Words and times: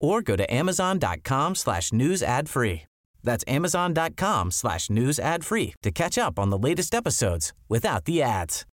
or 0.00 0.22
go 0.22 0.36
to 0.36 0.46
amazon.com 0.52 1.54
slash 1.54 1.92
news 1.92 2.22
ad 2.22 2.48
free. 2.48 2.82
That's 3.22 3.44
amazon.com 3.46 4.50
slash 4.50 4.90
news 4.90 5.18
ad 5.18 5.44
free 5.44 5.74
to 5.82 5.90
catch 5.90 6.18
up 6.18 6.38
on 6.38 6.50
the 6.50 6.58
latest 6.58 6.94
episodes 6.94 7.52
without 7.68 8.04
the 8.06 8.22
ads. 8.22 8.66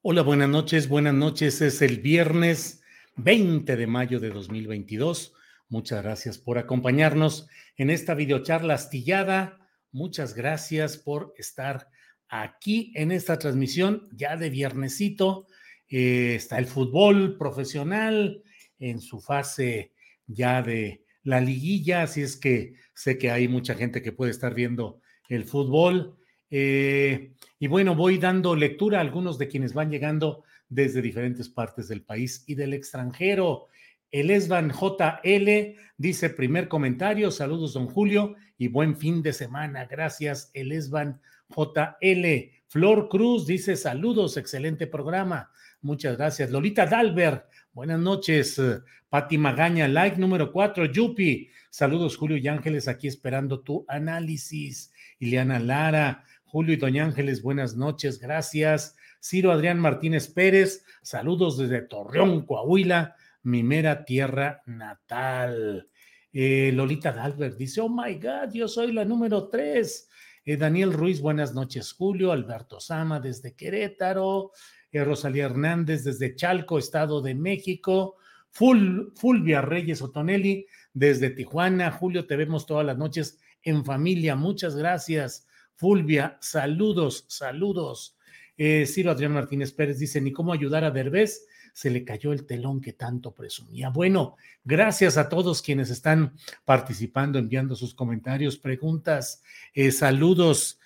Hola, 0.00 0.22
buenas 0.22 0.48
noches, 0.48 0.88
buenas 0.88 1.12
noches. 1.12 1.60
Es 1.60 1.82
el 1.82 2.00
viernes 2.00 2.80
20 3.16 3.76
de 3.76 3.86
mayo 3.86 4.20
de 4.20 4.30
2022. 4.30 5.32
Muchas 5.68 6.02
gracias 6.02 6.38
por 6.38 6.56
acompañarnos 6.56 7.48
en 7.76 7.90
esta 7.90 8.14
videocharla 8.14 8.74
astillada. 8.74 9.58
Muchas 9.90 10.34
gracias 10.34 10.96
por 10.96 11.34
estar 11.36 11.88
aquí 12.28 12.92
en 12.94 13.10
esta 13.10 13.38
transmisión 13.38 14.08
ya 14.12 14.36
de 14.36 14.50
viernesito 14.50 15.46
eh, 15.90 16.34
está 16.34 16.58
el 16.58 16.66
fútbol 16.66 17.36
profesional 17.38 18.42
en 18.78 19.00
su 19.00 19.20
fase 19.20 19.92
ya 20.26 20.62
de 20.62 21.02
la 21.22 21.40
liguilla, 21.40 22.02
así 22.02 22.22
es 22.22 22.36
que 22.36 22.74
sé 22.94 23.18
que 23.18 23.30
hay 23.30 23.48
mucha 23.48 23.74
gente 23.74 24.02
que 24.02 24.12
puede 24.12 24.30
estar 24.30 24.54
viendo 24.54 25.00
el 25.28 25.44
fútbol. 25.44 26.16
Eh, 26.50 27.32
y 27.58 27.66
bueno, 27.66 27.94
voy 27.94 28.18
dando 28.18 28.56
lectura 28.56 28.98
a 28.98 29.00
algunos 29.02 29.38
de 29.38 29.48
quienes 29.48 29.74
van 29.74 29.90
llegando 29.90 30.44
desde 30.68 31.02
diferentes 31.02 31.48
partes 31.48 31.88
del 31.88 32.02
país 32.02 32.44
y 32.46 32.54
del 32.54 32.74
extranjero. 32.74 33.66
El 34.10 34.30
Esban 34.30 34.70
JL 34.70 35.76
dice 35.96 36.30
primer 36.30 36.68
comentario, 36.68 37.30
saludos 37.30 37.74
don 37.74 37.88
Julio 37.88 38.36
y 38.56 38.68
buen 38.68 38.96
fin 38.96 39.22
de 39.22 39.32
semana. 39.32 39.86
Gracias, 39.86 40.50
el 40.54 40.72
Esban 40.72 41.20
JL. 41.54 42.50
Flor 42.68 43.08
Cruz 43.08 43.46
dice 43.46 43.76
saludos, 43.76 44.36
excelente 44.36 44.86
programa. 44.86 45.50
Muchas 45.80 46.16
gracias. 46.16 46.50
Lolita 46.50 46.86
Dalbert, 46.86 47.46
buenas 47.72 48.00
noches. 48.00 48.60
Pati 49.08 49.38
Magaña, 49.38 49.88
like 49.88 50.18
número 50.18 50.52
cuatro. 50.52 50.84
Yupi, 50.84 51.48
saludos 51.70 52.16
Julio 52.16 52.36
y 52.36 52.46
Ángeles, 52.48 52.88
aquí 52.88 53.08
esperando 53.08 53.60
tu 53.60 53.84
análisis. 53.88 54.92
Ileana 55.18 55.58
Lara, 55.58 56.24
Julio 56.44 56.74
y 56.74 56.76
Doña 56.76 57.04
Ángeles, 57.04 57.42
buenas 57.42 57.76
noches, 57.76 58.18
gracias. 58.18 58.96
Ciro 59.20 59.50
Adrián 59.50 59.78
Martínez 59.78 60.28
Pérez, 60.28 60.84
saludos 61.02 61.58
desde 61.58 61.82
Torreón, 61.82 62.44
Coahuila, 62.44 63.16
mi 63.42 63.62
mera 63.62 64.04
tierra 64.04 64.62
natal. 64.66 65.88
Eh, 66.32 66.70
Lolita 66.74 67.12
Dalbert 67.12 67.56
dice, 67.56 67.80
oh 67.80 67.88
my 67.88 68.14
God, 68.14 68.52
yo 68.52 68.68
soy 68.68 68.92
la 68.92 69.04
número 69.04 69.48
tres. 69.48 70.08
Eh, 70.44 70.56
Daniel 70.56 70.92
Ruiz, 70.92 71.20
buenas 71.20 71.54
noches, 71.54 71.92
Julio. 71.92 72.32
Alberto 72.32 72.80
Sama 72.80 73.20
desde 73.20 73.54
Querétaro. 73.54 74.52
Eh, 74.90 75.04
Rosalía 75.04 75.44
Hernández 75.44 76.04
desde 76.04 76.34
Chalco, 76.34 76.78
Estado 76.78 77.20
de 77.20 77.34
México, 77.34 78.16
Fulvia 78.50 79.60
Reyes 79.60 80.00
Otonelli 80.00 80.66
desde 80.94 81.30
Tijuana, 81.30 81.92
Julio, 81.92 82.26
te 82.26 82.36
vemos 82.36 82.64
todas 82.64 82.86
las 82.86 82.96
noches 82.96 83.38
en 83.62 83.84
familia, 83.84 84.34
muchas 84.34 84.74
gracias. 84.74 85.46
Fulvia, 85.74 86.38
saludos, 86.40 87.26
saludos. 87.28 88.16
Eh, 88.56 88.86
Ciro 88.86 89.10
Adrián 89.10 89.32
Martínez 89.32 89.72
Pérez 89.72 89.98
dice, 89.98 90.20
ni 90.22 90.32
cómo 90.32 90.54
ayudar 90.54 90.84
a 90.84 90.90
Derbez, 90.90 91.46
se 91.74 91.90
le 91.90 92.02
cayó 92.02 92.32
el 92.32 92.46
telón 92.46 92.80
que 92.80 92.94
tanto 92.94 93.32
presumía. 93.34 93.90
Bueno, 93.90 94.36
gracias 94.64 95.18
a 95.18 95.28
todos 95.28 95.60
quienes 95.60 95.90
están 95.90 96.34
participando, 96.64 97.38
enviando 97.38 97.76
sus 97.76 97.94
comentarios, 97.94 98.56
preguntas, 98.56 99.42
eh, 99.74 99.92
saludos, 99.92 100.80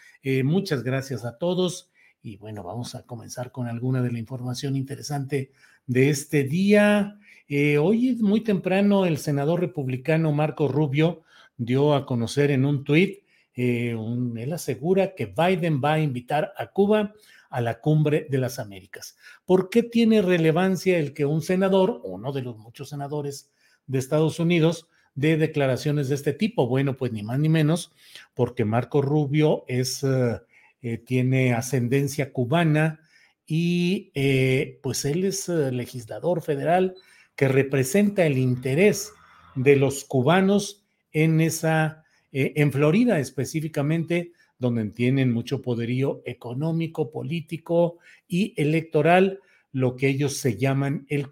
muchas 0.45 0.83
gracias 0.83 1.25
a 1.25 1.39
todos. 1.39 1.92
Y 2.25 2.37
bueno, 2.37 2.63
vamos 2.63 2.95
a 2.95 3.05
comenzar 3.05 3.51
con 3.51 3.67
alguna 3.67 4.01
de 4.01 4.13
la 4.13 4.19
información 4.21 4.77
interesante 4.77 5.51
de 5.87 6.09
este 6.09 6.45
día. 6.45 7.19
Eh, 7.49 7.79
hoy 7.79 8.15
muy 8.21 8.43
temprano 8.43 9.07
el 9.07 9.19
senador 9.19 9.61
republicano 9.61 10.31
Marco 10.31 10.69
Rubio 10.69 11.25
dio 11.57 11.95
a 11.95 12.07
conocer 12.07 12.53
en 12.53 12.65
un 12.65 12.85
tuit, 12.85 13.25
eh, 13.57 13.97
él 14.37 14.53
asegura 14.53 15.17
que 15.17 15.27
Biden 15.27 15.81
va 15.85 15.95
a 15.95 16.01
invitar 16.01 16.55
a 16.57 16.69
Cuba 16.69 17.13
a 17.51 17.61
la 17.61 17.81
cumbre 17.81 18.29
de 18.31 18.39
las 18.39 18.61
Américas. 18.61 19.17
¿Por 19.45 19.69
qué 19.69 19.83
tiene 19.83 20.23
relevancia 20.23 20.99
el 20.99 21.15
que 21.15 21.27
un 21.27 21.43
senador, 21.43 22.03
uno 22.05 22.33
de 22.33 22.43
los 22.43 22.57
muchos 22.57 22.91
senadores 22.91 23.51
de 23.89 23.99
Estados 23.99 24.39
Unidos, 24.39 24.87
dé 25.17 25.37
declaraciones 25.37 26.09
de 26.09 26.15
este 26.15 26.33
tipo? 26.33 26.69
Bueno, 26.69 26.97
pues 26.97 27.11
ni 27.11 27.25
más 27.25 27.41
ni 27.41 27.49
menos, 27.49 27.91
porque 28.33 28.65
Marco 28.65 29.03
Rubio 29.03 29.65
es... 29.67 30.05
Eh, 30.05 30.41
eh, 30.85 30.99
tiene 30.99 31.55
ascendencia 31.55 32.33
cubana 32.33 32.99
y 33.47 34.11
eh, 34.15 34.81
pues 34.83 35.05
él 35.05 35.25
es 35.25 35.49
eh, 35.49 35.71
legislador 35.71 36.43
federal 36.43 36.97
que 37.37 37.47
representa 37.47 38.27
el 38.27 38.37
interés 38.37 39.13
de 39.55 39.77
los 39.77 40.05
cubanos 40.05 40.85
en 41.13 41.41
esa, 41.41 42.05
en 42.33 42.73
Florida 42.73 43.21
específicamente, 43.21 44.33
donde 44.59 44.87
tienen 44.91 45.31
mucho 45.31 45.63
poderío 45.63 46.23
económico, 46.25 47.11
político 47.11 47.99
y 48.27 48.55
electoral, 48.61 49.41
lo 49.73 49.97
que 49.97 50.09
ellos 50.09 50.37
se 50.37 50.59
llaman 50.59 51.07
el, 51.09 51.29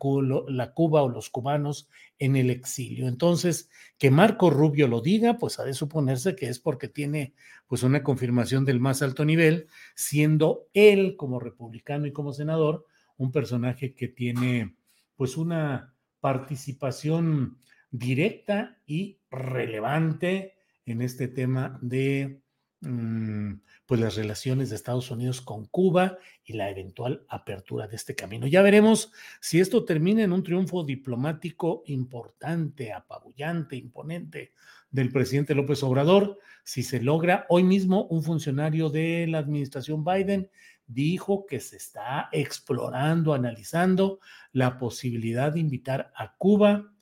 la 0.49 0.73
Cuba 0.73 1.03
o 1.03 1.09
los 1.11 1.29
cubanos 1.29 1.89
en 2.19 2.37
el 2.37 2.51
exilio. 2.51 3.07
Entonces, 3.07 3.69
que 3.99 4.11
Marco 4.11 4.49
Rubio 4.49 4.89
lo 4.89 5.03
diga, 5.03 5.37
pues 5.37 5.59
ha 5.61 5.65
de 5.65 5.75
suponerse 5.75 6.35
que 6.35 6.49
es 6.49 6.59
porque 6.59 6.89
tiene 6.89 7.35
pues 7.67 7.83
una 7.83 8.03
confirmación 8.03 8.65
del 8.65 8.81
más 8.81 9.03
alto 9.03 9.25
nivel, 9.25 9.69
siendo 9.95 10.69
él 10.73 11.17
como 11.17 11.39
republicano 11.39 12.07
y 12.07 12.13
como 12.13 12.33
senador 12.33 12.87
un 13.19 13.31
personaje 13.31 13.95
que 13.95 14.09
tiene 14.09 14.75
pues 15.17 15.37
una 15.37 15.95
participación 16.21 17.59
directa 17.91 18.79
y 18.87 19.19
relevante 19.31 20.55
en 20.87 21.03
este 21.03 21.29
tema 21.29 21.79
de 21.83 22.41
pues 22.81 24.01
las 24.01 24.17
relaciones 24.17 24.71
de 24.71 24.77
Estados 24.77 25.11
Unidos 25.11 25.43
con 25.43 25.67
Cuba 25.67 26.19
y 26.45 26.55
la 26.55 26.71
eventual 26.71 27.27
apertura 27.29 27.87
de 27.87 27.97
este 27.97 28.15
camino. 28.15 28.47
Ya 28.47 28.63
veremos 28.63 29.13
si 29.41 29.61
esto 29.61 29.85
termina 29.85 30.23
en 30.23 30.33
un 30.33 30.43
triunfo 30.43 30.83
diplomático 30.85 31.83
importante, 31.87 32.93
apabullante, 32.93 33.77
imponente 33.77 34.53
del 34.91 35.13
presidente 35.13 35.55
López 35.55 35.83
Obrador, 35.83 36.39
si 36.65 36.83
se 36.83 37.03
logra. 37.03 37.47
Hoy 37.51 37.65
mismo 37.65 38.07
un 38.07 38.23
funcionario 38.23 38.89
de 38.89 39.27
la 39.29 39.39
administración 39.39 40.05
Biden 40.05 40.51
dijo 40.87 41.45
que 41.47 41.61
se 41.61 41.77
está 41.77 42.29
explorando, 42.33 43.35
analizando 43.35 44.21
la 44.53 44.79
posibilidad 44.79 45.53
de 45.53 45.61
invitar 45.61 46.13
a 46.17 46.35
Cuba 46.37 46.93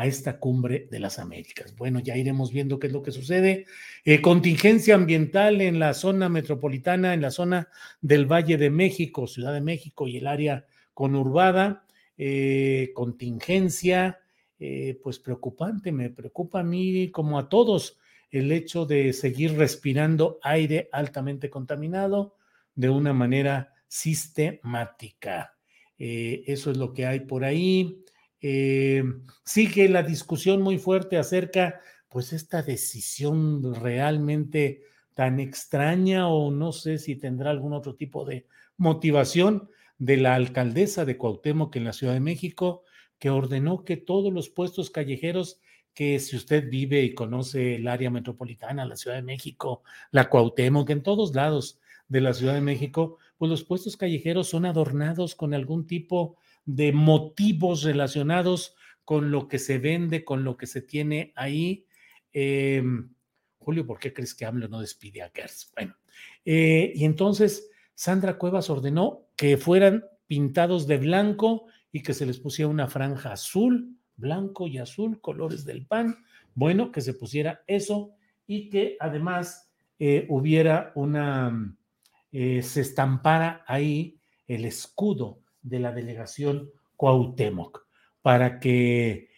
a 0.00 0.06
esta 0.06 0.38
cumbre 0.38 0.88
de 0.90 0.98
las 0.98 1.18
Américas. 1.18 1.76
Bueno, 1.76 2.00
ya 2.00 2.16
iremos 2.16 2.50
viendo 2.50 2.78
qué 2.78 2.86
es 2.86 2.92
lo 2.94 3.02
que 3.02 3.12
sucede. 3.12 3.66
Eh, 4.02 4.22
contingencia 4.22 4.94
ambiental 4.94 5.60
en 5.60 5.78
la 5.78 5.92
zona 5.92 6.30
metropolitana, 6.30 7.12
en 7.12 7.20
la 7.20 7.30
zona 7.30 7.68
del 8.00 8.24
Valle 8.24 8.56
de 8.56 8.70
México, 8.70 9.26
Ciudad 9.26 9.52
de 9.52 9.60
México 9.60 10.08
y 10.08 10.16
el 10.16 10.26
área 10.26 10.64
conurbada. 10.94 11.84
Eh, 12.16 12.92
contingencia, 12.94 14.20
eh, 14.58 14.98
pues 15.02 15.18
preocupante, 15.18 15.92
me 15.92 16.08
preocupa 16.08 16.60
a 16.60 16.64
mí 16.64 17.10
como 17.10 17.38
a 17.38 17.50
todos 17.50 17.98
el 18.30 18.52
hecho 18.52 18.86
de 18.86 19.12
seguir 19.12 19.58
respirando 19.58 20.38
aire 20.42 20.88
altamente 20.92 21.50
contaminado 21.50 22.36
de 22.74 22.88
una 22.88 23.12
manera 23.12 23.74
sistemática. 23.86 25.58
Eso 25.98 26.70
es 26.70 26.78
lo 26.78 26.94
que 26.94 27.04
hay 27.04 27.20
por 27.20 27.44
ahí. 27.44 28.02
Eh, 28.40 29.02
sigue 29.44 29.88
la 29.88 30.02
discusión 30.02 30.62
muy 30.62 30.78
fuerte 30.78 31.18
acerca, 31.18 31.80
pues, 32.08 32.32
esta 32.32 32.62
decisión 32.62 33.74
realmente 33.74 34.82
tan 35.14 35.40
extraña 35.40 36.28
o 36.28 36.50
no 36.50 36.72
sé 36.72 36.98
si 36.98 37.16
tendrá 37.16 37.50
algún 37.50 37.72
otro 37.72 37.94
tipo 37.94 38.24
de 38.24 38.46
motivación 38.76 39.68
de 39.98 40.16
la 40.16 40.34
alcaldesa 40.34 41.04
de 41.04 41.18
Cuauhtémoc 41.18 41.76
en 41.76 41.84
la 41.84 41.92
Ciudad 41.92 42.14
de 42.14 42.20
México, 42.20 42.84
que 43.18 43.28
ordenó 43.28 43.84
que 43.84 43.98
todos 43.98 44.32
los 44.32 44.48
puestos 44.48 44.90
callejeros 44.90 45.60
que 45.92 46.18
si 46.20 46.36
usted 46.36 46.70
vive 46.70 47.02
y 47.02 47.14
conoce 47.14 47.74
el 47.76 47.86
área 47.88 48.10
metropolitana, 48.10 48.86
la 48.86 48.96
Ciudad 48.96 49.16
de 49.16 49.22
México, 49.22 49.82
la 50.10 50.30
Cuauhtémoc, 50.30 50.88
en 50.88 51.02
todos 51.02 51.34
lados 51.34 51.78
de 52.08 52.22
la 52.22 52.32
Ciudad 52.32 52.54
de 52.54 52.62
México, 52.62 53.18
pues 53.36 53.50
los 53.50 53.64
puestos 53.64 53.96
callejeros 53.96 54.48
son 54.48 54.64
adornados 54.64 55.34
con 55.34 55.52
algún 55.52 55.86
tipo 55.86 56.36
de 56.36 56.49
motivos 56.92 57.82
relacionados 57.82 58.74
con 59.04 59.30
lo 59.30 59.48
que 59.48 59.58
se 59.58 59.78
vende, 59.78 60.24
con 60.24 60.44
lo 60.44 60.56
que 60.56 60.66
se 60.66 60.82
tiene 60.82 61.32
ahí. 61.34 61.86
Em, 62.32 63.12
Julio, 63.58 63.86
¿por 63.86 63.98
qué 63.98 64.12
crees 64.12 64.34
que 64.34 64.46
AMLO 64.46 64.68
no 64.68 64.80
despide 64.80 65.22
a 65.22 65.30
Gers? 65.34 65.70
Bueno, 65.74 65.96
eh, 66.44 66.92
y 66.94 67.04
entonces 67.04 67.68
Sandra 67.94 68.38
Cuevas 68.38 68.70
ordenó 68.70 69.26
que 69.36 69.56
fueran 69.56 70.04
pintados 70.26 70.86
de 70.86 70.98
blanco 70.98 71.66
y 71.92 72.02
que 72.02 72.14
se 72.14 72.24
les 72.24 72.38
pusiera 72.38 72.68
una 72.68 72.86
franja 72.86 73.32
azul, 73.32 73.96
blanco 74.16 74.68
y 74.68 74.78
azul, 74.78 75.20
colores 75.20 75.64
del 75.64 75.86
pan. 75.86 76.16
Bueno, 76.54 76.92
que 76.92 77.00
se 77.00 77.14
pusiera 77.14 77.62
eso 77.66 78.14
y 78.46 78.70
que 78.70 78.96
además 79.00 79.70
eh, 79.98 80.26
hubiera 80.28 80.92
una, 80.94 81.76
eh, 82.32 82.62
se 82.62 82.80
estampara 82.80 83.64
ahí 83.66 84.18
el 84.46 84.64
escudo 84.64 85.40
de 85.62 85.78
la 85.78 85.92
delegación 85.92 86.70
Cuauhtémoc 86.96 87.86
para 88.22 88.60
que 88.60 89.28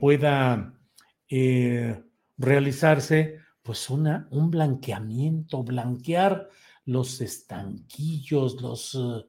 pueda 0.00 0.74
realizarse 2.38 3.38
pues 3.68 3.90
una, 3.90 4.26
un 4.30 4.50
blanqueamiento, 4.50 5.62
blanquear 5.62 6.48
los 6.86 7.20
estanquillos, 7.20 8.62
los, 8.62 8.94
eh, 8.94 9.26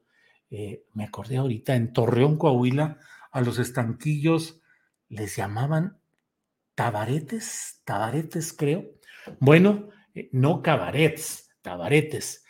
eh, 0.50 0.86
me 0.94 1.04
acordé 1.04 1.36
ahorita, 1.36 1.76
en 1.76 1.92
Torreón, 1.92 2.38
Coahuila, 2.38 3.00
a 3.32 3.42
los 3.42 3.60
estanquillos 3.60 4.62
les 5.10 5.36
llamaban 5.36 6.00
tabaretes, 6.74 7.82
tabaretes 7.84 8.54
creo. 8.54 8.86
Bueno, 9.42 9.90
eh, 10.16 10.30
no 10.32 10.62
cabarets, 10.62 11.50
tabaretes. 11.62 12.46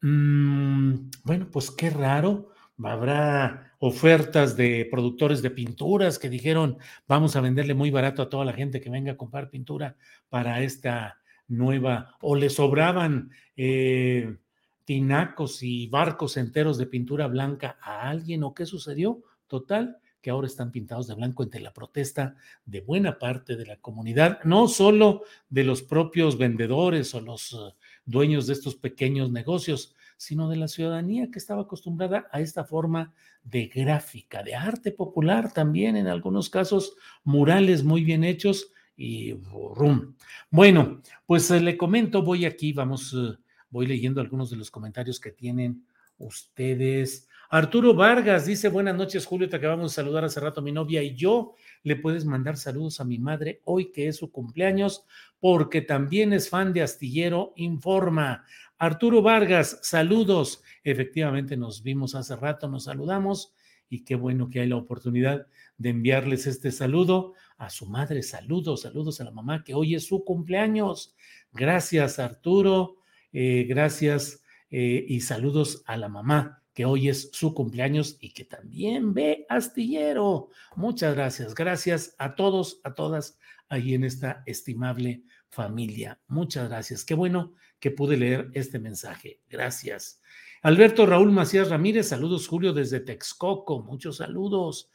Mm, 0.00 1.10
bueno, 1.24 1.48
pues 1.50 1.70
qué 1.70 1.90
raro, 1.90 2.50
habrá 2.82 3.72
ofertas 3.80 4.56
de 4.56 4.86
productores 4.90 5.42
de 5.42 5.50
pinturas 5.50 6.18
que 6.18 6.28
dijeron, 6.28 6.78
vamos 7.08 7.34
a 7.34 7.40
venderle 7.40 7.74
muy 7.74 7.90
barato 7.90 8.22
a 8.22 8.28
toda 8.28 8.44
la 8.44 8.52
gente 8.52 8.80
que 8.80 8.90
venga 8.90 9.12
a 9.12 9.16
comprar 9.16 9.50
pintura 9.50 9.96
para 10.28 10.62
esta 10.62 11.18
nueva, 11.48 12.16
o 12.20 12.36
le 12.36 12.50
sobraban 12.50 13.30
eh, 13.56 14.36
tinacos 14.84 15.62
y 15.62 15.88
barcos 15.88 16.36
enteros 16.36 16.78
de 16.78 16.86
pintura 16.86 17.26
blanca 17.26 17.78
a 17.82 18.08
alguien, 18.08 18.44
o 18.44 18.54
qué 18.54 18.66
sucedió. 18.66 19.22
Total, 19.48 19.98
que 20.20 20.30
ahora 20.30 20.46
están 20.46 20.70
pintados 20.70 21.06
de 21.06 21.14
blanco 21.14 21.42
entre 21.42 21.60
la 21.60 21.72
protesta 21.72 22.36
de 22.64 22.82
buena 22.82 23.18
parte 23.18 23.56
de 23.56 23.66
la 23.66 23.76
comunidad, 23.76 24.40
no 24.44 24.68
solo 24.68 25.22
de 25.48 25.64
los 25.64 25.82
propios 25.82 26.36
vendedores 26.36 27.14
o 27.14 27.20
los 27.20 27.76
dueños 28.08 28.46
de 28.46 28.54
estos 28.54 28.74
pequeños 28.74 29.30
negocios, 29.30 29.94
sino 30.16 30.48
de 30.48 30.56
la 30.56 30.66
ciudadanía 30.66 31.30
que 31.30 31.38
estaba 31.38 31.62
acostumbrada 31.62 32.26
a 32.32 32.40
esta 32.40 32.64
forma 32.64 33.12
de 33.44 33.66
gráfica, 33.66 34.42
de 34.42 34.54
arte 34.54 34.90
popular 34.90 35.52
también, 35.52 35.96
en 35.96 36.08
algunos 36.08 36.48
casos 36.50 36.94
murales 37.22 37.84
muy 37.84 38.02
bien 38.02 38.24
hechos 38.24 38.72
y 38.96 39.34
rum. 39.34 40.14
Bueno, 40.50 41.02
pues 41.26 41.50
eh, 41.50 41.60
le 41.60 41.76
comento, 41.76 42.22
voy 42.22 42.46
aquí, 42.46 42.72
vamos, 42.72 43.14
eh, 43.14 43.38
voy 43.70 43.86
leyendo 43.86 44.20
algunos 44.20 44.50
de 44.50 44.56
los 44.56 44.70
comentarios 44.70 45.20
que 45.20 45.30
tienen 45.30 45.84
ustedes. 46.18 47.28
Arturo 47.50 47.94
Vargas 47.94 48.46
dice, 48.46 48.68
buenas 48.68 48.96
noches, 48.96 49.24
Julio, 49.24 49.48
te 49.48 49.56
acabamos 49.56 49.92
de 49.92 49.94
saludar 49.94 50.24
hace 50.24 50.40
rato 50.40 50.60
mi 50.62 50.72
novia 50.72 51.02
y 51.02 51.14
yo. 51.14 51.54
Le 51.82 51.96
puedes 51.96 52.24
mandar 52.24 52.56
saludos 52.56 53.00
a 53.00 53.04
mi 53.04 53.18
madre 53.18 53.60
hoy 53.64 53.92
que 53.92 54.08
es 54.08 54.16
su 54.16 54.30
cumpleaños, 54.30 55.04
porque 55.40 55.80
también 55.80 56.32
es 56.32 56.48
fan 56.48 56.72
de 56.72 56.82
Astillero 56.82 57.52
Informa. 57.56 58.44
Arturo 58.78 59.22
Vargas, 59.22 59.78
saludos. 59.82 60.62
Efectivamente, 60.84 61.56
nos 61.56 61.82
vimos 61.82 62.14
hace 62.14 62.36
rato, 62.36 62.68
nos 62.68 62.84
saludamos 62.84 63.54
y 63.88 64.04
qué 64.04 64.14
bueno 64.14 64.50
que 64.50 64.60
hay 64.60 64.68
la 64.68 64.76
oportunidad 64.76 65.46
de 65.78 65.90
enviarles 65.90 66.46
este 66.46 66.70
saludo 66.70 67.34
a 67.56 67.70
su 67.70 67.86
madre. 67.86 68.22
Saludos, 68.22 68.82
saludos 68.82 69.20
a 69.20 69.24
la 69.24 69.30
mamá 69.30 69.64
que 69.64 69.74
hoy 69.74 69.94
es 69.94 70.06
su 70.06 70.24
cumpleaños. 70.24 71.14
Gracias, 71.52 72.18
Arturo. 72.18 72.98
Eh, 73.32 73.66
gracias 73.68 74.42
eh, 74.70 75.04
y 75.08 75.20
saludos 75.20 75.82
a 75.86 75.96
la 75.96 76.08
mamá 76.08 76.57
que 76.78 76.84
hoy 76.84 77.08
es 77.08 77.30
su 77.32 77.54
cumpleaños 77.54 78.18
y 78.20 78.30
que 78.30 78.44
también 78.44 79.12
ve 79.12 79.44
astillero. 79.48 80.50
Muchas 80.76 81.12
gracias. 81.16 81.52
Gracias 81.52 82.14
a 82.18 82.36
todos, 82.36 82.80
a 82.84 82.94
todas 82.94 83.36
ahí 83.68 83.94
en 83.94 84.04
esta 84.04 84.44
estimable 84.46 85.24
familia. 85.48 86.20
Muchas 86.28 86.68
gracias. 86.68 87.04
Qué 87.04 87.14
bueno 87.14 87.54
que 87.80 87.90
pude 87.90 88.16
leer 88.16 88.52
este 88.54 88.78
mensaje. 88.78 89.40
Gracias. 89.50 90.22
Alberto 90.62 91.04
Raúl 91.04 91.32
Macías 91.32 91.68
Ramírez, 91.68 92.10
saludos 92.10 92.46
Julio 92.46 92.72
desde 92.72 93.00
Texcoco, 93.00 93.82
muchos 93.82 94.18
saludos. 94.18 94.88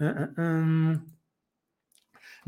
Ah. 0.00 1.02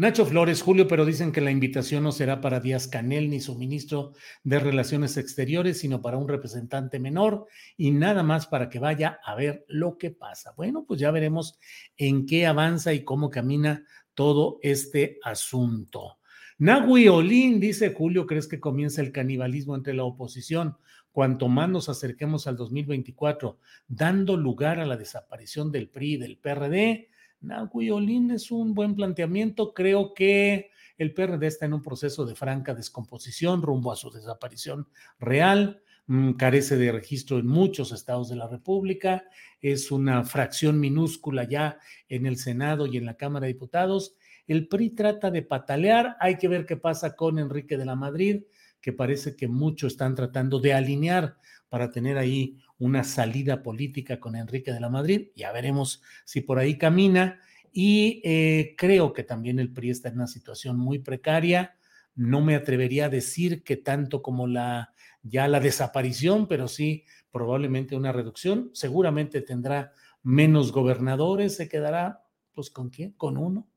Nacho 0.01 0.25
Flores, 0.25 0.63
Julio, 0.63 0.89
pero 0.89 1.05
dicen 1.05 1.31
que 1.31 1.43
la 1.43 1.51
invitación 1.51 2.05
no 2.05 2.11
será 2.11 2.41
para 2.41 2.59
Díaz 2.59 2.89
Canel 2.89 3.29
ni 3.29 3.39
su 3.39 3.55
ministro 3.59 4.15
de 4.45 4.59
Relaciones 4.59 5.19
Exteriores, 5.19 5.79
sino 5.79 6.01
para 6.01 6.17
un 6.17 6.27
representante 6.27 6.99
menor 6.99 7.45
y 7.77 7.91
nada 7.91 8.23
más 8.23 8.47
para 8.47 8.71
que 8.71 8.79
vaya 8.79 9.21
a 9.23 9.35
ver 9.35 9.67
lo 9.69 9.99
que 9.99 10.11
pasa. 10.11 10.55
Bueno, 10.57 10.87
pues 10.89 11.01
ya 11.01 11.11
veremos 11.11 11.59
en 11.99 12.25
qué 12.25 12.47
avanza 12.47 12.95
y 12.95 13.05
cómo 13.05 13.29
camina 13.29 13.85
todo 14.15 14.59
este 14.63 15.19
asunto. 15.23 16.17
Nagui 16.57 17.09
Olín, 17.09 17.61
dice 17.61 17.93
Julio, 17.93 18.27
¿crees 18.27 18.49
que 18.49 18.59
comienza 18.59 19.03
el 19.03 19.13
canibalismo 19.13 19.77
entre 19.77 19.93
la 19.93 20.05
oposición? 20.05 20.79
Cuanto 21.13 21.49
más 21.49 21.69
nos 21.69 21.91
acerquemos 21.91 22.47
al 22.47 22.57
2024, 22.57 23.59
dando 23.87 24.39
lugar 24.39 24.81
a 24.81 24.87
la 24.87 24.97
desaparición 24.97 25.71
del 25.71 25.91
PRI 25.91 26.15
y 26.15 26.17
del 26.17 26.39
PRD. 26.39 27.10
Nagui 27.41 27.91
Olín 27.91 28.31
es 28.31 28.51
un 28.51 28.75
buen 28.75 28.95
planteamiento. 28.95 29.73
Creo 29.75 30.15
que 30.15 30.71
el 30.99 31.15
PRD 31.15 31.47
está 31.47 31.67
en 31.67 31.75
un 31.75 31.83
proceso 31.83 32.27
de 32.27 32.35
franca 32.35 32.75
descomposición 32.75 33.63
rumbo 33.63 33.93
a 33.93 33.97
su 33.97 34.11
desaparición 34.11 34.89
real. 35.19 35.83
Mm, 36.07 36.33
carece 36.33 36.77
de 36.77 36.93
registro 36.93 37.39
en 37.39 37.47
muchos 37.47 37.93
estados 37.93 38.29
de 38.29 38.37
la 38.37 38.49
República. 38.49 39.25
Es 39.61 39.91
una 39.91 40.25
fracción 40.25 40.81
minúscula 40.81 41.49
ya 41.49 41.79
en 42.09 42.27
el 42.27 42.37
Senado 42.37 42.87
y 42.87 42.97
en 42.97 43.07
la 43.07 43.17
Cámara 43.17 43.47
de 43.47 43.53
Diputados 43.53 44.17
el 44.51 44.67
PRI 44.67 44.91
trata 44.91 45.31
de 45.31 45.43
patalear, 45.43 46.17
hay 46.19 46.37
que 46.37 46.49
ver 46.49 46.67
qué 46.67 46.77
pasa 46.77 47.15
con 47.15 47.39
Enrique 47.39 47.77
de 47.77 47.85
la 47.85 47.95
Madrid, 47.95 48.43
que 48.81 48.93
parece 48.93 49.37
que 49.37 49.47
muchos 49.47 49.93
están 49.93 50.17
tratando 50.17 50.59
de 50.59 50.75
alinear 50.75 51.37
para 51.69 51.93
tener 51.93 52.19
ahí 52.19 52.59
una 52.81 53.05
salida 53.05 53.63
política 53.63 54.19
con 54.19 54.35
Enrique 54.35 54.73
de 54.73 54.81
la 54.81 54.89
Madrid. 54.89 55.29
Ya 55.37 55.53
veremos 55.53 56.03
si 56.25 56.41
por 56.41 56.59
ahí 56.59 56.77
camina. 56.77 57.39
Y 57.73 58.21
eh, 58.25 58.75
creo 58.77 59.13
que 59.13 59.23
también 59.23 59.61
el 59.61 59.73
PRI 59.73 59.91
está 59.91 60.09
en 60.09 60.17
una 60.17 60.27
situación 60.27 60.77
muy 60.77 60.99
precaria. 60.99 61.77
No 62.17 62.41
me 62.41 62.57
atrevería 62.57 63.05
a 63.05 63.11
decir 63.11 63.63
que 63.63 63.77
tanto 63.77 64.23
como 64.23 64.49
la 64.49 64.93
ya 65.23 65.47
la 65.47 65.61
desaparición, 65.61 66.49
pero 66.49 66.67
sí 66.67 67.05
probablemente 67.31 67.95
una 67.95 68.11
reducción. 68.11 68.71
Seguramente 68.73 69.43
tendrá 69.43 69.93
menos 70.25 70.73
gobernadores, 70.73 71.55
se 71.55 71.69
quedará, 71.69 72.25
pues 72.53 72.71
con 72.71 72.91
quién, 72.91 73.13
con 73.13 73.37
uno 73.37 73.71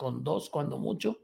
con 0.00 0.24
dos 0.24 0.48
cuando 0.48 0.78
mucho. 0.78 1.18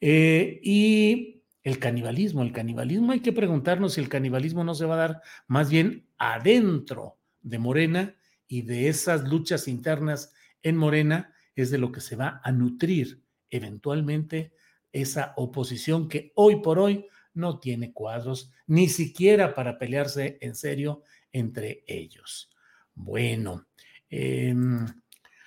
Eh, 0.00 0.58
y 0.60 1.35
el 1.66 1.80
canibalismo, 1.80 2.44
el 2.44 2.52
canibalismo 2.52 3.10
hay 3.10 3.18
que 3.18 3.32
preguntarnos 3.32 3.94
si 3.94 4.00
el 4.00 4.08
canibalismo 4.08 4.62
no 4.62 4.76
se 4.76 4.86
va 4.86 4.94
a 4.94 5.08
dar 5.08 5.22
más 5.48 5.68
bien 5.68 6.06
adentro 6.16 7.18
de 7.40 7.58
Morena 7.58 8.14
y 8.46 8.62
de 8.62 8.88
esas 8.88 9.28
luchas 9.28 9.66
internas 9.66 10.32
en 10.62 10.76
Morena 10.76 11.34
es 11.56 11.72
de 11.72 11.78
lo 11.78 11.90
que 11.90 12.00
se 12.00 12.14
va 12.14 12.40
a 12.44 12.52
nutrir 12.52 13.20
eventualmente 13.50 14.52
esa 14.92 15.34
oposición 15.36 16.08
que 16.08 16.30
hoy 16.36 16.62
por 16.62 16.78
hoy 16.78 17.08
no 17.34 17.58
tiene 17.58 17.92
cuadros 17.92 18.52
ni 18.68 18.88
siquiera 18.88 19.52
para 19.52 19.76
pelearse 19.76 20.38
en 20.40 20.54
serio 20.54 21.02
entre 21.32 21.82
ellos. 21.88 22.48
Bueno, 22.94 23.66
eh, 24.08 24.54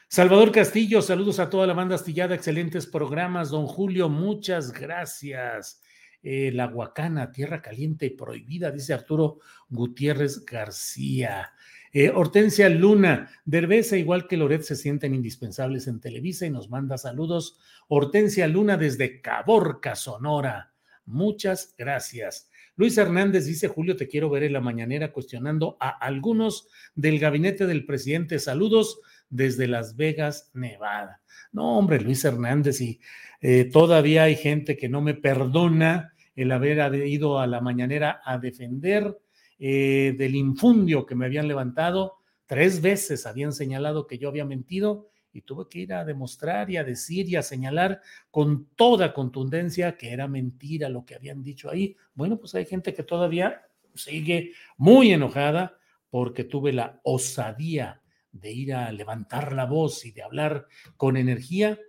Salvador 0.09 0.51
Castillo, 0.51 1.01
saludos 1.01 1.39
a 1.39 1.49
toda 1.49 1.65
la 1.65 1.73
banda 1.73 1.95
astillada, 1.95 2.35
excelentes 2.35 2.87
programas. 2.87 3.51
Don 3.51 3.67
Julio, 3.67 4.09
muchas 4.09 4.73
gracias. 4.73 5.81
Eh, 6.21 6.51
la 6.53 6.67
Huacana, 6.67 7.31
tierra 7.31 7.61
caliente 7.61 8.05
y 8.07 8.09
prohibida, 8.11 8.71
dice 8.71 8.93
Arturo 8.93 9.39
Gutiérrez 9.69 10.45
García. 10.45 11.53
Eh, 11.91 12.09
Hortensia 12.09 12.69
Luna, 12.69 13.31
Derbeza, 13.45 13.97
igual 13.97 14.27
que 14.27 14.37
Loret, 14.37 14.61
se 14.61 14.75
sienten 14.75 15.15
indispensables 15.15 15.87
en 15.87 15.99
Televisa 15.99 16.45
y 16.45 16.51
nos 16.51 16.69
manda 16.69 16.97
saludos. 16.97 17.57
Hortensia 17.87 18.47
Luna 18.47 18.77
desde 18.77 19.21
Caborca, 19.21 19.95
Sonora. 19.95 20.73
Muchas 21.05 21.73
gracias. 21.75 22.49
Luis 22.75 22.97
Hernández 22.97 23.45
dice, 23.45 23.67
Julio, 23.67 23.95
te 23.95 24.07
quiero 24.07 24.29
ver 24.29 24.43
en 24.43 24.53
la 24.53 24.61
mañanera 24.61 25.11
cuestionando 25.11 25.77
a 25.79 25.89
algunos 25.89 26.67
del 26.93 27.17
gabinete 27.17 27.65
del 27.65 27.85
presidente. 27.85 28.37
Saludos 28.37 29.01
desde 29.29 29.67
Las 29.67 29.95
Vegas, 29.95 30.51
Nevada. 30.53 31.21
No, 31.51 31.77
hombre, 31.77 31.99
Luis 31.99 32.23
Hernández, 32.25 32.81
y 32.81 32.99
eh, 33.41 33.65
todavía 33.65 34.23
hay 34.23 34.35
gente 34.35 34.77
que 34.77 34.89
no 34.89 35.01
me 35.01 35.13
perdona 35.13 36.13
el 36.35 36.51
haber 36.51 36.95
ido 37.07 37.39
a 37.39 37.47
la 37.47 37.61
mañanera 37.61 38.21
a 38.23 38.37
defender 38.37 39.19
eh, 39.57 40.15
del 40.17 40.35
infundio 40.35 41.05
que 41.05 41.15
me 41.15 41.25
habían 41.25 41.47
levantado. 41.47 42.15
Tres 42.45 42.81
veces 42.81 43.25
habían 43.25 43.53
señalado 43.53 44.07
que 44.07 44.17
yo 44.17 44.29
había 44.29 44.45
mentido 44.45 45.09
y 45.31 45.41
tuve 45.41 45.65
que 45.69 45.79
ir 45.79 45.93
a 45.93 46.05
demostrar 46.05 46.69
y 46.69 46.77
a 46.77 46.83
decir 46.83 47.27
y 47.29 47.35
a 47.35 47.43
señalar 47.43 48.01
con 48.31 48.69
toda 48.75 49.13
contundencia 49.13 49.97
que 49.97 50.11
era 50.11 50.27
mentira 50.27 50.89
lo 50.89 51.05
que 51.05 51.15
habían 51.15 51.43
dicho 51.43 51.69
ahí. 51.69 51.95
Bueno, 52.15 52.39
pues 52.39 52.55
hay 52.55 52.65
gente 52.65 52.93
que 52.93 53.03
todavía 53.03 53.61
sigue 53.93 54.53
muy 54.77 55.11
enojada 55.11 55.77
porque 56.09 56.43
tuve 56.43 56.73
la 56.73 56.99
osadía 57.03 58.01
de 58.31 58.51
ir 58.51 58.73
a 58.73 58.91
levantar 58.91 59.53
la 59.53 59.65
voz 59.65 60.05
y 60.05 60.11
de 60.11 60.23
hablar 60.23 60.67
con 60.97 61.17
energía 61.17 61.79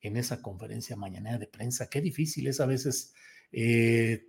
en 0.00 0.16
esa 0.16 0.40
conferencia 0.40 0.96
mañana 0.96 1.38
de 1.38 1.46
prensa. 1.46 1.88
Qué 1.88 2.00
difícil 2.00 2.46
es 2.46 2.60
a 2.60 2.66
veces 2.66 3.14
eh, 3.52 4.26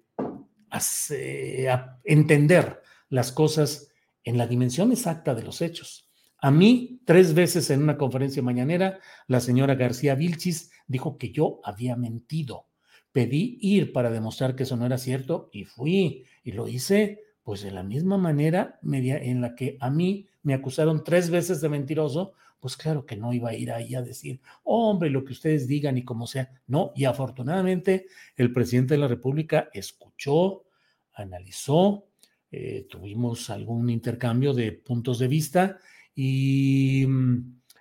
entender 2.03 2.81
las 3.10 3.31
cosas 3.31 3.89
en 4.24 4.38
la 4.38 4.48
dimensión 4.48 4.91
exacta 4.91 5.36
de 5.36 5.43
los 5.43 5.62
hechos. 5.62 6.10
A 6.43 6.50
mí, 6.50 7.01
tres 7.05 7.34
veces 7.34 7.70
en 7.70 7.84
una 7.84 7.98
conferencia 7.98 8.41
mañanera, 8.41 9.00
la 9.27 9.39
señora 9.39 9.75
García 9.75 10.15
Vilchis 10.15 10.72
dijo 10.88 11.17
que 11.17 11.31
yo 11.31 11.60
había 11.63 11.96
mentido. 11.96 12.67
Pedí 13.12 13.58
ir 13.62 13.91
para 13.91 14.10
demostrar 14.10 14.55
que 14.55 14.63
eso 14.63 14.77
no 14.77 14.86
era 14.86 14.98
cierto 14.98 15.50
y 15.51 15.65
fui 15.65 16.25
y 16.43 16.53
lo 16.53 16.67
hice 16.67 17.22
pues 17.43 17.62
de 17.62 17.71
la 17.71 17.83
misma 17.83 18.17
manera 18.17 18.79
media 18.81 19.17
en 19.17 19.41
la 19.41 19.55
que 19.55 19.77
a 19.79 19.89
mí 19.89 20.27
me 20.43 20.53
acusaron 20.53 21.03
tres 21.03 21.29
veces 21.29 21.62
de 21.62 21.69
mentiroso, 21.69 22.33
pues 22.60 22.77
claro 22.77 23.05
que 23.05 23.17
no 23.17 23.33
iba 23.33 23.50
a 23.50 23.55
ir 23.55 23.71
ahí 23.71 23.95
a 23.95 24.03
decir, 24.03 24.39
hombre, 24.63 25.10
lo 25.10 25.25
que 25.25 25.33
ustedes 25.33 25.67
digan 25.67 25.98
y 25.98 26.03
como 26.03 26.27
sea. 26.27 26.51
No, 26.67 26.91
y 26.95 27.05
afortunadamente 27.05 28.05
el 28.36 28.53
presidente 28.53 28.93
de 28.93 29.00
la 29.00 29.07
República 29.07 29.69
escuchó, 29.74 30.65
analizó, 31.13 32.05
eh, 32.51 32.86
tuvimos 32.89 33.50
algún 33.50 33.89
intercambio 33.89 34.53
de 34.53 34.74
puntos 34.74 35.17
de 35.17 35.27
vista 35.27 35.79
y, 36.13 37.07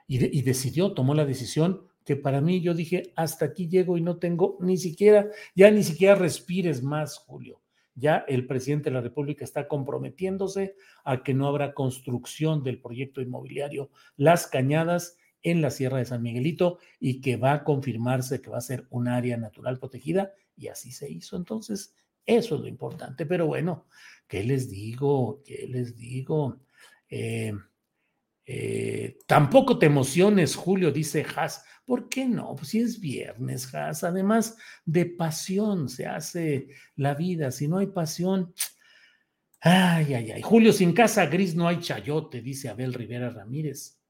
y 0.07 0.43
decidió, 0.43 0.93
tomó 0.93 1.15
la 1.15 1.27
decisión 1.27 1.91
que 2.05 2.17
para 2.17 2.41
mí 2.41 2.61
yo 2.61 2.73
dije, 2.75 3.13
hasta 3.17 3.45
aquí 3.45 3.69
llego 3.69 3.99
y 3.99 4.01
no 4.01 4.17
tengo 4.17 4.57
ni 4.61 4.79
siquiera, 4.79 5.29
ya 5.55 5.71
ni 5.71 5.83
siquiera 5.83 6.15
respires 6.15 6.83
más, 6.83 7.19
Julio. 7.19 7.61
Ya 8.01 8.25
el 8.27 8.47
presidente 8.47 8.91
de 8.91 8.95
la 8.95 9.03
República 9.03 9.45
está 9.45 9.69
comprometiéndose 9.69 10.75
a 11.05 11.23
que 11.23 11.35
no 11.35 11.47
habrá 11.47 11.75
construcción 11.75 12.65
del 12.65 12.81
proyecto 12.81 13.21
inmobiliario 13.21 13.91
Las 14.17 14.47
Cañadas 14.47 15.19
en 15.43 15.63
la 15.63 15.71
Sierra 15.71 15.99
de 15.99 16.07
San 16.07 16.23
Miguelito 16.23 16.79
y 16.99 17.21
que 17.21 17.37
va 17.37 17.53
a 17.53 17.65
confirmarse 17.65 18.41
que 18.41 18.51
va 18.51 18.59
a 18.59 18.63
ser 18.63 18.87
un 18.91 19.09
área 19.09 19.37
natural 19.37 19.79
protegida 19.79 20.33
y 20.57 20.69
así 20.69 20.93
se 20.93 21.11
hizo. 21.11 21.37
Entonces, 21.37 21.95
eso 22.27 22.55
es 22.57 22.61
lo 22.61 22.67
importante. 22.67 23.27
Pero 23.27 23.47
bueno, 23.47 23.87
¿qué 24.27 24.45
les 24.45 24.71
digo? 24.71 25.43
¿Qué 25.45 25.67
les 25.69 25.97
digo? 25.97 26.61
Eh, 27.09 27.53
eh, 28.53 29.17
tampoco 29.29 29.79
te 29.79 29.87
emociones, 29.87 30.57
Julio, 30.57 30.91
dice 30.91 31.25
Haas. 31.37 31.63
¿Por 31.85 32.09
qué 32.09 32.27
no? 32.27 32.57
Pues 32.57 32.71
si 32.71 32.81
es 32.81 32.99
viernes, 32.99 33.73
Haas. 33.73 34.03
Además 34.03 34.57
de 34.85 35.07
pasión 35.07 35.89
se 35.89 36.07
hace 36.07 36.67
la 36.97 37.15
vida. 37.15 37.53
Si 37.53 37.69
no 37.69 37.79
hay 37.79 37.87
pasión, 37.87 38.53
ay, 39.61 40.15
ay, 40.15 40.33
ay. 40.33 40.43
Julio, 40.43 40.73
sin 40.73 40.93
casa 40.93 41.27
gris 41.27 41.55
no 41.55 41.69
hay 41.69 41.79
chayote, 41.79 42.43
dice 42.43 42.69
Abel 42.69 42.93
Rivera 42.93 43.31
Ramírez. 43.31 44.01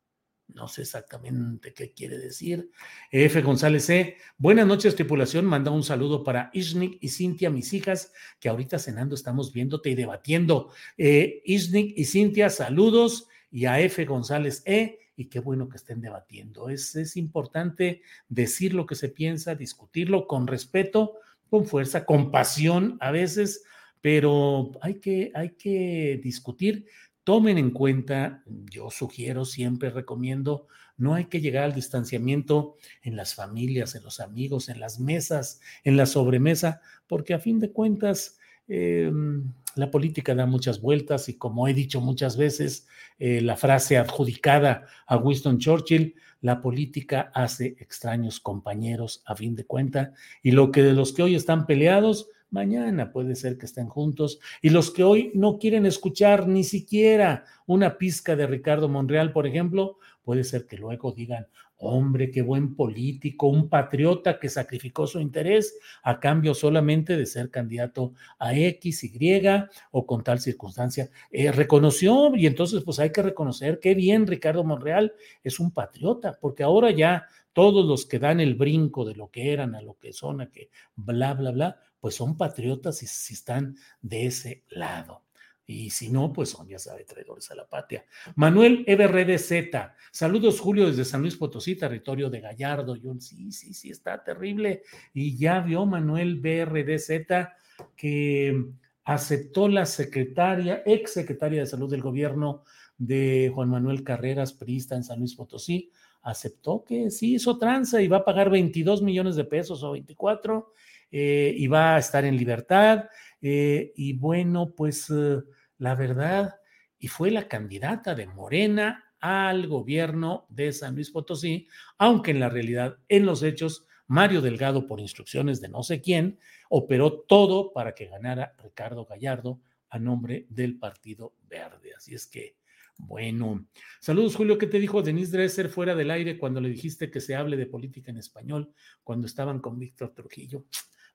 No 0.54 0.68
sé 0.68 0.82
exactamente 0.82 1.74
qué 1.74 1.92
quiere 1.92 2.16
decir. 2.16 2.70
F. 3.12 3.42
González 3.42 3.84
C. 3.84 4.16
Buenas 4.38 4.66
noches, 4.66 4.96
tripulación. 4.96 5.44
Manda 5.44 5.70
un 5.70 5.82
saludo 5.82 6.24
para 6.24 6.50
Isnik 6.54 6.96
y 7.02 7.10
Cintia, 7.10 7.50
mis 7.50 7.74
hijas, 7.74 8.10
que 8.40 8.48
ahorita 8.48 8.78
cenando 8.78 9.14
estamos 9.14 9.52
viéndote 9.52 9.90
y 9.90 9.94
debatiendo. 9.94 10.72
Eh, 10.96 11.42
Isnik 11.44 11.92
y 11.94 12.06
Cintia, 12.06 12.48
saludos. 12.48 13.28
Y 13.50 13.66
a 13.66 13.80
F. 13.80 14.04
González 14.04 14.62
E. 14.66 14.98
Y 15.16 15.26
qué 15.26 15.40
bueno 15.40 15.68
que 15.68 15.76
estén 15.76 16.00
debatiendo. 16.00 16.70
Es, 16.70 16.96
es 16.96 17.16
importante 17.16 18.02
decir 18.28 18.72
lo 18.74 18.86
que 18.86 18.94
se 18.94 19.08
piensa, 19.08 19.54
discutirlo 19.54 20.26
con 20.26 20.46
respeto, 20.46 21.18
con 21.50 21.66
fuerza, 21.66 22.04
con 22.04 22.30
pasión 22.30 22.96
a 23.00 23.10
veces, 23.10 23.64
pero 24.00 24.72
hay 24.80 24.94
que, 24.94 25.30
hay 25.34 25.50
que 25.50 26.20
discutir 26.22 26.86
tomen 27.30 27.58
en 27.58 27.70
cuenta, 27.70 28.42
yo 28.46 28.90
sugiero, 28.90 29.44
siempre 29.44 29.90
recomiendo, 29.90 30.66
no 30.96 31.14
hay 31.14 31.26
que 31.26 31.40
llegar 31.40 31.62
al 31.62 31.74
distanciamiento 31.74 32.74
en 33.02 33.14
las 33.14 33.36
familias, 33.36 33.94
en 33.94 34.02
los 34.02 34.18
amigos, 34.18 34.68
en 34.68 34.80
las 34.80 34.98
mesas, 34.98 35.60
en 35.84 35.96
la 35.96 36.06
sobremesa, 36.06 36.80
porque 37.06 37.32
a 37.32 37.38
fin 37.38 37.60
de 37.60 37.70
cuentas 37.70 38.39
em, 38.70 39.52
la 39.76 39.90
política 39.90 40.34
da 40.34 40.46
muchas 40.46 40.80
vueltas 40.80 41.28
y 41.28 41.34
como 41.34 41.68
he 41.68 41.74
dicho 41.74 42.00
muchas 42.00 42.36
veces, 42.36 42.86
eh, 43.18 43.40
la 43.40 43.56
frase 43.56 43.98
adjudicada 43.98 44.86
a 45.06 45.16
Winston 45.16 45.58
Churchill, 45.58 46.14
la 46.40 46.60
política 46.60 47.30
hace 47.34 47.76
extraños 47.78 48.40
compañeros 48.40 49.22
a 49.26 49.36
fin 49.36 49.54
de 49.54 49.66
cuentas 49.66 50.10
y 50.42 50.52
lo 50.52 50.70
que 50.70 50.82
de 50.82 50.94
los 50.94 51.12
que 51.12 51.22
hoy 51.22 51.34
están 51.34 51.66
peleados, 51.66 52.28
mañana 52.50 53.12
puede 53.12 53.36
ser 53.36 53.58
que 53.58 53.66
estén 53.66 53.88
juntos. 53.88 54.40
Y 54.62 54.70
los 54.70 54.90
que 54.90 55.04
hoy 55.04 55.30
no 55.34 55.58
quieren 55.58 55.86
escuchar 55.86 56.48
ni 56.48 56.64
siquiera 56.64 57.44
una 57.66 57.98
pizca 57.98 58.36
de 58.36 58.46
Ricardo 58.46 58.88
Monreal, 58.88 59.32
por 59.32 59.46
ejemplo, 59.46 59.98
puede 60.22 60.44
ser 60.44 60.66
que 60.66 60.76
luego 60.76 61.12
digan, 61.12 61.46
hombre, 61.80 62.30
qué 62.30 62.42
buen 62.42 62.76
político, 62.76 63.48
un 63.48 63.68
patriota 63.68 64.38
que 64.38 64.48
sacrificó 64.48 65.06
su 65.06 65.18
interés 65.18 65.78
a 66.02 66.20
cambio 66.20 66.54
solamente 66.54 67.16
de 67.16 67.26
ser 67.26 67.50
candidato 67.50 68.12
a 68.38 68.54
X, 68.54 69.04
Y 69.04 69.42
o 69.90 70.06
con 70.06 70.22
tal 70.22 70.40
circunstancia. 70.40 71.10
Eh, 71.30 71.50
reconoció 71.50 72.36
y 72.36 72.46
entonces 72.46 72.82
pues 72.84 72.98
hay 72.98 73.10
que 73.10 73.22
reconocer 73.22 73.80
qué 73.80 73.94
bien 73.94 74.26
Ricardo 74.26 74.62
Monreal 74.62 75.14
es 75.42 75.58
un 75.58 75.70
patriota, 75.70 76.38
porque 76.40 76.62
ahora 76.62 76.90
ya 76.90 77.26
todos 77.52 77.84
los 77.84 78.06
que 78.06 78.18
dan 78.18 78.40
el 78.40 78.54
brinco 78.54 79.04
de 79.04 79.14
lo 79.14 79.30
que 79.30 79.52
eran 79.52 79.74
a 79.74 79.82
lo 79.82 79.98
que 79.98 80.12
son, 80.12 80.42
a 80.42 80.50
que 80.50 80.70
bla, 80.94 81.34
bla, 81.34 81.50
bla, 81.50 81.80
pues 81.98 82.14
son 82.14 82.36
patriotas 82.36 83.02
y 83.02 83.06
si 83.06 83.34
están 83.34 83.76
de 84.02 84.26
ese 84.26 84.64
lado. 84.68 85.22
Y 85.70 85.90
si 85.90 86.10
no, 86.10 86.32
pues 86.32 86.50
son, 86.50 86.66
ya 86.66 86.78
sabe, 86.78 87.04
traidores 87.04 87.48
a 87.50 87.54
la 87.54 87.68
patria. 87.68 88.04
Manuel 88.34 88.84
EBRDZ, 88.88 89.92
saludos 90.10 90.58
Julio 90.58 90.88
desde 90.88 91.04
San 91.04 91.20
Luis 91.20 91.36
Potosí, 91.36 91.76
territorio 91.76 92.28
de 92.28 92.40
Gallardo. 92.40 92.96
Sí, 93.20 93.52
sí, 93.52 93.72
sí, 93.72 93.90
está 93.90 94.22
terrible. 94.24 94.82
Y 95.14 95.36
ya 95.36 95.60
vio 95.60 95.86
Manuel 95.86 96.40
BRDZ 96.40 97.48
que 97.94 98.64
aceptó 99.04 99.68
la 99.68 99.86
secretaria, 99.86 100.82
ex 100.84 101.12
secretaria 101.12 101.60
de 101.60 101.66
salud 101.66 101.88
del 101.88 102.02
gobierno 102.02 102.64
de 102.98 103.52
Juan 103.54 103.70
Manuel 103.70 104.02
Carreras, 104.02 104.52
priista 104.52 104.96
en 104.96 105.04
San 105.04 105.20
Luis 105.20 105.36
Potosí, 105.36 105.90
aceptó 106.22 106.84
que 106.84 107.10
sí 107.10 107.34
hizo 107.34 107.58
tranza 107.58 108.02
y 108.02 108.08
va 108.08 108.18
a 108.18 108.24
pagar 108.24 108.50
22 108.50 109.02
millones 109.02 109.36
de 109.36 109.44
pesos 109.44 109.82
o 109.84 109.92
24 109.92 110.74
eh, 111.12 111.54
y 111.56 111.66
va 111.68 111.94
a 111.94 111.98
estar 111.98 112.24
en 112.24 112.36
libertad. 112.36 113.04
Eh, 113.40 113.92
y 113.96 114.12
bueno, 114.14 114.74
pues 114.76 115.08
eh, 115.10 115.38
la 115.80 115.94
verdad, 115.94 116.60
y 116.98 117.08
fue 117.08 117.30
la 117.30 117.48
candidata 117.48 118.14
de 118.14 118.26
Morena 118.26 119.12
al 119.18 119.66
gobierno 119.66 120.46
de 120.48 120.72
San 120.72 120.94
Luis 120.94 121.10
Potosí, 121.10 121.66
aunque 121.98 122.30
en 122.30 122.40
la 122.40 122.50
realidad, 122.50 122.98
en 123.08 123.26
los 123.26 123.42
hechos, 123.42 123.86
Mario 124.06 124.42
Delgado, 124.42 124.86
por 124.86 125.00
instrucciones 125.00 125.60
de 125.60 125.68
no 125.68 125.82
sé 125.82 126.00
quién, 126.00 126.38
operó 126.68 127.20
todo 127.20 127.72
para 127.72 127.94
que 127.94 128.06
ganara 128.06 128.54
Ricardo 128.62 129.06
Gallardo 129.06 129.60
a 129.88 129.98
nombre 129.98 130.46
del 130.50 130.78
Partido 130.78 131.34
Verde. 131.48 131.94
Así 131.96 132.14
es 132.14 132.26
que, 132.26 132.56
bueno, 132.98 133.66
saludos 134.00 134.36
Julio, 134.36 134.58
¿qué 134.58 134.66
te 134.66 134.78
dijo 134.78 135.02
Denise 135.02 135.32
Dresser 135.32 135.70
fuera 135.70 135.94
del 135.94 136.10
aire 136.10 136.38
cuando 136.38 136.60
le 136.60 136.68
dijiste 136.68 137.10
que 137.10 137.20
se 137.20 137.34
hable 137.34 137.56
de 137.56 137.66
política 137.66 138.10
en 138.10 138.18
español 138.18 138.74
cuando 139.02 139.26
estaban 139.26 139.60
con 139.60 139.78
Víctor 139.78 140.12
Trujillo? 140.12 140.66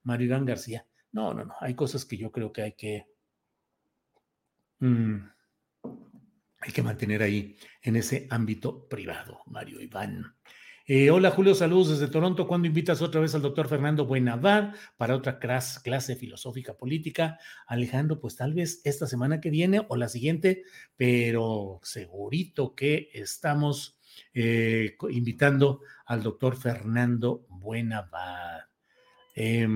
Mario 0.03 0.25
Iván 0.25 0.45
García. 0.45 0.88
No, 1.12 1.34
no, 1.34 1.45
no. 1.45 1.53
Hay 1.60 1.75
cosas 1.75 2.03
que 2.03 2.17
yo 2.17 2.31
creo 2.31 2.51
que 2.51 2.62
hay 2.62 2.74
que. 2.74 3.05
Mm, 4.79 5.17
hay 6.60 6.72
que 6.74 6.84
mantener 6.84 7.22
ahí 7.22 7.55
en 7.82 7.96
ese 7.96 8.27
ámbito 8.29 8.88
privado, 8.88 9.39
Mario 9.46 9.82
Iván. 9.82 10.36
Eh, 10.88 11.10
hola 11.10 11.32
Julio, 11.32 11.55
saludos 11.55 11.89
desde 11.89 12.12
Toronto. 12.12 12.48
¿Cuándo 12.48 12.67
invitas 12.67 13.01
otra 13.01 13.20
vez 13.20 13.34
al 13.34 13.41
doctor 13.41 13.67
Fernando 13.67 14.05
Buenavar 14.05 14.75
para 14.98 15.15
otra 15.15 15.39
clase 15.39 16.15
filosófica 16.15 16.77
política? 16.77 17.39
Alejandro, 17.65 18.20
pues 18.20 18.36
tal 18.36 18.53
vez 18.53 18.82
esta 18.84 19.08
semana 19.08 19.41
que 19.41 19.50
viene 19.50 19.84
o 19.89 19.96
la 19.96 20.10
siguiente, 20.10 20.63
pero 20.96 21.79
segurito 21.82 22.75
que 22.75 23.10
estamos 23.13 24.00
eh, 24.34 24.96
invitando 25.10 25.82
al 26.05 26.22
doctor 26.22 26.55
Fernando 26.55 27.48
Buenavar. 27.50 28.70
Eh, 29.36 29.67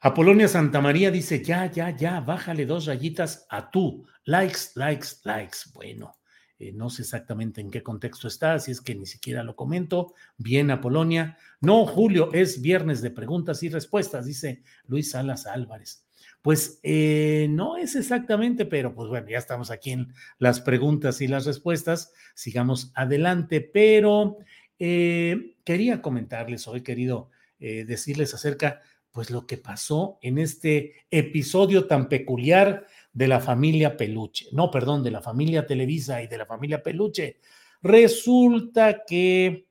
Apolonia 0.00 0.46
Santamaría 0.46 1.10
dice, 1.10 1.42
ya, 1.42 1.66
ya, 1.66 1.90
ya, 1.90 2.20
bájale 2.20 2.66
dos 2.66 2.86
rayitas 2.86 3.46
a 3.50 3.68
tú. 3.68 4.06
Likes, 4.24 4.70
likes, 4.76 5.08
likes. 5.24 5.58
Bueno, 5.74 6.18
eh, 6.60 6.72
no 6.72 6.88
sé 6.88 7.02
exactamente 7.02 7.60
en 7.60 7.70
qué 7.70 7.82
contexto 7.82 8.28
está, 8.28 8.54
así 8.54 8.70
es 8.70 8.80
que 8.80 8.94
ni 8.94 9.06
siquiera 9.06 9.42
lo 9.42 9.56
comento. 9.56 10.14
Bien, 10.36 10.70
Apolonia. 10.70 11.36
No, 11.60 11.84
Julio, 11.84 12.32
es 12.32 12.62
viernes 12.62 13.02
de 13.02 13.10
preguntas 13.10 13.60
y 13.64 13.70
respuestas, 13.70 14.24
dice 14.24 14.62
Luis 14.86 15.10
Salas 15.10 15.46
Álvarez. 15.46 16.04
Pues 16.42 16.78
eh, 16.84 17.48
no 17.50 17.76
es 17.76 17.96
exactamente, 17.96 18.66
pero 18.66 18.94
pues 18.94 19.08
bueno, 19.08 19.28
ya 19.28 19.38
estamos 19.38 19.72
aquí 19.72 19.90
en 19.90 20.12
las 20.38 20.60
preguntas 20.60 21.20
y 21.20 21.26
las 21.26 21.44
respuestas. 21.44 22.12
Sigamos 22.36 22.92
adelante, 22.94 23.60
pero 23.60 24.38
eh, 24.78 25.56
quería 25.64 26.00
comentarles 26.02 26.68
hoy, 26.68 26.82
querido 26.82 27.30
decirles 27.60 28.34
acerca, 28.34 28.82
pues 29.18 29.30
lo 29.30 29.48
que 29.48 29.56
pasó 29.56 30.20
en 30.22 30.38
este 30.38 30.94
episodio 31.10 31.88
tan 31.88 32.08
peculiar 32.08 32.86
de 33.12 33.26
la 33.26 33.40
familia 33.40 33.96
Peluche, 33.96 34.46
no, 34.52 34.70
perdón, 34.70 35.02
de 35.02 35.10
la 35.10 35.20
familia 35.20 35.66
Televisa 35.66 36.22
y 36.22 36.28
de 36.28 36.38
la 36.38 36.46
familia 36.46 36.84
Peluche. 36.84 37.40
Resulta 37.82 39.02
que, 39.04 39.66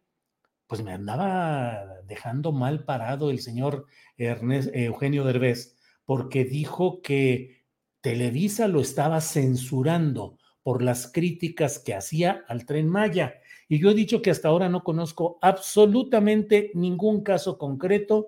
pues 0.67 0.83
me 0.83 0.91
andaba 0.91 2.01
dejando 2.05 2.51
mal 2.51 2.83
parado 2.83 3.31
el 3.31 3.39
señor 3.39 3.85
Ernest, 4.17 4.69
Eugenio 4.73 5.23
Derbez, 5.23 5.77
porque 6.03 6.43
dijo 6.43 7.01
que 7.01 7.63
Televisa 8.01 8.67
lo 8.67 8.81
estaba 8.81 9.21
censurando 9.21 10.39
por 10.61 10.81
las 10.81 11.09
críticas 11.09 11.79
que 11.79 11.95
hacía 11.95 12.43
al 12.49 12.65
tren 12.65 12.89
Maya. 12.89 13.35
Y 13.69 13.79
yo 13.79 13.91
he 13.91 13.93
dicho 13.93 14.21
que 14.21 14.29
hasta 14.29 14.49
ahora 14.49 14.67
no 14.67 14.83
conozco 14.83 15.39
absolutamente 15.41 16.69
ningún 16.73 17.23
caso 17.23 17.57
concreto 17.57 18.27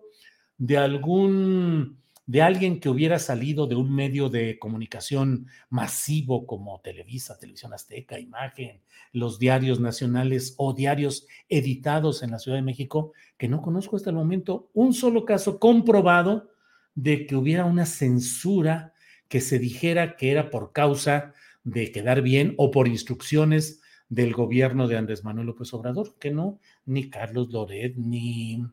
de 0.60 0.78
algún 0.78 1.98
de 2.30 2.44
alguien 2.44 2.80
que 2.80 2.90
hubiera 2.90 3.18
salido 3.18 3.66
de 3.66 3.74
un 3.74 3.92
medio 3.92 4.30
de 4.30 4.60
comunicación 4.60 5.48
masivo 5.72 6.46
como 6.46 6.80
Televisa, 6.80 7.40
Televisión 7.40 7.74
Azteca, 7.74 8.20
Imagen, 8.20 8.84
los 9.12 9.40
diarios 9.40 9.80
nacionales 9.80 10.54
o 10.58 10.76
diarios 10.76 11.26
editados 11.48 12.22
en 12.22 12.30
la 12.30 12.38
Ciudad 12.38 12.60
de 12.60 12.62
México, 12.62 13.14
que 13.36 13.48
no 13.48 13.64
conozco 13.64 13.96
hasta 13.96 14.12
el 14.12 14.16
momento 14.16 14.70
un 14.76 14.94
solo 14.94 15.26
caso 15.26 15.58
comprobado 15.58 16.52
de 16.94 17.26
que 17.26 17.36
hubiera 17.36 17.66
una 17.66 17.88
censura 17.88 18.94
que 19.28 19.42
se 19.42 19.58
dijera 19.58 20.16
que 20.16 20.30
era 20.30 20.52
por 20.52 20.72
causa 20.72 21.34
de 21.64 21.92
quedar 21.92 22.22
bien 22.22 22.54
o 22.58 22.70
por 22.70 22.88
instrucciones 22.88 23.82
del 24.08 24.34
gobierno 24.34 24.88
de 24.88 24.98
Andrés 24.98 25.24
Manuel 25.24 25.48
López 25.48 25.74
Obrador, 25.74 26.16
que 26.20 26.30
no, 26.30 26.60
ni 26.86 27.10
Carlos 27.10 27.50
Loret, 27.50 27.96
ni 27.96 28.64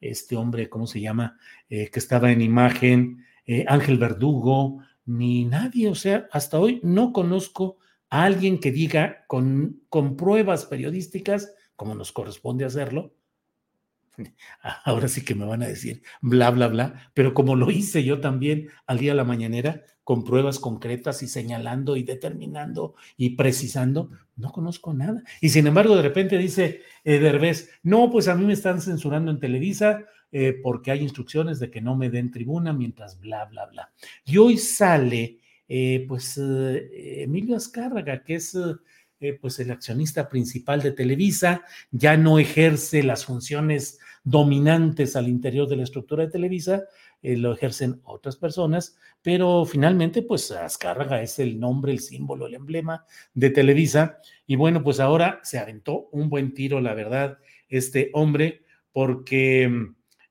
este 0.00 0.36
hombre, 0.36 0.68
¿cómo 0.68 0.86
se 0.86 1.00
llama? 1.00 1.38
Eh, 1.68 1.90
que 1.90 1.98
estaba 1.98 2.32
en 2.32 2.40
imagen, 2.40 3.24
eh, 3.46 3.64
Ángel 3.68 3.98
Verdugo, 3.98 4.78
ni 5.06 5.44
nadie, 5.44 5.88
o 5.88 5.94
sea, 5.94 6.28
hasta 6.32 6.58
hoy 6.58 6.80
no 6.82 7.12
conozco 7.12 7.78
a 8.08 8.24
alguien 8.24 8.58
que 8.58 8.72
diga 8.72 9.24
con, 9.26 9.82
con 9.88 10.16
pruebas 10.16 10.66
periodísticas, 10.66 11.52
como 11.76 11.94
nos 11.94 12.12
corresponde 12.12 12.64
hacerlo, 12.64 13.14
ahora 14.84 15.08
sí 15.08 15.24
que 15.24 15.34
me 15.34 15.46
van 15.46 15.62
a 15.62 15.68
decir 15.68 16.02
bla, 16.20 16.50
bla, 16.50 16.68
bla, 16.68 17.10
pero 17.14 17.34
como 17.34 17.56
lo 17.56 17.70
hice 17.70 18.04
yo 18.04 18.20
también 18.20 18.68
al 18.86 18.98
día 18.98 19.12
de 19.12 19.16
la 19.16 19.24
mañanera, 19.24 19.82
con 20.10 20.24
pruebas 20.24 20.58
concretas 20.58 21.22
y 21.22 21.28
señalando 21.28 21.96
y 21.96 22.02
determinando 22.02 22.96
y 23.16 23.36
precisando, 23.36 24.10
no 24.34 24.50
conozco 24.50 24.92
nada. 24.92 25.22
Y 25.40 25.50
sin 25.50 25.68
embargo, 25.68 25.94
de 25.94 26.02
repente 26.02 26.36
dice 26.36 26.80
eh, 27.04 27.20
Derbez, 27.20 27.70
no, 27.84 28.10
pues 28.10 28.26
a 28.26 28.34
mí 28.34 28.44
me 28.44 28.54
están 28.54 28.80
censurando 28.80 29.30
en 29.30 29.38
Televisa 29.38 30.04
eh, 30.32 30.58
porque 30.60 30.90
hay 30.90 31.02
instrucciones 31.02 31.60
de 31.60 31.70
que 31.70 31.80
no 31.80 31.94
me 31.94 32.10
den 32.10 32.32
tribuna 32.32 32.72
mientras 32.72 33.20
bla, 33.20 33.44
bla, 33.44 33.66
bla. 33.66 33.92
Y 34.24 34.36
hoy 34.38 34.58
sale, 34.58 35.38
eh, 35.68 36.04
pues, 36.08 36.36
Emilio 36.36 37.54
Azcárraga, 37.54 38.24
que 38.24 38.34
es... 38.34 38.58
pues 39.40 39.60
el 39.60 39.70
accionista 39.70 40.28
principal 40.28 40.82
de 40.82 40.90
Televisa, 40.90 41.62
ya 41.92 42.16
no 42.16 42.40
ejerce 42.40 43.04
las 43.04 43.26
funciones 43.26 44.00
dominantes 44.24 45.14
al 45.14 45.28
interior 45.28 45.68
de 45.68 45.76
la 45.76 45.84
estructura 45.84 46.24
de 46.24 46.32
Televisa, 46.32 46.82
eh, 47.22 47.36
lo 47.36 47.52
ejercen 47.52 48.00
otras 48.04 48.36
personas, 48.36 48.96
pero 49.22 49.64
finalmente, 49.64 50.22
pues 50.22 50.50
Azcárraga 50.50 51.22
es 51.22 51.38
el 51.38 51.60
nombre, 51.60 51.92
el 51.92 52.00
símbolo, 52.00 52.46
el 52.46 52.54
emblema 52.54 53.04
de 53.34 53.50
Televisa. 53.50 54.18
Y 54.46 54.56
bueno, 54.56 54.82
pues 54.82 55.00
ahora 55.00 55.40
se 55.42 55.58
aventó 55.58 56.08
un 56.12 56.28
buen 56.28 56.54
tiro, 56.54 56.80
la 56.80 56.94
verdad, 56.94 57.38
este 57.68 58.10
hombre, 58.14 58.62
porque 58.92 59.70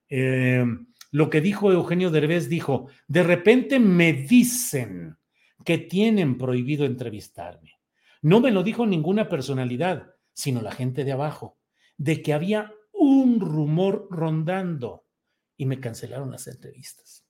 eh, 0.10 0.65
lo 1.12 1.30
que 1.30 1.41
dijo 1.41 1.71
Eugenio 1.71 2.12
Derbez 2.12 2.49
dijo, 2.49 2.88
de 3.08 3.23
repente 3.23 3.80
me 3.80 4.13
dicen 4.13 5.17
que 5.63 5.78
tienen 5.78 6.38
prohibido 6.38 6.86
entrevistarme. 6.86 7.80
No 8.21 8.39
me 8.39 8.52
lo 8.52 8.63
dijo 8.63 8.86
ninguna 8.86 9.30
personalidad, 9.30 10.13
sino 10.34 10.62
la 10.62 10.71
gente 10.71 11.04
de 11.04 11.12
abajo, 11.12 11.58
de 11.97 12.21
que 12.21 12.34
había 12.34 12.73
un 12.91 13.39
rumor 13.39 14.08
rondando 14.10 15.06
y 15.60 15.65
me 15.65 15.82
cancelaron 15.82 16.32
las 16.32 16.48
entrevistas. 16.48 17.26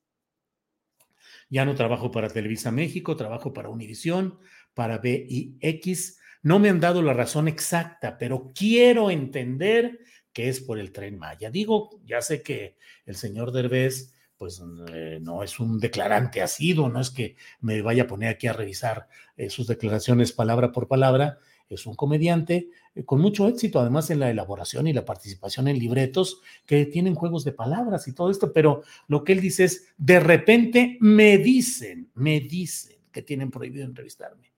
Ya 1.49 1.65
no 1.65 1.73
trabajo 1.73 2.11
para 2.11 2.29
Televisa 2.29 2.71
México, 2.71 3.15
trabajo 3.15 3.51
para 3.53 3.69
Univisión, 3.69 4.37
para 4.75 4.99
BIX. 4.99 6.19
No 6.43 6.59
me 6.59 6.69
han 6.69 6.79
dado 6.79 7.01
la 7.01 7.13
razón 7.13 7.47
exacta, 7.47 8.19
pero 8.19 8.51
quiero 8.53 9.09
entender 9.09 9.99
que 10.31 10.47
es 10.47 10.61
por 10.61 10.77
el 10.77 10.91
tren 10.91 11.17
Maya. 11.17 11.49
Digo, 11.49 11.99
ya 12.05 12.21
sé 12.21 12.43
que 12.43 12.77
el 13.07 13.15
señor 13.15 13.51
Derbez 13.51 14.13
pues 14.37 14.61
eh, 14.93 15.17
no 15.21 15.43
es 15.43 15.59
un 15.59 15.79
declarante 15.79 16.41
asido, 16.41 16.87
no 16.87 17.01
es 17.01 17.09
que 17.09 17.35
me 17.59 17.81
vaya 17.81 18.03
a 18.03 18.07
poner 18.07 18.29
aquí 18.29 18.47
a 18.47 18.53
revisar 18.53 19.09
eh, 19.35 19.49
sus 19.49 19.67
declaraciones 19.67 20.31
palabra 20.31 20.71
por 20.71 20.87
palabra, 20.87 21.39
es 21.67 21.85
un 21.85 21.95
comediante 21.95 22.69
con 23.05 23.21
mucho 23.21 23.47
éxito, 23.47 23.79
además 23.79 24.09
en 24.09 24.19
la 24.19 24.29
elaboración 24.29 24.87
y 24.87 24.93
la 24.93 25.05
participación 25.05 25.67
en 25.67 25.79
libretos 25.79 26.41
que 26.65 26.85
tienen 26.85 27.15
juegos 27.15 27.43
de 27.43 27.51
palabras 27.51 28.07
y 28.07 28.13
todo 28.13 28.31
esto, 28.31 28.51
pero 28.51 28.83
lo 29.07 29.23
que 29.23 29.33
él 29.33 29.41
dice 29.41 29.65
es, 29.65 29.93
de 29.97 30.19
repente 30.19 30.97
me 30.99 31.37
dicen, 31.37 32.11
me 32.15 32.39
dicen 32.39 32.97
que 33.11 33.21
tienen 33.21 33.51
prohibido 33.51 33.85
entrevistarme. 33.85 34.53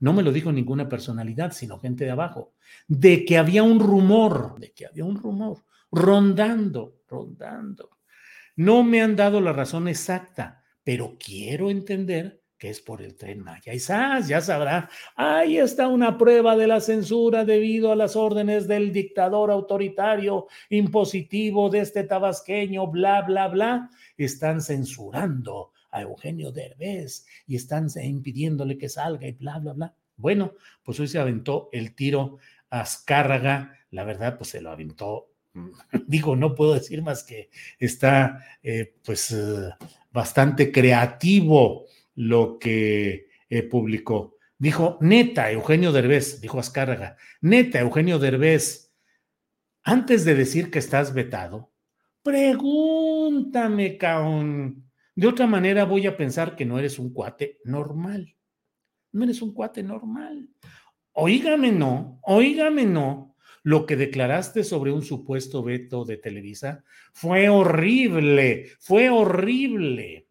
No 0.00 0.12
me 0.12 0.22
lo 0.22 0.32
dijo 0.32 0.52
ninguna 0.52 0.88
personalidad, 0.88 1.52
sino 1.52 1.78
gente 1.78 2.04
de 2.04 2.10
abajo, 2.10 2.54
de 2.88 3.24
que 3.24 3.38
había 3.38 3.62
un 3.62 3.80
rumor, 3.80 4.58
de 4.58 4.72
que 4.72 4.86
había 4.86 5.04
un 5.04 5.16
rumor 5.16 5.64
rondando, 5.90 7.00
rondando. 7.08 7.90
No 8.56 8.82
me 8.84 9.02
han 9.02 9.16
dado 9.16 9.40
la 9.40 9.52
razón 9.52 9.88
exacta, 9.88 10.62
pero 10.82 11.16
quiero 11.18 11.70
entender 11.70 12.43
es 12.60 12.80
por 12.80 13.02
el 13.02 13.16
tren 13.16 13.40
Maya. 13.40 13.74
Y 13.74 13.78
ya 13.78 14.40
sabrá, 14.40 14.88
ahí 15.16 15.58
está 15.58 15.88
una 15.88 16.16
prueba 16.16 16.56
de 16.56 16.66
la 16.66 16.80
censura 16.80 17.44
debido 17.44 17.92
a 17.92 17.96
las 17.96 18.16
órdenes 18.16 18.66
del 18.66 18.92
dictador 18.92 19.50
autoritario 19.50 20.46
impositivo 20.70 21.70
de 21.70 21.80
este 21.80 22.04
tabasqueño, 22.04 22.86
bla, 22.86 23.22
bla, 23.22 23.48
bla. 23.48 23.90
Están 24.16 24.60
censurando 24.60 25.72
a 25.90 26.02
Eugenio 26.02 26.50
Derbez 26.52 27.26
y 27.46 27.56
están 27.56 27.88
impidiéndole 28.02 28.78
que 28.78 28.88
salga 28.88 29.26
y 29.26 29.32
bla, 29.32 29.58
bla, 29.58 29.72
bla. 29.72 29.94
Bueno, 30.16 30.54
pues 30.82 30.98
hoy 31.00 31.08
se 31.08 31.18
aventó 31.18 31.68
el 31.72 31.94
tiro 31.94 32.38
a 32.70 32.80
Azcárraga, 32.80 33.76
la 33.90 34.04
verdad, 34.04 34.36
pues 34.36 34.50
se 34.50 34.60
lo 34.60 34.70
aventó 34.70 35.34
digo, 36.06 36.36
no 36.36 36.54
puedo 36.54 36.74
decir 36.74 37.02
más 37.02 37.22
que 37.22 37.50
está 37.78 38.40
eh, 38.62 38.94
pues 39.04 39.30
eh, 39.30 39.70
bastante 40.10 40.72
creativo 40.72 41.86
lo 42.14 42.58
que 42.58 43.28
eh, 43.48 43.62
publicó. 43.62 44.36
Dijo, 44.58 44.98
neta, 45.00 45.50
Eugenio 45.50 45.92
Derbez, 45.92 46.40
dijo 46.40 46.58
Azcárraga, 46.58 47.16
neta, 47.40 47.80
Eugenio 47.80 48.18
Derbez, 48.18 48.92
antes 49.82 50.24
de 50.24 50.34
decir 50.34 50.70
que 50.70 50.78
estás 50.78 51.12
vetado, 51.12 51.72
pregúntame, 52.22 53.98
caón. 53.98 54.90
De 55.14 55.26
otra 55.26 55.46
manera 55.46 55.84
voy 55.84 56.06
a 56.06 56.16
pensar 56.16 56.56
que 56.56 56.64
no 56.64 56.78
eres 56.78 56.98
un 56.98 57.12
cuate 57.12 57.60
normal. 57.64 58.34
No 59.12 59.24
eres 59.24 59.42
un 59.42 59.52
cuate 59.52 59.82
normal. 59.82 60.48
Oígame 61.12 61.70
no, 61.70 62.18
oígame 62.22 62.86
no. 62.86 63.36
Lo 63.62 63.86
que 63.86 63.96
declaraste 63.96 64.64
sobre 64.64 64.92
un 64.92 65.02
supuesto 65.02 65.62
veto 65.62 66.04
de 66.04 66.16
Televisa 66.16 66.84
fue 67.12 67.48
horrible, 67.48 68.70
fue 68.80 69.10
horrible 69.10 70.23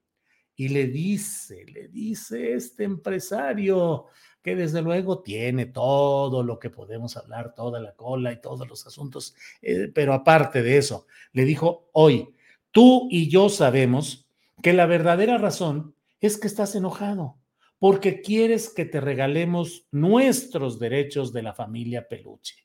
y 0.64 0.70
le 0.70 0.88
dice, 0.88 1.66
le 1.66 1.90
dice 1.90 2.54
este 2.54 2.86
empresario 2.86 4.06
que 4.42 4.56
desde 4.56 4.82
luego 4.82 5.22
tiene 5.22 5.66
todo 5.66 6.42
lo 6.42 6.58
que 6.58 6.70
podemos 6.70 7.18
hablar, 7.18 7.54
toda 7.54 7.82
la 7.82 7.94
cola 7.96 8.32
y 8.32 8.40
todos 8.40 8.66
los 8.66 8.88
asuntos, 8.88 9.36
eh, 9.62 9.92
pero 9.94 10.14
aparte 10.14 10.64
de 10.64 10.78
eso, 10.78 11.06
le 11.34 11.44
dijo 11.44 11.90
hoy, 11.92 12.34
tú 12.72 13.10
y 13.12 13.30
yo 13.30 13.50
sabemos 13.50 14.26
que 14.62 14.72
la 14.72 14.86
verdadera 14.86 15.38
razón 15.38 15.96
es 16.22 16.38
que 16.38 16.48
estás 16.48 16.76
enojado 16.76 17.40
porque 17.78 18.22
quieres 18.22 18.70
que 18.70 18.86
te 18.86 19.02
regalemos 19.02 19.86
nuestros 19.92 20.80
derechos 20.80 21.34
de 21.34 21.44
la 21.44 21.54
familia 21.54 22.08
Peluche. 22.08 22.56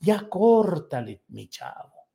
Ya 0.00 0.26
córtale, 0.30 1.22
mi 1.28 1.50
chavo. 1.50 2.08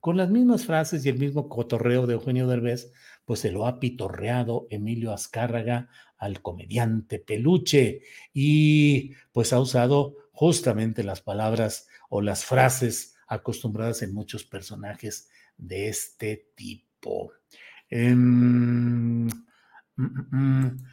Con 0.00 0.18
las 0.18 0.28
mismas 0.28 0.66
frases 0.66 1.06
y 1.06 1.08
el 1.08 1.18
mismo 1.18 1.48
cotorreo 1.48 2.06
de 2.06 2.12
Eugenio 2.12 2.46
Derbez, 2.46 2.92
pues 3.24 3.40
se 3.40 3.50
lo 3.50 3.66
ha 3.66 3.78
pitorreado 3.80 4.66
Emilio 4.70 5.12
Azcárraga 5.12 5.88
al 6.18 6.42
comediante 6.42 7.18
Peluche 7.18 8.02
y 8.32 9.12
pues 9.32 9.52
ha 9.52 9.60
usado 9.60 10.16
justamente 10.32 11.02
las 11.02 11.20
palabras 11.20 11.88
o 12.08 12.20
las 12.20 12.44
frases 12.44 13.16
acostumbradas 13.26 14.02
en 14.02 14.14
muchos 14.14 14.44
personajes 14.44 15.28
de 15.56 15.88
este 15.88 16.50
tipo. 16.54 17.32
Em, 17.88 19.26
mm, 19.26 19.28
mm, 19.96 20.36
mm. 20.36 20.84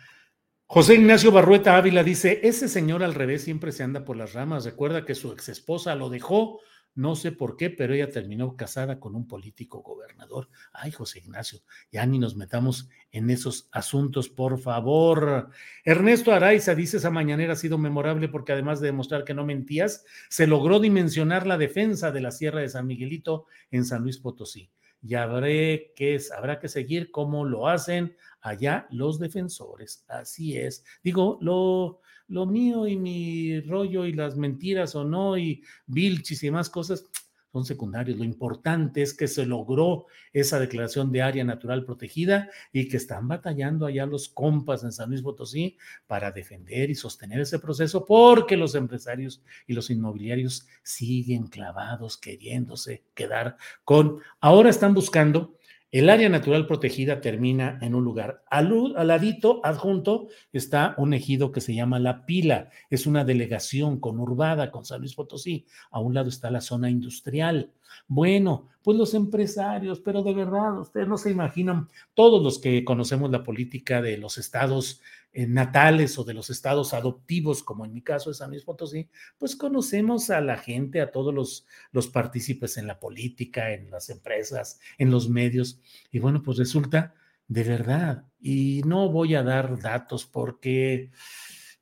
José 0.65 0.95
Ignacio 0.95 1.31
Barrueta 1.31 1.77
Ávila 1.77 2.03
dice, 2.03 2.41
ese 2.43 2.67
señor 2.67 3.03
al 3.03 3.15
revés 3.15 3.43
siempre 3.43 3.71
se 3.71 3.83
anda 3.83 4.05
por 4.05 4.17
las 4.17 4.33
ramas. 4.33 4.65
Recuerda 4.65 5.03
que 5.03 5.15
su 5.15 5.31
ex 5.31 5.49
esposa 5.49 5.95
lo 5.95 6.09
dejó, 6.09 6.59
no 6.95 7.15
sé 7.15 7.31
por 7.31 7.55
qué, 7.55 7.69
pero 7.69 7.93
ella 7.93 8.09
terminó 8.09 8.55
casada 8.55 8.99
con 8.99 9.15
un 9.15 9.27
político 9.27 9.81
gobernador. 9.81 10.49
Ay, 10.73 10.91
José 10.91 11.19
Ignacio, 11.19 11.59
ya 11.91 12.05
ni 12.05 12.19
nos 12.19 12.35
metamos 12.35 12.89
en 13.11 13.29
esos 13.29 13.69
asuntos, 13.71 14.29
por 14.29 14.59
favor. 14.59 15.49
Ernesto 15.83 16.31
Araiza 16.31 16.75
dice, 16.75 16.97
esa 16.97 17.09
mañanera 17.09 17.53
ha 17.53 17.55
sido 17.55 17.77
memorable 17.77 18.27
porque 18.27 18.51
además 18.51 18.81
de 18.81 18.87
demostrar 18.87 19.23
que 19.23 19.33
no 19.33 19.45
mentías, 19.45 20.03
se 20.29 20.47
logró 20.47 20.79
dimensionar 20.79 21.47
la 21.47 21.57
defensa 21.57 22.11
de 22.11 22.21
la 22.21 22.31
Sierra 22.31 22.61
de 22.61 22.69
San 22.69 22.87
Miguelito 22.87 23.45
en 23.71 23.85
San 23.85 24.03
Luis 24.03 24.17
Potosí 24.17 24.69
y 25.01 25.15
habré 25.15 25.93
que, 25.95 26.19
habrá 26.35 26.59
que 26.59 26.67
seguir 26.67 27.11
cómo 27.11 27.45
lo 27.45 27.67
hacen 27.67 28.15
allá 28.41 28.87
los 28.91 29.19
defensores. 29.19 30.05
Así 30.07 30.57
es. 30.57 30.83
Digo, 31.03 31.37
lo, 31.41 32.01
lo 32.27 32.45
mío 32.45 32.87
y 32.87 32.97
mi 32.97 33.61
rollo 33.61 34.05
y 34.05 34.13
las 34.13 34.35
mentiras 34.35 34.95
o 34.95 35.03
no 35.03 35.37
y 35.37 35.63
vilchis 35.87 36.43
y 36.43 36.51
más 36.51 36.69
cosas 36.69 37.05
son 37.51 37.65
secundarios. 37.65 38.17
Lo 38.17 38.23
importante 38.23 39.01
es 39.01 39.13
que 39.13 39.27
se 39.27 39.45
logró 39.45 40.05
esa 40.33 40.59
declaración 40.59 41.11
de 41.11 41.21
área 41.21 41.43
natural 41.43 41.83
protegida 41.83 42.49
y 42.71 42.87
que 42.87 42.97
están 42.97 43.27
batallando 43.27 43.85
allá 43.85 44.05
los 44.05 44.29
compas 44.29 44.83
en 44.83 44.91
San 44.91 45.09
Luis 45.09 45.21
Potosí 45.21 45.77
para 46.07 46.31
defender 46.31 46.89
y 46.89 46.95
sostener 46.95 47.41
ese 47.41 47.59
proceso 47.59 48.05
porque 48.05 48.57
los 48.57 48.75
empresarios 48.75 49.43
y 49.67 49.73
los 49.73 49.89
inmobiliarios 49.89 50.67
siguen 50.83 51.47
clavados 51.47 52.17
queriéndose 52.17 53.03
quedar 53.13 53.57
con... 53.83 54.19
Ahora 54.39 54.69
están 54.69 54.93
buscando 54.93 55.58
el 55.91 56.09
área 56.09 56.29
natural 56.29 56.67
protegida 56.67 57.19
termina 57.19 57.79
en 57.81 57.95
un 57.95 58.03
lugar. 58.03 58.43
Al, 58.49 58.93
ladito, 59.07 59.59
adjunto, 59.63 60.27
está 60.53 60.93
un 60.97 61.15
ejido 61.15 61.51
que 61.51 61.61
se 61.61 61.73
llama 61.73 61.97
La 61.97 62.27
Pila. 62.27 62.69
Es 62.91 63.07
una 63.07 63.23
delegación 63.23 63.99
conurbada 63.99 64.69
con 64.69 64.85
San 64.85 64.99
Luis 64.99 65.15
Potosí. 65.15 65.65
A 65.89 65.99
un 65.99 66.13
lado 66.13 66.29
está 66.29 66.51
la 66.51 66.61
zona 66.61 66.91
industrial. 66.91 67.71
Bueno, 68.07 68.67
pues 68.83 68.97
los 68.97 69.15
empresarios, 69.15 69.99
pero 69.99 70.21
de 70.21 70.33
verdad, 70.33 70.79
ustedes 70.79 71.07
no 71.07 71.17
se 71.17 71.31
imaginan, 71.31 71.89
todos 72.13 72.41
los 72.43 72.59
que 72.59 72.85
conocemos 72.85 73.31
la 73.31 73.43
política 73.43 74.01
de 74.01 74.17
los 74.17 74.37
estados 74.37 75.01
natales 75.33 76.17
o 76.17 76.23
de 76.23 76.33
los 76.33 76.49
estados 76.49 76.93
adoptivos, 76.93 77.63
como 77.63 77.85
en 77.85 77.93
mi 77.93 78.01
caso 78.01 78.29
de 78.29 78.35
San 78.35 78.49
Luis 78.49 78.63
Potosí, 78.63 79.09
pues 79.37 79.55
conocemos 79.55 80.29
a 80.29 80.41
la 80.41 80.57
gente, 80.57 81.01
a 81.01 81.11
todos 81.11 81.33
los, 81.33 81.65
los 81.91 82.07
partícipes 82.07 82.77
en 82.77 82.87
la 82.87 82.99
política, 82.99 83.73
en 83.73 83.91
las 83.91 84.09
empresas, 84.09 84.79
en 84.97 85.11
los 85.11 85.29
medios. 85.29 85.79
Y 86.11 86.19
bueno, 86.19 86.41
pues 86.41 86.57
resulta 86.57 87.13
de 87.49 87.63
verdad, 87.63 88.25
y 88.39 88.83
no 88.85 89.09
voy 89.09 89.33
a 89.33 89.41
dar 89.41 89.79
datos 89.79 90.25
porque, 90.25 91.09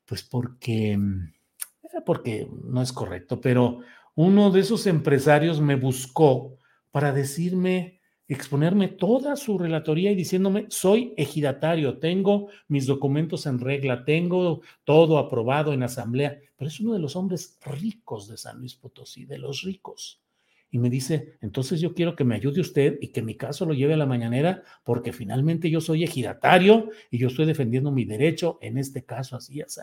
pues 0.05 0.23
porque, 0.23 0.93
eh, 0.93 2.01
porque 2.05 2.49
no 2.63 2.81
es 2.81 2.93
correcto, 2.93 3.41
pero 3.41 3.81
uno 4.15 4.49
de 4.49 4.61
esos 4.61 4.87
empresarios 4.87 5.59
me 5.59 5.75
buscó 5.75 6.57
para 6.89 7.11
decirme, 7.11 7.96
exponerme 8.27 8.89
toda 8.89 9.35
su 9.35 9.57
relatoría 9.57 10.11
y 10.11 10.15
diciéndome, 10.15 10.65
soy 10.69 11.13
ejidatario, 11.17 11.97
tengo 11.99 12.49
mis 12.67 12.85
documentos 12.85 13.45
en 13.45 13.59
regla, 13.59 14.03
tengo 14.03 14.61
todo 14.83 15.17
aprobado 15.17 15.73
en 15.73 15.83
asamblea, 15.83 16.39
pero 16.57 16.67
es 16.67 16.79
uno 16.79 16.93
de 16.93 16.99
los 16.99 17.15
hombres 17.15 17.57
ricos 17.65 18.27
de 18.27 18.37
San 18.37 18.59
Luis 18.59 18.75
Potosí, 18.75 19.25
de 19.25 19.37
los 19.37 19.61
ricos. 19.61 20.21
Y 20.69 20.79
me 20.79 20.89
dice, 20.89 21.37
entonces 21.41 21.79
yo 21.79 21.93
quiero 21.93 22.15
que 22.15 22.25
me 22.25 22.35
ayude 22.35 22.59
usted 22.59 22.97
y 22.99 23.09
que 23.09 23.21
mi 23.21 23.35
caso 23.35 23.65
lo 23.65 23.73
lleve 23.73 23.93
a 23.93 23.97
la 23.97 24.05
mañanera, 24.05 24.63
porque 24.83 25.13
finalmente 25.13 25.69
yo 25.69 25.79
soy 25.79 26.03
ejidatario 26.03 26.89
y 27.09 27.19
yo 27.19 27.27
estoy 27.27 27.45
defendiendo 27.45 27.91
mi 27.91 28.03
derecho, 28.03 28.59
en 28.61 28.77
este 28.77 29.05
caso 29.05 29.37
así, 29.37 29.61
así. 29.61 29.79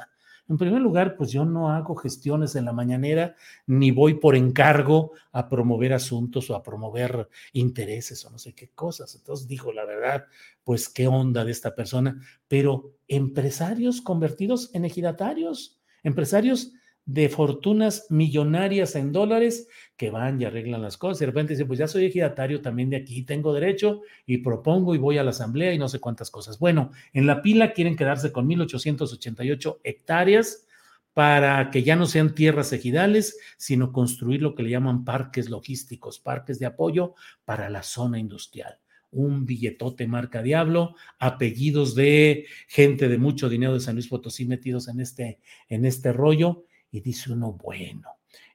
En 0.48 0.58
primer 0.58 0.80
lugar, 0.82 1.16
pues 1.16 1.30
yo 1.30 1.44
no 1.44 1.70
hago 1.70 1.94
gestiones 1.94 2.54
en 2.54 2.66
la 2.66 2.72
mañanera, 2.72 3.34
ni 3.66 3.90
voy 3.90 4.14
por 4.14 4.36
encargo 4.36 5.12
a 5.32 5.48
promover 5.48 5.94
asuntos 5.94 6.50
o 6.50 6.54
a 6.54 6.62
promover 6.62 7.28
intereses 7.52 8.24
o 8.26 8.30
no 8.30 8.38
sé 8.38 8.54
qué 8.54 8.68
cosas. 8.74 9.14
Entonces 9.14 9.48
dijo, 9.48 9.72
la 9.72 9.86
verdad, 9.86 10.26
pues 10.62 10.88
qué 10.90 11.08
onda 11.08 11.44
de 11.44 11.52
esta 11.52 11.74
persona, 11.74 12.20
pero 12.46 12.92
empresarios 13.08 14.02
convertidos 14.02 14.70
en 14.74 14.84
ejidatarios, 14.84 15.80
empresarios 16.02 16.72
de 17.06 17.28
fortunas 17.28 18.06
millonarias 18.10 18.96
en 18.96 19.12
dólares 19.12 19.68
que 19.96 20.10
van 20.10 20.40
y 20.40 20.44
arreglan 20.44 20.82
las 20.82 20.96
cosas. 20.96 21.20
De 21.20 21.26
repente 21.26 21.52
dice, 21.52 21.66
pues 21.66 21.78
ya 21.78 21.86
soy 21.86 22.06
ejidatario 22.06 22.60
también 22.60 22.90
de 22.90 22.96
aquí, 22.96 23.22
tengo 23.22 23.52
derecho 23.52 24.02
y 24.26 24.38
propongo 24.38 24.94
y 24.94 24.98
voy 24.98 25.18
a 25.18 25.24
la 25.24 25.30
asamblea 25.30 25.72
y 25.72 25.78
no 25.78 25.88
sé 25.88 26.00
cuántas 26.00 26.30
cosas. 26.30 26.58
Bueno, 26.58 26.90
en 27.12 27.26
la 27.26 27.42
pila 27.42 27.72
quieren 27.72 27.96
quedarse 27.96 28.32
con 28.32 28.48
1.888 28.48 29.78
hectáreas 29.84 30.66
para 31.12 31.70
que 31.70 31.84
ya 31.84 31.94
no 31.94 32.06
sean 32.06 32.34
tierras 32.34 32.72
ejidales, 32.72 33.38
sino 33.56 33.92
construir 33.92 34.42
lo 34.42 34.54
que 34.54 34.64
le 34.64 34.70
llaman 34.70 35.04
parques 35.04 35.48
logísticos, 35.48 36.18
parques 36.18 36.58
de 36.58 36.66
apoyo 36.66 37.14
para 37.44 37.70
la 37.70 37.82
zona 37.82 38.18
industrial 38.18 38.78
un 39.14 39.46
billetote 39.46 40.06
marca 40.06 40.42
Diablo, 40.42 40.96
apellidos 41.18 41.94
de 41.94 42.46
gente 42.66 43.08
de 43.08 43.16
mucho 43.16 43.48
dinero 43.48 43.74
de 43.74 43.80
San 43.80 43.94
Luis 43.94 44.08
Potosí 44.08 44.44
metidos 44.44 44.88
en 44.88 45.00
este, 45.00 45.38
en 45.68 45.84
este 45.84 46.12
rollo 46.12 46.64
y 46.90 47.00
dice 47.00 47.32
uno, 47.32 47.52
bueno, 47.52 48.08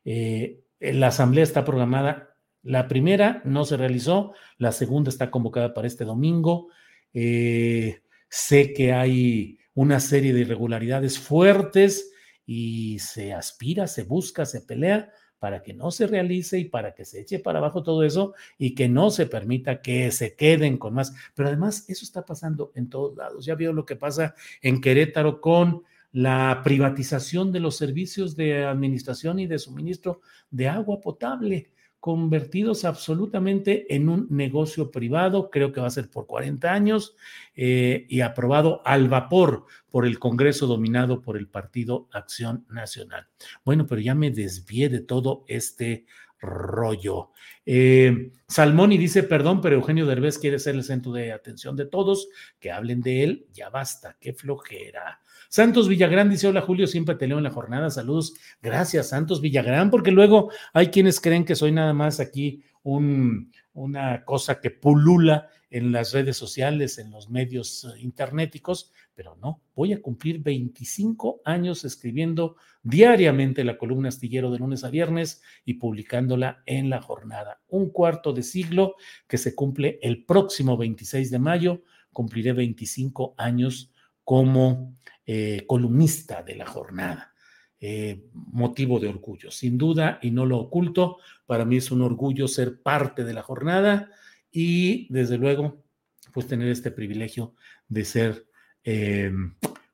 eh, 0.05 0.59
la 0.79 1.07
asamblea 1.07 1.43
está 1.43 1.65
programada, 1.65 2.35
la 2.63 2.87
primera 2.87 3.41
no 3.45 3.65
se 3.65 3.77
realizó, 3.77 4.33
la 4.57 4.71
segunda 4.71 5.09
está 5.09 5.31
convocada 5.31 5.73
para 5.73 5.87
este 5.87 6.05
domingo. 6.05 6.67
Eh, 7.13 8.01
sé 8.29 8.73
que 8.73 8.93
hay 8.93 9.59
una 9.73 9.99
serie 9.99 10.33
de 10.33 10.41
irregularidades 10.41 11.19
fuertes 11.19 12.11
y 12.45 12.99
se 12.99 13.33
aspira, 13.33 13.87
se 13.87 14.03
busca, 14.03 14.45
se 14.45 14.61
pelea 14.61 15.11
para 15.39 15.63
que 15.63 15.73
no 15.73 15.89
se 15.89 16.05
realice 16.05 16.59
y 16.59 16.65
para 16.65 16.93
que 16.93 17.05
se 17.05 17.21
eche 17.21 17.39
para 17.39 17.59
abajo 17.59 17.81
todo 17.81 18.03
eso 18.03 18.33
y 18.57 18.75
que 18.75 18.89
no 18.89 19.09
se 19.09 19.25
permita 19.25 19.81
que 19.81 20.11
se 20.11 20.35
queden 20.35 20.77
con 20.77 20.93
más. 20.93 21.13
Pero 21.33 21.47
además 21.47 21.85
eso 21.87 22.03
está 22.03 22.25
pasando 22.25 22.71
en 22.75 22.89
todos 22.89 23.15
lados. 23.15 23.45
Ya 23.45 23.55
vio 23.55 23.71
lo 23.71 23.85
que 23.85 23.95
pasa 23.95 24.35
en 24.61 24.81
Querétaro 24.81 25.39
con 25.39 25.83
la 26.11 26.61
privatización 26.63 27.51
de 27.51 27.59
los 27.59 27.77
servicios 27.77 28.35
de 28.35 28.65
administración 28.65 29.39
y 29.39 29.47
de 29.47 29.59
suministro 29.59 30.21
de 30.49 30.67
agua 30.67 31.01
potable, 31.01 31.71
convertidos 31.99 32.85
absolutamente 32.85 33.93
en 33.93 34.07
un 34.07 34.27
negocio 34.29 34.89
privado, 34.89 35.49
creo 35.49 35.73
que 35.73 35.81
va 35.81 35.87
a 35.87 35.91
ser 35.91 36.09
por 36.09 36.27
40 36.27 36.71
años, 36.71 37.15
eh, 37.55 38.05
y 38.07 38.21
aprobado 38.21 38.81
al 38.85 39.09
vapor 39.09 39.65
por 39.91 40.05
el 40.05 40.17
Congreso 40.17 40.65
dominado 40.65 41.21
por 41.21 41.35
el 41.35 41.47
Partido 41.47 42.07
Acción 42.13 42.65
Nacional. 42.69 43.27
Bueno, 43.65 43.85
pero 43.85 43.99
ya 43.99 44.15
me 44.15 44.31
desvié 44.31 44.87
de 44.87 45.01
todo 45.01 45.43
este 45.47 46.05
rollo. 46.39 47.31
Eh, 47.65 48.31
Salmoni 48.47 48.97
dice, 48.97 49.23
perdón, 49.23 49.59
pero 49.59 49.75
Eugenio 49.75 50.05
Derbez 50.05 50.37
quiere 50.39 50.57
ser 50.57 50.75
el 50.75 50.83
centro 50.83 51.11
de 51.11 51.33
atención 51.33 51.75
de 51.75 51.85
todos, 51.85 52.29
que 52.59 52.71
hablen 52.71 53.01
de 53.01 53.23
él, 53.23 53.47
ya 53.51 53.69
basta, 53.69 54.15
qué 54.21 54.33
flojera. 54.33 55.19
Santos 55.49 55.89
Villagrán 55.89 56.29
dice: 56.29 56.47
Hola 56.47 56.61
Julio, 56.61 56.87
siempre 56.87 57.15
te 57.15 57.27
leo 57.27 57.39
en 57.39 57.43
la 57.43 57.49
jornada. 57.49 57.89
Saludos. 57.89 58.35
Gracias, 58.61 59.09
Santos 59.09 59.41
Villagrán, 59.41 59.89
porque 59.89 60.11
luego 60.11 60.51
hay 60.73 60.87
quienes 60.87 61.19
creen 61.19 61.43
que 61.43 61.55
soy 61.55 61.71
nada 61.71 61.91
más 61.91 62.19
aquí 62.19 62.63
un, 62.83 63.51
una 63.73 64.23
cosa 64.23 64.59
que 64.59 64.69
pulula 64.69 65.49
en 65.71 65.91
las 65.91 66.13
redes 66.13 66.37
sociales, 66.37 66.99
en 66.99 67.11
los 67.11 67.29
medios 67.29 67.83
eh, 67.85 67.99
internéticos, 67.99 68.91
pero 69.15 69.35
no, 69.41 69.61
voy 69.75 69.93
a 69.93 70.01
cumplir 70.01 70.41
25 70.41 71.41
años 71.45 71.83
escribiendo 71.83 72.55
diariamente 72.81 73.63
la 73.63 73.77
columna 73.77 74.09
astillero 74.09 74.51
de 74.51 74.59
lunes 74.59 74.83
a 74.83 74.89
viernes 74.89 75.41
y 75.65 75.75
publicándola 75.75 76.63
en 76.65 76.89
la 76.89 77.01
jornada. 77.01 77.61
Un 77.67 77.89
cuarto 77.89 78.33
de 78.33 78.43
siglo 78.43 78.95
que 79.27 79.37
se 79.37 79.55
cumple 79.55 79.99
el 80.01 80.25
próximo 80.25 80.77
26 80.77 81.31
de 81.31 81.39
mayo, 81.39 81.83
cumpliré 82.13 82.53
25 82.53 83.35
años 83.37 83.91
como 84.29 84.95
eh, 85.25 85.63
columnista 85.65 86.43
de 86.43 86.53
la 86.53 86.67
jornada. 86.67 87.33
eh, 87.79 88.25
motivo 88.33 88.99
de 88.99 89.07
orgullo, 89.07 89.49
sin 89.49 89.75
duda, 89.75 90.19
y 90.21 90.29
no 90.29 90.45
lo 90.45 90.59
oculto. 90.59 91.17
Para 91.47 91.65
mí 91.65 91.77
es 91.77 91.89
un 91.89 92.03
orgullo 92.03 92.47
ser 92.47 92.79
parte 92.83 93.23
de 93.23 93.33
la 93.33 93.41
jornada 93.41 94.11
y 94.51 95.11
desde 95.11 95.39
luego, 95.39 95.83
pues 96.31 96.45
tener 96.45 96.67
este 96.67 96.91
privilegio 96.91 97.55
de 97.87 98.05
ser 98.05 98.45
eh, 98.83 99.31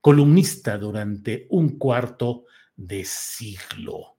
columnista 0.02 0.78
durante 0.78 1.48
un 1.52 1.78
cuarto 1.78 2.44
de 2.76 3.06
siglo. 3.06 4.18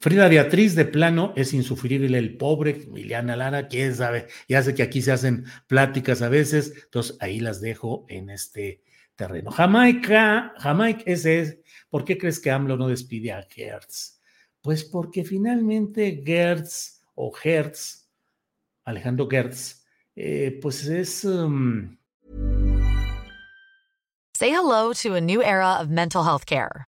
Frida 0.00 0.28
Beatriz, 0.28 0.76
de 0.76 0.84
plano, 0.84 1.32
es 1.34 1.52
insufrible 1.52 2.16
el 2.16 2.36
pobre. 2.36 2.86
Liliana 2.94 3.34
Lara, 3.34 3.66
quién 3.66 3.96
sabe, 3.96 4.28
ya 4.48 4.62
sé 4.62 4.72
que 4.72 4.84
aquí 4.84 5.02
se 5.02 5.10
hacen 5.10 5.44
pláticas 5.66 6.22
a 6.22 6.28
veces, 6.28 6.72
entonces 6.84 7.16
ahí 7.20 7.40
las 7.40 7.60
dejo 7.60 8.06
en 8.08 8.30
este 8.30 8.84
terreno. 9.16 9.50
Jamaica, 9.50 10.54
Jamaica, 10.58 11.02
ese 11.04 11.40
es. 11.40 11.58
¿Por 11.90 12.04
qué 12.04 12.16
crees 12.16 12.38
que 12.38 12.52
AMLO 12.52 12.76
no 12.76 12.86
despide 12.86 13.32
a 13.32 13.42
Gertz? 13.50 14.20
Pues 14.60 14.84
porque 14.84 15.24
finalmente 15.24 16.22
Gertz 16.24 17.02
o 17.16 17.32
Hertz, 17.42 18.08
Alejandro 18.84 19.26
Gertz, 19.28 19.84
eh, 20.14 20.60
pues 20.62 20.86
es. 20.86 21.24
Um... 21.24 21.98
Say 24.34 24.50
hello 24.50 24.92
to 25.02 25.14
a 25.16 25.20
new 25.20 25.42
era 25.42 25.80
of 25.80 25.88
mental 25.88 26.22
health 26.22 26.46
care. 26.46 26.87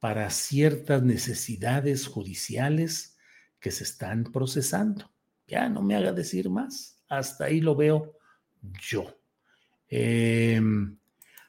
para 0.00 0.30
ciertas 0.30 1.02
necesidades 1.02 2.06
judiciales 2.06 3.16
que 3.60 3.70
se 3.70 3.84
están 3.84 4.24
procesando. 4.24 5.10
Ya 5.46 5.68
no 5.68 5.82
me 5.82 5.96
haga 5.96 6.12
decir 6.12 6.50
más. 6.50 7.02
Hasta 7.08 7.46
ahí 7.46 7.60
lo 7.60 7.74
veo 7.74 8.14
yo. 8.80 9.06
Em, 9.88 10.98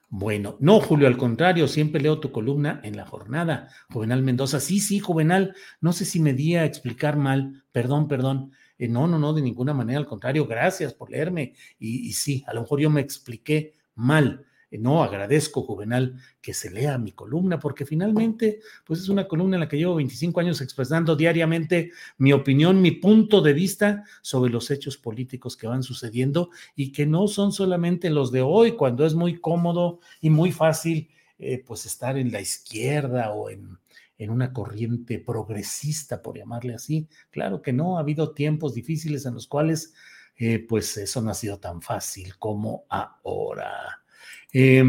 bueno, 0.09 0.57
no, 0.59 0.79
Julio, 0.79 1.07
al 1.07 1.17
contrario, 1.17 1.67
siempre 1.67 2.01
leo 2.01 2.19
tu 2.19 2.31
columna 2.31 2.81
en 2.83 2.97
la 2.97 3.05
jornada. 3.05 3.69
Juvenal 3.89 4.23
Mendoza, 4.23 4.59
sí, 4.59 4.79
sí, 4.79 4.99
Juvenal, 4.99 5.53
no 5.81 5.93
sé 5.93 6.05
si 6.05 6.19
me 6.19 6.33
di 6.33 6.55
a 6.55 6.65
explicar 6.65 7.17
mal, 7.17 7.63
perdón, 7.71 8.07
perdón. 8.07 8.51
Eh, 8.77 8.87
no, 8.87 9.07
no, 9.07 9.19
no, 9.19 9.33
de 9.33 9.41
ninguna 9.41 9.73
manera, 9.73 9.99
al 9.99 10.07
contrario, 10.07 10.47
gracias 10.47 10.93
por 10.93 11.11
leerme. 11.11 11.53
Y, 11.77 12.07
y 12.07 12.13
sí, 12.13 12.43
a 12.47 12.53
lo 12.53 12.61
mejor 12.61 12.79
yo 12.79 12.89
me 12.89 13.01
expliqué 13.01 13.73
mal. 13.93 14.45
Eh, 14.71 14.77
no 14.77 15.03
agradezco, 15.03 15.63
Juvenal, 15.63 16.19
que 16.41 16.53
se 16.53 16.69
lea 16.71 16.97
mi 16.97 17.11
columna, 17.11 17.59
porque 17.59 17.85
finalmente, 17.85 18.59
pues 18.85 18.99
es 19.01 19.09
una 19.09 19.27
columna 19.27 19.55
en 19.55 19.61
la 19.61 19.67
que 19.67 19.77
llevo 19.77 19.95
25 19.95 20.39
años 20.39 20.61
expresando 20.61 21.15
diariamente 21.15 21.91
mi 22.17 22.33
opinión, 22.33 22.81
mi 22.81 22.91
punto 22.91 23.41
de 23.41 23.53
vista 23.53 24.03
sobre 24.21 24.51
los 24.51 24.71
hechos 24.71 24.97
políticos 24.97 25.57
que 25.57 25.67
van 25.67 25.83
sucediendo 25.83 26.49
y 26.75 26.91
que 26.91 27.05
no 27.05 27.27
son 27.27 27.51
solamente 27.51 28.09
los 28.09 28.31
de 28.31 28.41
hoy, 28.41 28.73
cuando 28.73 29.05
es 29.05 29.15
muy 29.15 29.39
cómodo 29.39 29.99
y 30.21 30.29
muy 30.29 30.51
fácil, 30.51 31.09
eh, 31.37 31.63
pues 31.65 31.85
estar 31.85 32.17
en 32.17 32.31
la 32.31 32.41
izquierda 32.41 33.31
o 33.31 33.49
en, 33.49 33.77
en 34.19 34.29
una 34.29 34.51
corriente 34.51 35.17
progresista, 35.19 36.21
por 36.21 36.37
llamarle 36.37 36.75
así. 36.75 37.07
Claro 37.31 37.61
que 37.61 37.73
no, 37.73 37.97
ha 37.97 38.01
habido 38.01 38.33
tiempos 38.33 38.75
difíciles 38.75 39.25
en 39.25 39.33
los 39.33 39.47
cuales, 39.47 39.93
eh, 40.35 40.59
pues 40.59 40.97
eso 40.97 41.21
no 41.21 41.31
ha 41.31 41.33
sido 41.33 41.57
tan 41.57 41.81
fácil 41.81 42.37
como 42.37 42.83
ahora. 42.89 44.03
Eh, 44.51 44.83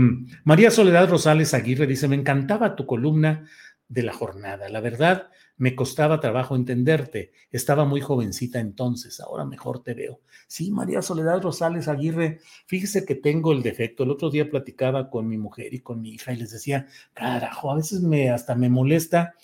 María 0.44 0.70
Soledad 0.70 1.09
Rosales 1.09 1.55
Aguirre 1.55 1.87
dice, 1.87 2.09
me 2.09 2.16
encantaba 2.16 2.77
tu 2.77 2.87
columna 2.87 3.46
de 3.88 4.03
la 4.03 4.12
jornada. 4.12 4.68
La 4.68 4.81
verdad, 4.81 5.31
me 5.57 5.75
costaba 5.75 6.20
trabajo 6.20 6.57
entenderte. 6.57 7.33
Estaba 7.51 7.85
muy 7.85 8.01
jovencita 8.01 8.61
entonces, 8.61 9.20
ahora 9.20 9.44
mejor 9.44 9.83
te 9.83 9.94
veo. 9.94 10.20
Sí, 10.46 10.70
María 10.70 11.03
Soledad 11.03 11.42
Rosales 11.42 11.88
Aguirre, 11.88 12.40
fíjese 12.66 13.05
que 13.05 13.16
tengo 13.16 13.53
el 13.53 13.62
defecto. 13.62 14.05
El 14.05 14.11
otro 14.11 14.31
día 14.31 14.49
platicaba 14.49 15.11
con 15.11 15.29
mi 15.29 15.37
mujer 15.37 15.75
y 15.75 15.81
con 15.81 16.01
mi 16.01 16.11
hija 16.12 16.33
y 16.33 16.37
les 16.37 16.53
decía, 16.53 16.87
carajo, 17.12 17.70
a 17.70 17.77
veces 17.77 18.01
me 18.01 18.31
hasta 18.31 18.55
me 18.55 18.70
molesta 18.70 19.35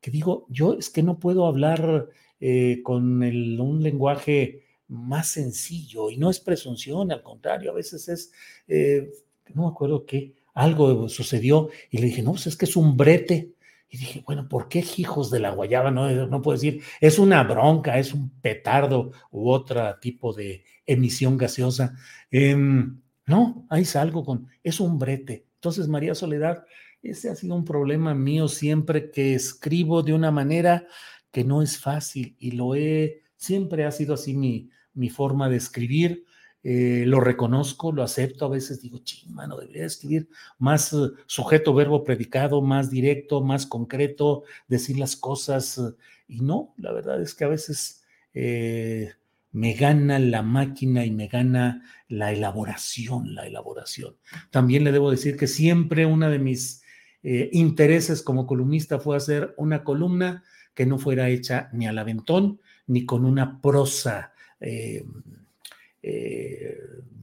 que 0.00 0.10
digo, 0.10 0.46
yo 0.48 0.74
es 0.74 0.88
que 0.88 1.02
no 1.02 1.18
puedo 1.18 1.46
hablar 1.46 2.08
eh, 2.38 2.80
con 2.84 3.22
un 3.22 3.82
lenguaje 3.82 4.62
más 4.88 5.28
sencillo 5.28 6.10
y 6.10 6.16
no 6.16 6.30
es 6.30 6.38
presunción, 6.38 7.10
al 7.10 7.22
contrario, 7.22 7.72
a 7.72 7.74
veces 7.74 8.08
es 8.08 8.32
eh, 8.68 9.10
no 9.54 9.62
me 9.62 9.68
acuerdo 9.68 10.04
qué, 10.06 10.34
algo 10.56 11.08
sucedió 11.08 11.68
y 11.90 11.98
le 11.98 12.06
dije, 12.06 12.22
no, 12.22 12.32
pues 12.32 12.46
es 12.46 12.56
que 12.56 12.64
es 12.64 12.76
un 12.76 12.96
brete. 12.96 13.52
Y 13.88 13.98
dije, 13.98 14.22
bueno, 14.26 14.48
¿por 14.48 14.68
qué 14.68 14.84
hijos 14.96 15.30
de 15.30 15.38
la 15.38 15.50
guayaba? 15.50 15.90
No, 15.90 16.10
no 16.26 16.42
puedo 16.42 16.56
decir, 16.56 16.82
es 17.00 17.18
una 17.18 17.44
bronca, 17.44 17.98
es 17.98 18.12
un 18.12 18.30
petardo 18.40 19.12
u 19.30 19.50
otro 19.50 19.96
tipo 20.00 20.32
de 20.32 20.64
emisión 20.86 21.36
gaseosa. 21.36 21.94
Em, 22.30 23.00
no, 23.26 23.66
ahí 23.68 23.84
salgo 23.84 24.24
con, 24.24 24.48
es 24.62 24.80
un 24.80 24.98
brete. 24.98 25.46
Entonces, 25.54 25.88
María 25.88 26.14
Soledad, 26.14 26.64
ese 27.02 27.28
ha 27.30 27.36
sido 27.36 27.54
un 27.54 27.64
problema 27.64 28.14
mío 28.14 28.48
siempre 28.48 29.10
que 29.10 29.34
escribo 29.34 30.02
de 30.02 30.14
una 30.14 30.30
manera 30.30 30.86
que 31.30 31.44
no 31.44 31.62
es 31.62 31.78
fácil 31.78 32.34
y 32.38 32.52
lo 32.52 32.74
he, 32.74 33.22
siempre 33.36 33.84
ha 33.84 33.92
sido 33.92 34.14
así 34.14 34.34
mi, 34.34 34.70
mi 34.94 35.10
forma 35.10 35.48
de 35.48 35.56
escribir 35.56 36.24
eh, 36.68 37.04
lo 37.06 37.20
reconozco, 37.20 37.92
lo 37.92 38.02
acepto, 38.02 38.44
a 38.44 38.48
veces 38.48 38.82
digo, 38.82 38.98
ching, 38.98 39.32
mano, 39.32 39.56
debería 39.56 39.86
escribir 39.86 40.28
más 40.58 40.92
eh, 40.92 41.10
sujeto, 41.26 41.72
verbo, 41.72 42.02
predicado, 42.02 42.60
más 42.60 42.90
directo, 42.90 43.40
más 43.40 43.66
concreto, 43.66 44.42
decir 44.66 44.98
las 44.98 45.14
cosas, 45.14 45.78
eh, 45.78 45.92
y 46.26 46.40
no, 46.40 46.74
la 46.76 46.90
verdad 46.90 47.22
es 47.22 47.34
que 47.34 47.44
a 47.44 47.48
veces 47.48 48.02
me 48.34 49.74
gana 49.74 50.18
la 50.18 50.42
máquina 50.42 51.04
y 51.04 51.12
me 51.12 51.28
gana 51.28 51.84
la 52.08 52.32
elaboración, 52.32 53.36
la 53.36 53.46
elaboración. 53.46 54.16
También 54.50 54.82
le 54.82 54.90
debo 54.90 55.12
decir 55.12 55.36
que 55.36 55.46
siempre 55.46 56.04
uno 56.04 56.28
de 56.28 56.40
mis 56.40 56.82
intereses 57.22 58.22
como 58.22 58.48
columnista 58.48 58.98
fue 58.98 59.16
hacer 59.16 59.54
una 59.56 59.84
columna 59.84 60.42
que 60.74 60.84
no 60.84 60.98
fuera 60.98 61.28
hecha 61.28 61.70
ni 61.72 61.86
al 61.86 61.96
aventón, 61.96 62.60
ni 62.88 63.06
con 63.06 63.24
una 63.24 63.60
prosa 63.60 64.32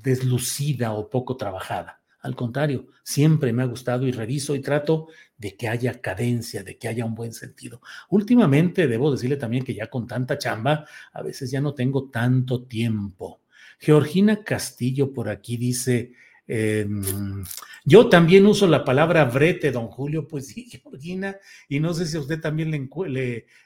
deslucida 0.03 0.93
o 0.93 1.09
poco 1.09 1.37
trabajada. 1.37 2.01
Al 2.23 2.37
contrario, 2.37 2.87
siempre 3.03 3.51
me 3.51 3.63
ha 3.63 3.65
gustado 3.65 4.07
y 4.07 4.11
reviso 4.11 4.55
y 4.55 4.61
trato 4.61 5.07
de 5.37 5.57
que 5.57 5.67
haya 5.67 5.99
cadencia, 5.99 6.63
de 6.63 6.77
que 6.77 6.87
haya 6.87 7.03
un 7.03 7.15
buen 7.15 7.33
sentido. 7.33 7.81
Últimamente, 8.09 8.87
debo 8.87 9.11
decirle 9.11 9.35
también 9.35 9.65
que 9.65 9.73
ya 9.73 9.89
con 9.89 10.07
tanta 10.07 10.37
chamba, 10.37 10.85
a 11.11 11.21
veces 11.21 11.51
ya 11.51 11.59
no 11.59 11.73
tengo 11.73 12.09
tanto 12.09 12.63
tiempo. 12.63 13.41
Georgina 13.77 14.41
Castillo 14.41 15.11
por 15.11 15.27
aquí 15.27 15.57
dice, 15.57 16.13
em, 16.47 17.43
yo 17.83 18.07
también 18.07 18.45
uso 18.45 18.67
la 18.67 18.85
palabra 18.85 19.25
brete, 19.25 19.71
don 19.71 19.87
Julio, 19.87 20.25
pues 20.25 20.47
sí, 20.47 20.69
Georgina, 20.81 21.35
y 21.67 21.81
no 21.81 21.93
sé 21.93 22.05
si 22.05 22.15
a 22.15 22.21
usted 22.21 22.39
también 22.39 22.71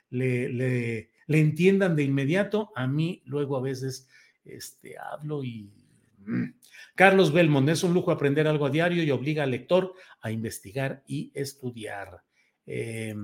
le 0.09 1.09
entiendan 1.27 1.95
de 1.95 2.03
inmediato. 2.03 2.71
A 2.75 2.87
mí 2.87 3.21
luego 3.25 3.55
a 3.55 3.61
veces 3.61 4.07
este, 4.49 4.97
hablo 4.97 5.43
y... 5.43 5.69
Mm. 6.19 6.53
Carlos 6.95 7.31
Belmont, 7.31 7.69
es 7.69 7.83
un 7.83 7.93
lujo 7.93 8.11
aprender 8.11 8.47
algo 8.47 8.65
a 8.65 8.69
diario 8.69 9.03
y 9.03 9.11
obliga 9.11 9.43
al 9.43 9.51
lector 9.51 9.93
a 10.21 10.31
investigar 10.31 11.03
y 11.07 11.31
estudiar. 11.33 12.23
Eh, 12.65 13.15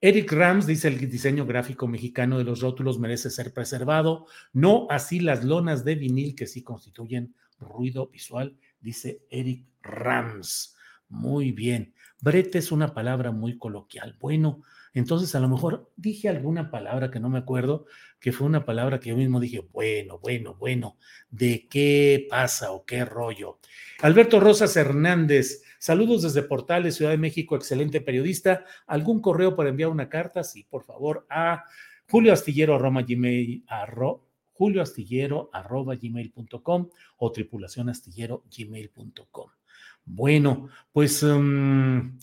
Eric 0.00 0.30
Rams 0.32 0.66
dice 0.66 0.88
el 0.88 1.10
diseño 1.10 1.46
gráfico 1.46 1.88
mexicano 1.88 2.36
de 2.36 2.44
los 2.44 2.60
rótulos 2.60 2.98
merece 2.98 3.30
ser 3.30 3.54
preservado, 3.54 4.26
no 4.52 4.86
así 4.90 5.20
las 5.20 5.42
lonas 5.42 5.84
de 5.84 5.94
vinil 5.94 6.34
que 6.34 6.46
sí 6.46 6.62
constituyen 6.62 7.34
ruido 7.58 8.08
visual, 8.08 8.56
dice 8.80 9.22
Eric 9.30 9.66
Rams. 9.82 10.76
Muy 11.08 11.52
bien. 11.52 11.94
Brete 12.20 12.58
es 12.58 12.72
una 12.72 12.92
palabra 12.92 13.30
muy 13.30 13.58
coloquial. 13.58 14.16
Bueno, 14.20 14.62
entonces 14.98 15.34
a 15.34 15.40
lo 15.40 15.48
mejor 15.48 15.92
dije 15.96 16.28
alguna 16.28 16.70
palabra 16.70 17.10
que 17.10 17.20
no 17.20 17.28
me 17.28 17.38
acuerdo, 17.38 17.84
que 18.18 18.32
fue 18.32 18.46
una 18.46 18.64
palabra 18.64 18.98
que 18.98 19.10
yo 19.10 19.16
mismo 19.16 19.40
dije, 19.40 19.60
bueno, 19.72 20.18
bueno, 20.18 20.54
bueno, 20.54 20.96
¿de 21.28 21.68
qué 21.68 22.26
pasa 22.30 22.72
o 22.72 22.86
qué 22.86 23.04
rollo? 23.04 23.60
Alberto 24.00 24.40
Rosas 24.40 24.74
Hernández, 24.74 25.62
saludos 25.78 26.22
desde 26.22 26.42
Portales, 26.42 26.94
Ciudad 26.96 27.10
de 27.10 27.18
México, 27.18 27.56
excelente 27.56 28.00
periodista. 28.00 28.64
¿Algún 28.86 29.20
correo 29.20 29.54
para 29.54 29.68
enviar 29.68 29.90
una 29.90 30.08
carta? 30.08 30.42
Sí, 30.42 30.64
por 30.64 30.82
favor, 30.82 31.26
a 31.28 31.64
Julio 32.08 32.32
Astillero, 32.32 32.78
gmail, 32.78 33.64
Julio 34.52 34.80
Astillero, 34.80 35.50
arroba 35.52 35.94
gmail.com 35.94 36.88
o 37.18 37.32
tripulación 37.32 37.90
astillero, 37.90 38.44
gmail.com. 38.56 39.50
Bueno, 40.06 40.70
pues 40.92 41.22
um, 41.22 42.18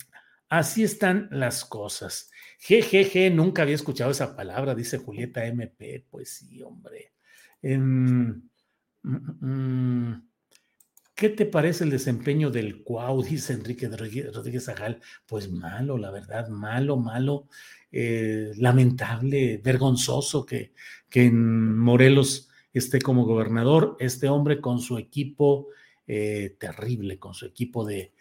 así 0.48 0.82
están 0.82 1.28
las 1.30 1.64
cosas. 1.64 2.32
Jejeje, 2.66 3.28
nunca 3.28 3.60
había 3.60 3.74
escuchado 3.74 4.10
esa 4.10 4.34
palabra, 4.34 4.74
dice 4.74 4.96
Julieta 4.96 5.44
MP. 5.44 6.06
Pues 6.10 6.30
sí, 6.30 6.62
hombre. 6.62 7.12
Em, 7.60 8.42
mm, 9.02 9.46
mm, 9.46 10.28
¿Qué 11.14 11.28
te 11.28 11.44
parece 11.44 11.84
el 11.84 11.90
desempeño 11.90 12.50
del 12.50 12.82
Cuau? 12.82 13.22
Dice 13.22 13.52
Enrique 13.52 13.86
Rodríguez 13.88 14.68
Ajal. 14.70 14.98
Pues 15.26 15.50
malo, 15.50 15.98
la 15.98 16.10
verdad, 16.10 16.48
malo, 16.48 16.96
malo, 16.96 17.48
eh, 17.92 18.52
lamentable, 18.56 19.58
vergonzoso 19.62 20.46
que, 20.46 20.72
que 21.10 21.24
en 21.26 21.76
Morelos 21.78 22.48
esté 22.72 22.98
como 22.98 23.26
gobernador 23.26 23.98
este 24.00 24.30
hombre 24.30 24.62
con 24.62 24.80
su 24.80 24.96
equipo 24.96 25.68
eh, 26.06 26.56
terrible, 26.58 27.18
con 27.18 27.34
su 27.34 27.44
equipo 27.44 27.84
de... 27.84 28.14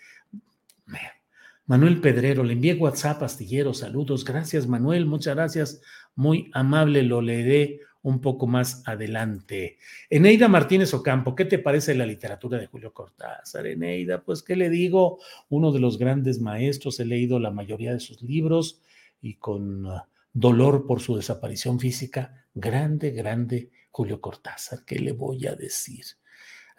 Manuel 1.66 2.02
Pedrero, 2.02 2.44
le 2.44 2.54
envié 2.54 2.74
WhatsApp, 2.74 3.24
astillero, 3.24 3.74
saludos. 3.74 4.26
Gracias, 4.26 4.68
Manuel, 4.68 5.06
muchas 5.06 5.36
gracias. 5.36 5.82
Muy 6.16 6.52
amable, 6.54 7.04
lo 7.04 7.22
leeré 7.22 7.80
un 8.02 8.20
poco 8.20 8.48
más 8.48 8.84
adelante. 8.86 9.78
Eneida 10.10 10.50
Martínez 10.50 10.94
Ocampo, 10.94 11.36
¿qué 11.36 11.46
te 11.46 11.60
parece 11.60 11.96
la 11.96 12.06
literatura 12.06 12.58
de 12.58 12.68
Julio 12.68 12.94
Cortázar? 12.94 13.66
Eneida, 13.66 14.22
pues, 14.22 14.44
¿qué 14.44 14.58
le 14.58 14.70
digo? 14.70 15.20
Uno 15.50 15.72
de 15.72 15.80
los 15.80 15.98
grandes 15.98 16.42
maestros, 16.42 17.00
he 17.00 17.06
leído 17.06 17.40
la 17.40 17.50
mayoría 17.50 17.94
de 17.94 18.02
sus 18.02 18.22
libros 18.22 18.82
y 19.22 19.36
con 19.36 19.86
uh, 19.86 20.02
dolor 20.34 20.86
por 20.86 21.00
su 21.00 21.16
desaparición 21.16 21.80
física. 21.80 22.46
Grande, 22.54 23.12
grande 23.12 23.72
Julio 23.90 24.20
Cortázar, 24.20 24.84
¿qué 24.86 25.00
le 25.00 25.14
voy 25.14 25.48
a 25.48 25.56
decir? 25.56 26.06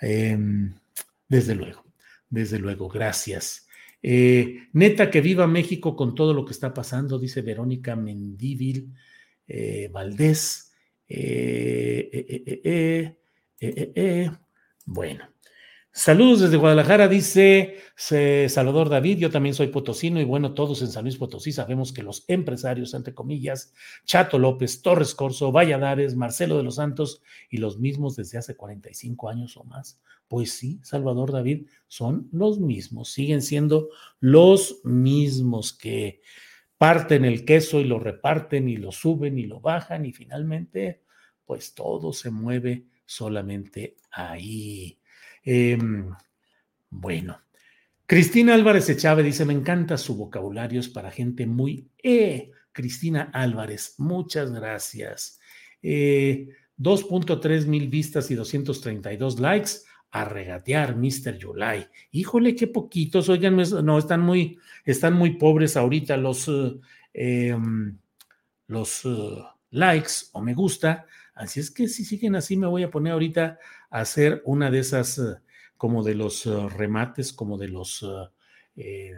Em, 0.00 0.74
desde 1.26 1.54
luego, 1.54 1.84
desde 2.28 2.58
luego, 2.58 2.88
gracias. 2.88 3.66
Eh, 4.06 4.68
neta 4.74 5.10
que 5.10 5.22
viva 5.22 5.46
México 5.46 5.96
con 5.96 6.14
todo 6.14 6.34
lo 6.34 6.44
que 6.44 6.52
está 6.52 6.74
pasando, 6.74 7.18
dice 7.18 7.40
Verónica 7.40 7.96
Mendívil 7.96 8.92
eh, 9.48 9.88
Valdés. 9.90 10.74
Eh, 11.08 12.30
bueno, 14.84 15.33
Saludos 15.96 16.40
desde 16.40 16.56
Guadalajara, 16.56 17.06
dice 17.06 17.76
Salvador 18.48 18.88
David. 18.88 19.18
Yo 19.18 19.30
también 19.30 19.54
soy 19.54 19.68
potosino 19.68 20.20
y 20.20 20.24
bueno, 20.24 20.52
todos 20.52 20.82
en 20.82 20.88
San 20.88 21.04
Luis 21.04 21.16
Potosí 21.16 21.52
sabemos 21.52 21.92
que 21.92 22.02
los 22.02 22.24
empresarios, 22.26 22.94
entre 22.94 23.14
comillas, 23.14 23.72
Chato 24.04 24.40
López, 24.40 24.82
Torres 24.82 25.14
Corso, 25.14 25.52
Valladares, 25.52 26.16
Marcelo 26.16 26.56
de 26.56 26.64
los 26.64 26.74
Santos 26.74 27.22
y 27.48 27.58
los 27.58 27.78
mismos 27.78 28.16
desde 28.16 28.38
hace 28.38 28.56
45 28.56 29.28
años 29.28 29.56
o 29.56 29.62
más. 29.62 30.00
Pues 30.26 30.50
sí, 30.50 30.80
Salvador 30.82 31.30
David, 31.30 31.68
son 31.86 32.28
los 32.32 32.58
mismos, 32.58 33.10
siguen 33.10 33.40
siendo 33.40 33.90
los 34.18 34.80
mismos 34.82 35.72
que 35.72 36.22
parten 36.76 37.24
el 37.24 37.44
queso 37.44 37.78
y 37.78 37.84
lo 37.84 38.00
reparten 38.00 38.68
y 38.68 38.78
lo 38.78 38.90
suben 38.90 39.38
y 39.38 39.44
lo 39.44 39.60
bajan 39.60 40.06
y 40.06 40.12
finalmente, 40.12 41.04
pues 41.44 41.72
todo 41.72 42.12
se 42.12 42.32
mueve 42.32 42.88
solamente 43.06 43.96
ahí. 44.10 44.98
Em, 45.44 46.10
bueno, 46.90 47.40
Cristina 48.06 48.54
Álvarez 48.54 48.88
Echave 48.88 49.22
dice, 49.22 49.44
me 49.44 49.52
encanta 49.52 49.96
su 49.96 50.16
vocabulario, 50.16 50.80
es 50.80 50.88
para 50.88 51.10
gente 51.10 51.46
muy... 51.46 51.88
Eh, 52.02 52.50
Cristina 52.72 53.30
Álvarez, 53.32 53.94
muchas 53.98 54.50
gracias. 54.50 55.38
2.3 55.82 57.62
eh, 57.62 57.66
mil 57.66 57.88
vistas 57.88 58.30
y 58.30 58.34
232 58.34 59.38
likes 59.38 59.70
a 60.10 60.24
regatear, 60.24 60.96
Mr. 60.96 61.38
Yulai. 61.38 61.88
Híjole, 62.10 62.54
qué 62.54 62.66
poquitos, 62.66 63.28
oigan, 63.28 63.56
no, 63.56 63.98
están 63.98 64.20
muy, 64.20 64.58
están 64.84 65.14
muy 65.14 65.36
pobres 65.36 65.76
ahorita 65.76 66.16
los, 66.16 66.48
eh, 66.48 66.80
em, 67.14 67.96
los 68.66 69.02
likes 69.70 70.12
o 70.32 70.42
me 70.42 70.54
gusta. 70.54 71.06
Así 71.34 71.60
es 71.60 71.70
que 71.70 71.88
si 71.88 72.04
siguen 72.04 72.36
así, 72.36 72.56
me 72.56 72.66
voy 72.66 72.84
a 72.84 72.90
poner 72.90 73.12
ahorita 73.12 73.58
hacer 73.94 74.42
una 74.44 74.72
de 74.72 74.80
esas, 74.80 75.18
eh, 75.18 75.36
como 75.76 76.02
de 76.02 76.16
los 76.16 76.46
eh, 76.46 76.68
remates, 76.68 77.32
como 77.32 77.56
de 77.56 77.68
los 77.68 78.04
eh, 78.76 79.14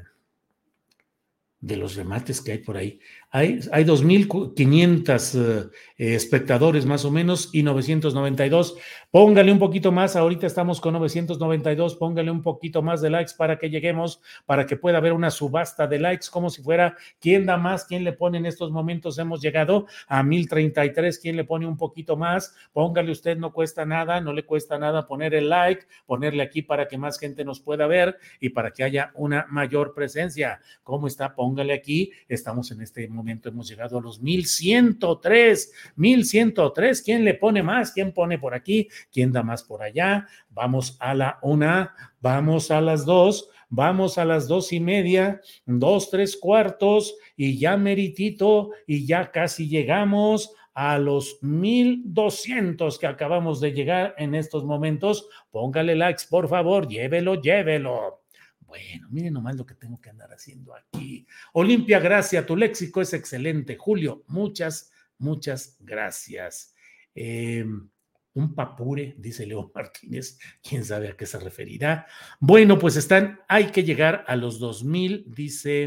de 1.59 1.77
los 1.77 1.97
remates 1.97 2.43
que 2.43 2.53
hay 2.53 2.59
por 2.59 2.77
ahí. 2.77 3.01
Hay, 3.31 3.61
hay 3.73 3.85
2.500 3.85 5.71
eh, 5.99 6.15
espectadores 6.15 6.87
más 6.87 7.05
o 7.05 7.11
menos 7.11 7.51
y 7.53 7.63
992. 7.63 8.77
Póngale 9.11 9.53
un 9.53 9.59
poquito 9.59 9.93
más, 9.93 10.17
ahorita 10.17 10.47
estamos 10.47 10.81
con 10.81 10.95
992, 10.95 11.97
póngale 11.97 12.31
un 12.31 12.43
poquito 12.43 12.83
más 12.83 13.01
de 13.01 13.11
likes 13.11 13.33
para 13.37 13.59
que 13.59 13.71
lleguemos, 13.71 14.21
para 14.45 14.67
que 14.67 14.77
pueda 14.77 14.99
haber 14.99 15.13
una 15.13 15.31
subasta 15.31 15.87
de 15.87 15.99
likes, 15.99 16.27
como 16.31 16.51
si 16.51 16.63
fuera 16.63 16.97
quién 17.21 17.47
da 17.47 17.57
más, 17.57 17.85
quién 17.85 18.05
le 18.05 18.13
pone 18.13 18.39
en 18.39 18.47
estos 18.47 18.71
momentos. 18.71 19.19
Hemos 19.19 19.41
llegado 19.41 19.87
a 20.09 20.23
1033, 20.23 21.19
quién 21.19 21.37
le 21.37 21.45
pone 21.45 21.67
un 21.67 21.77
poquito 21.77 22.17
más. 22.17 22.55
Póngale 22.73 23.13
usted, 23.13 23.37
no 23.39 23.53
cuesta 23.53 23.87
nada, 23.87 24.21
no 24.21 24.33
le 24.33 24.45
cuesta 24.45 24.79
nada 24.79 25.07
poner 25.07 25.35
el 25.35 25.49
like, 25.49 25.87
ponerle 26.07 26.43
aquí 26.43 26.63
para 26.63 26.89
que 26.89 26.99
más 26.99 27.19
gente 27.19 27.45
nos 27.45 27.61
pueda 27.61 27.87
ver 27.87 28.19
y 28.41 28.51
para 28.51 28.73
que 28.73 28.85
haya 28.85 29.13
una 29.15 29.47
mayor 29.49 29.95
presencia. 29.95 30.61
¿Cómo 30.83 31.07
está? 31.07 31.27
póngale 31.35 31.75
aquí, 31.75 32.13
estamos 32.29 32.71
en 32.71 32.83
este 32.83 33.07
momento, 33.09 33.16
hemos 33.45 33.69
llegado 33.69 33.99
a 33.99 34.01
los 34.01 34.21
1103, 34.21 35.73
1103, 35.97 37.03
¿quién 37.03 37.25
le 37.25 37.35
pone 37.35 37.63
más? 37.63 37.93
¿Quién 37.93 38.13
pone 38.13 38.39
por 38.39 38.55
aquí? 38.55 38.89
¿Quién 39.13 39.33
da 39.33 39.43
más 39.43 39.63
por 39.63 39.83
allá? 39.83 40.27
Vamos 40.51 40.97
a 41.01 41.15
la 41.15 41.39
una, 41.43 41.95
vamos 42.21 42.71
a 42.71 42.81
las 42.81 43.05
dos, 43.05 43.51
vamos 43.69 44.19
a 44.19 44.25
las 44.25 44.49
dos 44.49 44.73
y 44.73 44.81
media, 44.81 45.41
dos, 45.65 46.11
tres 46.11 46.37
cuartos, 46.37 47.17
y 47.37 47.59
ya 47.59 47.77
meritito, 47.77 48.71
y 48.87 49.07
ya 49.07 49.31
casi 49.31 49.69
llegamos 49.69 50.53
a 50.77 50.99
los 50.99 51.39
1200 51.41 52.99
que 52.99 53.07
acabamos 53.07 53.61
de 53.61 53.73
llegar 53.73 54.15
en 54.19 54.35
estos 54.35 54.65
momentos. 54.65 55.27
Póngale 55.51 55.97
likes, 55.97 56.25
por 56.29 56.49
favor, 56.49 56.87
llévelo, 56.87 57.41
llévelo. 57.41 58.26
Bueno, 58.67 59.09
miren 59.11 59.33
nomás 59.33 59.57
lo 59.57 59.65
que 59.65 59.75
tengo 59.75 60.01
que 60.01 60.11
andar 60.11 60.33
haciendo 60.33 60.75
aquí. 60.75 61.27
Olimpia, 61.53 62.01
gracias. 62.01 62.45
Tu 62.45 62.57
léxico 62.57 63.01
es 63.01 63.13
excelente. 63.13 63.77
Julio, 63.77 64.25
muchas, 64.27 64.91
muchas 65.19 65.77
gracias. 65.81 66.75
Em, 67.15 67.89
un 68.35 68.55
papure, 68.55 69.15
dice 69.19 69.47
Leo 69.47 69.71
Martínez, 69.75 70.39
quién 70.63 70.85
sabe 70.85 71.09
a 71.09 71.17
qué 71.17 71.27
se 71.27 71.39
referirá. 71.39 72.07
Bueno, 72.41 72.79
pues 72.79 72.97
están, 72.97 73.41
hay 73.49 73.71
que 73.71 73.85
llegar 73.85 74.25
a 74.27 74.37
los 74.37 74.59
2000, 74.59 75.25
dice, 75.29 75.83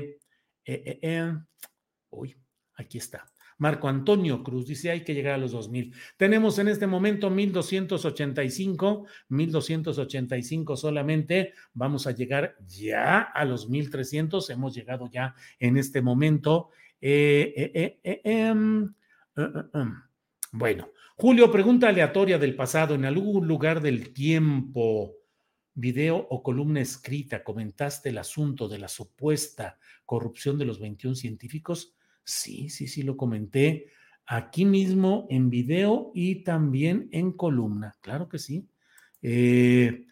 eh, 0.66 0.84
eh, 0.86 1.00
eh, 1.02 1.34
uy, 2.10 2.36
aquí 2.76 2.98
está. 2.98 3.26
Marco 3.60 3.88
Antonio 3.88 4.42
Cruz 4.42 4.66
dice 4.66 4.90
hay 4.90 5.04
que 5.04 5.14
llegar 5.14 5.36
a 5.36 5.38
los 5.38 5.52
2000. 5.52 5.94
Tenemos 6.18 6.58
en 6.60 6.70
este 6.70 6.88
momento 6.88 7.30
1285, 7.30 9.06
1285 9.28 10.76
solamente. 10.76 11.54
Vamos 11.74 12.08
a 12.08 12.12
llegar 12.12 12.56
ya 12.66 13.20
a 13.22 13.46
los 13.46 13.70
1300. 13.70 14.50
Hemos 14.50 14.74
llegado 14.74 15.10
ya 15.12 15.36
en 15.60 15.78
este 15.78 16.02
momento. 16.02 16.70
Eh, 17.02 17.54
eh, 17.56 18.00
eh, 18.04 18.22
em, 18.24 18.94
em. 19.36 19.94
bueno, 20.54 20.90
Julio, 21.18 21.52
pregunta 21.52 21.90
aleatoria 21.90 22.38
del 22.38 22.56
pasado. 22.56 22.96
En 22.96 23.04
algún 23.04 23.46
lugar 23.46 23.82
del 23.82 24.14
tiempo, 24.14 25.16
video 25.74 26.16
o 26.16 26.42
columna 26.42 26.80
escrita, 26.80 27.44
comentaste 27.44 28.08
el 28.08 28.20
asunto 28.20 28.70
de 28.70 28.80
la 28.80 28.88
supuesta 28.88 29.78
corrupción 30.06 30.58
de 30.58 30.66
los 30.66 30.80
21 30.80 31.16
científicos. 31.16 31.94
Sí, 32.24 32.70
sí, 32.70 32.88
sí, 32.88 33.04
lo 33.04 33.18
comenté 33.18 33.88
aquí 34.26 34.64
mismo 34.64 35.26
en 35.30 35.50
video 35.50 36.12
y 36.14 36.44
también 36.44 37.10
en 37.12 37.32
columna. 37.32 37.96
Claro 38.02 38.30
que 38.30 38.38
sí. 38.38 38.68
Eh, 39.22 40.06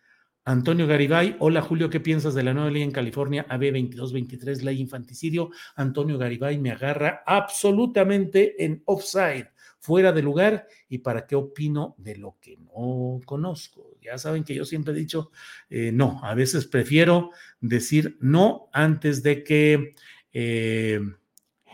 Antonio 0.47 0.87
Garibay, 0.87 1.35
hola 1.39 1.61
Julio, 1.61 1.89
¿qué 1.89 1.99
piensas 1.99 2.33
de 2.33 2.41
la 2.41 2.53
nueva 2.53 2.71
ley 2.71 2.81
en 2.81 2.91
California 2.91 3.45
AB 3.49 3.65
2223, 3.65 4.63
ley 4.63 4.79
infanticidio? 4.79 5.51
Antonio 5.75 6.17
Garibay 6.17 6.57
me 6.57 6.71
agarra 6.71 7.21
absolutamente 7.25 8.63
en 8.63 8.81
offside, 8.85 9.49
fuera 9.79 10.13
de 10.13 10.21
lugar, 10.21 10.65
y 10.87 10.99
para 10.99 11.27
qué 11.27 11.35
opino 11.35 11.95
de 11.97 12.15
lo 12.15 12.37
que 12.39 12.55
no 12.57 13.19
conozco. 13.25 13.97
Ya 14.01 14.17
saben 14.17 14.45
que 14.45 14.55
yo 14.55 14.63
siempre 14.63 14.93
he 14.93 14.97
dicho, 14.97 15.31
eh, 15.69 15.91
no, 15.91 16.21
a 16.23 16.33
veces 16.33 16.65
prefiero 16.65 17.31
decir 17.59 18.17
no 18.21 18.69
antes 18.71 19.21
de 19.21 19.43
que... 19.43 19.95
Eh, 20.31 21.01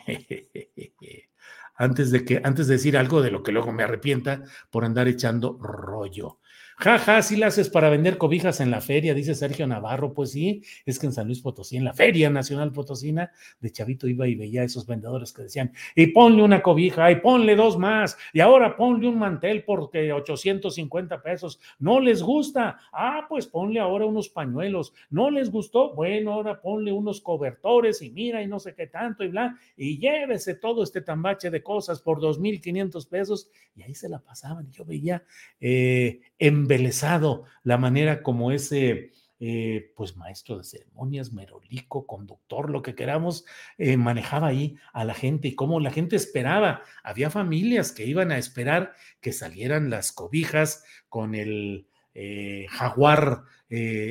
antes 1.75 2.11
de 2.11 2.25
que, 2.25 2.41
antes 2.43 2.67
de 2.67 2.73
decir 2.75 2.97
algo 2.97 3.21
de 3.21 3.31
lo 3.31 3.43
que 3.43 3.51
luego 3.51 3.71
me 3.71 3.83
arrepienta 3.83 4.43
por 4.71 4.85
andar 4.85 5.07
echando 5.07 5.57
rollo. 5.59 6.39
Jaja, 6.77 7.21
si 7.21 7.35
la 7.35 7.47
haces 7.47 7.69
para 7.69 7.89
vender 7.89 8.17
cobijas 8.17 8.59
en 8.59 8.71
la 8.71 8.81
feria, 8.81 9.13
dice 9.13 9.35
Sergio 9.35 9.67
Navarro. 9.67 10.13
Pues 10.13 10.31
sí, 10.31 10.63
es 10.85 10.99
que 10.99 11.05
en 11.05 11.13
San 11.13 11.27
Luis 11.27 11.41
Potosí, 11.41 11.77
en 11.77 11.83
la 11.83 11.93
Feria 11.93 12.29
Nacional 12.29 12.71
Potosina, 12.71 13.31
de 13.59 13.71
Chavito 13.71 14.07
iba 14.07 14.27
y 14.27 14.35
veía 14.35 14.61
a 14.61 14.65
esos 14.65 14.85
vendedores 14.85 15.31
que 15.33 15.43
decían, 15.43 15.71
y 15.95 16.07
ponle 16.07 16.43
una 16.43 16.61
cobija, 16.61 17.11
y 17.11 17.17
ponle 17.17 17.55
dos 17.55 17.77
más, 17.77 18.17
y 18.33 18.39
ahora 18.39 18.75
ponle 18.75 19.07
un 19.07 19.19
mantel 19.19 19.63
porque 19.63 20.11
850 20.11 21.21
pesos. 21.21 21.59
No 21.79 21.99
les 21.99 22.21
gusta. 22.21 22.77
Ah, 22.91 23.25
pues 23.29 23.47
ponle 23.47 23.79
ahora 23.79 24.05
unos 24.05 24.29
pañuelos. 24.29 24.93
No 25.09 25.29
les 25.29 25.51
gustó. 25.51 25.93
Bueno, 25.93 26.33
ahora 26.33 26.61
ponle 26.61 26.91
unos 26.91 27.21
cobertores 27.21 28.01
y 28.01 28.09
mira 28.09 28.41
y 28.41 28.47
no 28.47 28.59
sé 28.59 28.73
qué 28.73 28.87
tanto 28.87 29.23
y 29.23 29.27
bla, 29.27 29.57
y 29.77 29.97
llévese 29.99 30.55
todo 30.55 30.83
este 30.83 31.01
tambache 31.01 31.49
de 31.49 31.61
cosas 31.61 32.01
por 32.01 32.19
2.500 32.19 33.07
pesos. 33.07 33.49
Y 33.75 33.83
ahí 33.83 33.93
se 33.93 34.09
la 34.09 34.19
pasaban. 34.19 34.71
Yo 34.71 34.85
veía 34.85 35.23
eh, 35.59 36.21
embelesado 36.43 37.45
la 37.63 37.77
manera 37.77 38.21
como 38.21 38.51
ese, 38.51 39.11
eh, 39.39 39.93
pues 39.95 40.17
maestro 40.17 40.57
de 40.57 40.65
ceremonias, 40.65 41.31
merolico, 41.31 42.05
conductor, 42.05 42.69
lo 42.69 42.81
que 42.81 42.95
queramos, 42.95 43.45
eh, 43.77 43.95
manejaba 43.95 44.47
ahí 44.47 44.75
a 44.91 45.05
la 45.05 45.13
gente 45.13 45.47
y 45.47 45.55
cómo 45.55 45.79
la 45.79 45.89
gente 45.89 46.17
esperaba. 46.17 46.83
Había 47.01 47.29
familias 47.29 47.93
que 47.93 48.05
iban 48.05 48.31
a 48.33 48.37
esperar 48.37 48.93
que 49.21 49.31
salieran 49.31 49.89
las 49.89 50.11
cobijas 50.11 50.83
con 51.07 51.33
el 51.33 51.87
eh, 52.13 52.67
jaguar 52.69 53.43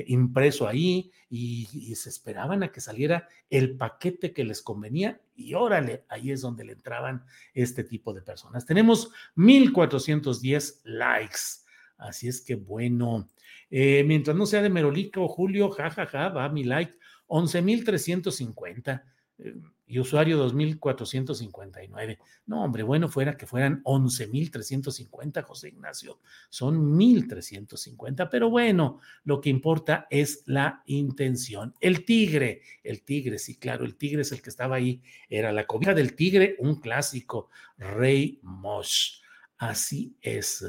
impreso 0.07 0.67
ahí 0.67 1.13
y, 1.31 1.69
y, 1.73 1.95
se 1.95 2.09
esperaban 2.09 2.65
a 2.65 2.73
que 2.73 2.81
saliera 2.81 3.29
el 3.49 3.77
paquete 3.77 4.33
que 4.33 4.43
les 4.43 4.61
convenía 4.61 5.21
y 5.37 5.55
órale, 5.55 6.05
ahí 6.09 6.33
es 6.33 6.41
donde 6.41 6.65
le 6.65 6.73
entraban 6.73 7.25
este 7.55 7.85
tipo 7.85 8.13
de 8.13 8.23
personas. 8.23 8.67
Tenemos 8.67 9.13
1410 9.37 10.81
likes. 10.83 11.62
Así 12.03 12.29
es 12.29 12.41
que 12.41 12.57
bueno, 12.57 13.31
eh, 13.71 14.03
mientras 14.05 14.37
no 14.37 14.45
sea 14.45 14.61
de 14.61 14.71
Merolico, 14.71 15.29
Julio, 15.29 15.71
jajaja, 15.71 16.07
ja, 16.07 16.19
ja, 16.25 16.29
va 16.31 16.49
mi 16.49 16.65
like, 16.65 16.95
11.350 17.29 19.03
eh, 19.39 19.55
y 19.87 19.99
usuario 19.99 20.45
2.459. 20.51 22.19
No, 22.47 22.65
hombre, 22.65 22.83
bueno 22.83 23.09
fuera 23.09 23.37
que 23.37 23.47
fueran 23.47 23.83
11.350, 23.85 25.43
José 25.43 25.69
Ignacio. 25.69 26.21
Son 26.49 26.99
1.350, 26.99 28.29
pero 28.31 28.51
bueno, 28.51 29.01
lo 29.25 29.41
que 29.41 29.51
importa 29.51 30.09
es 30.11 30.43
la 30.47 30.83
intención. 30.87 31.75
El 31.79 32.05
tigre, 32.05 32.63
el 32.83 33.03
tigre, 33.03 33.39
sí, 33.39 33.59
claro, 33.59 33.85
el 33.85 33.97
tigre 33.97 34.23
es 34.23 34.33
el 34.33 34.43
que 34.43 34.51
estaba 34.51 34.77
ahí. 34.77 35.03
Era 35.29 35.53
la 35.53 35.67
cobija 35.67 35.95
del 35.95 36.17
tigre, 36.17 36.57
un 36.59 36.81
clásico, 36.81 37.51
Rey 37.79 38.41
Mosh. 38.43 39.21
Así 39.59 40.17
es. 40.21 40.65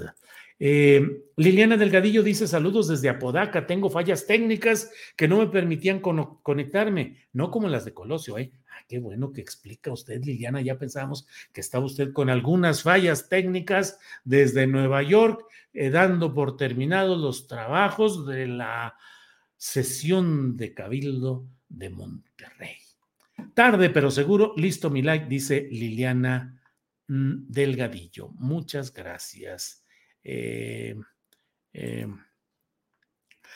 Eh, 0.60 1.24
Liliana 1.36 1.78
Delgadillo 1.78 2.24
dice 2.24 2.48
saludos 2.48 2.88
desde 2.88 3.10
Apodaca, 3.10 3.66
tengo 3.66 3.90
fallas 3.90 4.26
técnicas 4.28 4.92
que 5.16 5.28
no 5.28 5.40
me 5.40 5.48
permitían 5.48 6.00
conectarme, 6.00 7.18
no 7.34 7.52
como 7.52 7.68
las 7.68 7.86
de 7.86 7.94
Colosio, 7.94 8.38
¿eh? 8.38 8.54
Ah, 8.70 8.84
qué 8.88 9.00
bueno 9.00 9.32
que 9.32 9.42
explica 9.42 9.92
usted, 9.92 10.24
Liliana, 10.24 10.62
ya 10.62 10.78
pensábamos 10.78 11.28
que 11.52 11.62
estaba 11.62 11.86
usted 11.86 12.14
con 12.14 12.30
algunas 12.30 12.84
fallas 12.84 13.30
técnicas 13.30 14.00
desde 14.24 14.68
Nueva 14.68 15.04
York, 15.04 15.46
eh, 15.74 15.90
dando 15.90 16.34
por 16.34 16.56
terminados 16.56 17.20
los 17.20 17.48
trabajos 17.48 18.26
de 18.26 18.48
la 18.48 18.96
sesión 19.58 20.56
de 20.56 20.74
Cabildo 20.74 21.48
de 21.70 21.90
Monterrey. 21.90 22.78
Tarde, 23.54 23.90
pero 23.90 24.12
seguro, 24.12 24.54
listo 24.58 24.90
mi 24.90 25.02
like, 25.02 25.28
dice 25.28 25.68
Liliana 25.72 26.62
mm, 27.08 27.48
Delgadillo. 27.48 28.30
Muchas 28.36 28.94
gracias. 28.94 29.83
Eh, 30.24 30.96
eh, 31.74 32.08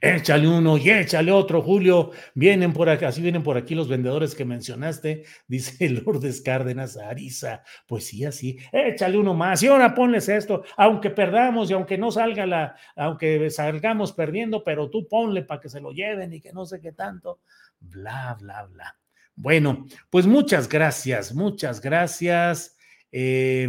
Échale 0.00 0.46
uno 0.46 0.76
y 0.76 0.90
échale 0.90 1.32
otro, 1.32 1.62
Julio. 1.62 2.12
Vienen 2.34 2.72
por 2.72 2.88
acá, 2.88 3.08
así 3.08 3.20
vienen 3.20 3.42
por 3.42 3.56
aquí 3.56 3.74
los 3.74 3.88
vendedores 3.88 4.34
que 4.34 4.44
mencionaste, 4.44 5.24
dice 5.48 5.88
Lourdes 5.90 6.40
Cárdenas 6.40 6.96
Ariza. 6.96 7.62
Pues 7.86 8.06
sí, 8.06 8.24
así, 8.24 8.58
échale 8.72 9.18
uno 9.18 9.34
más 9.34 9.62
y 9.62 9.66
ahora 9.66 9.94
ponles 9.94 10.28
esto, 10.28 10.62
aunque 10.76 11.10
perdamos 11.10 11.70
y 11.70 11.74
aunque 11.74 11.98
no 11.98 12.10
salga 12.10 12.46
la, 12.46 12.76
aunque 12.96 13.50
salgamos 13.50 14.12
perdiendo, 14.12 14.62
pero 14.62 14.88
tú 14.90 15.06
ponle 15.08 15.42
para 15.42 15.60
que 15.60 15.68
se 15.68 15.80
lo 15.80 15.92
lleven 15.92 16.32
y 16.32 16.40
que 16.40 16.52
no 16.52 16.64
sé 16.64 16.80
qué 16.80 16.92
tanto. 16.92 17.40
Bla, 17.80 18.36
bla, 18.40 18.64
bla. 18.66 18.96
Bueno, 19.34 19.86
pues 20.10 20.26
muchas 20.26 20.68
gracias, 20.68 21.32
muchas 21.34 21.80
gracias. 21.80 22.76
Eh, 23.12 23.68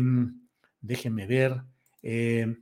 déjenme 0.82 1.28
ver. 1.28 1.62
Eh, 2.02 2.56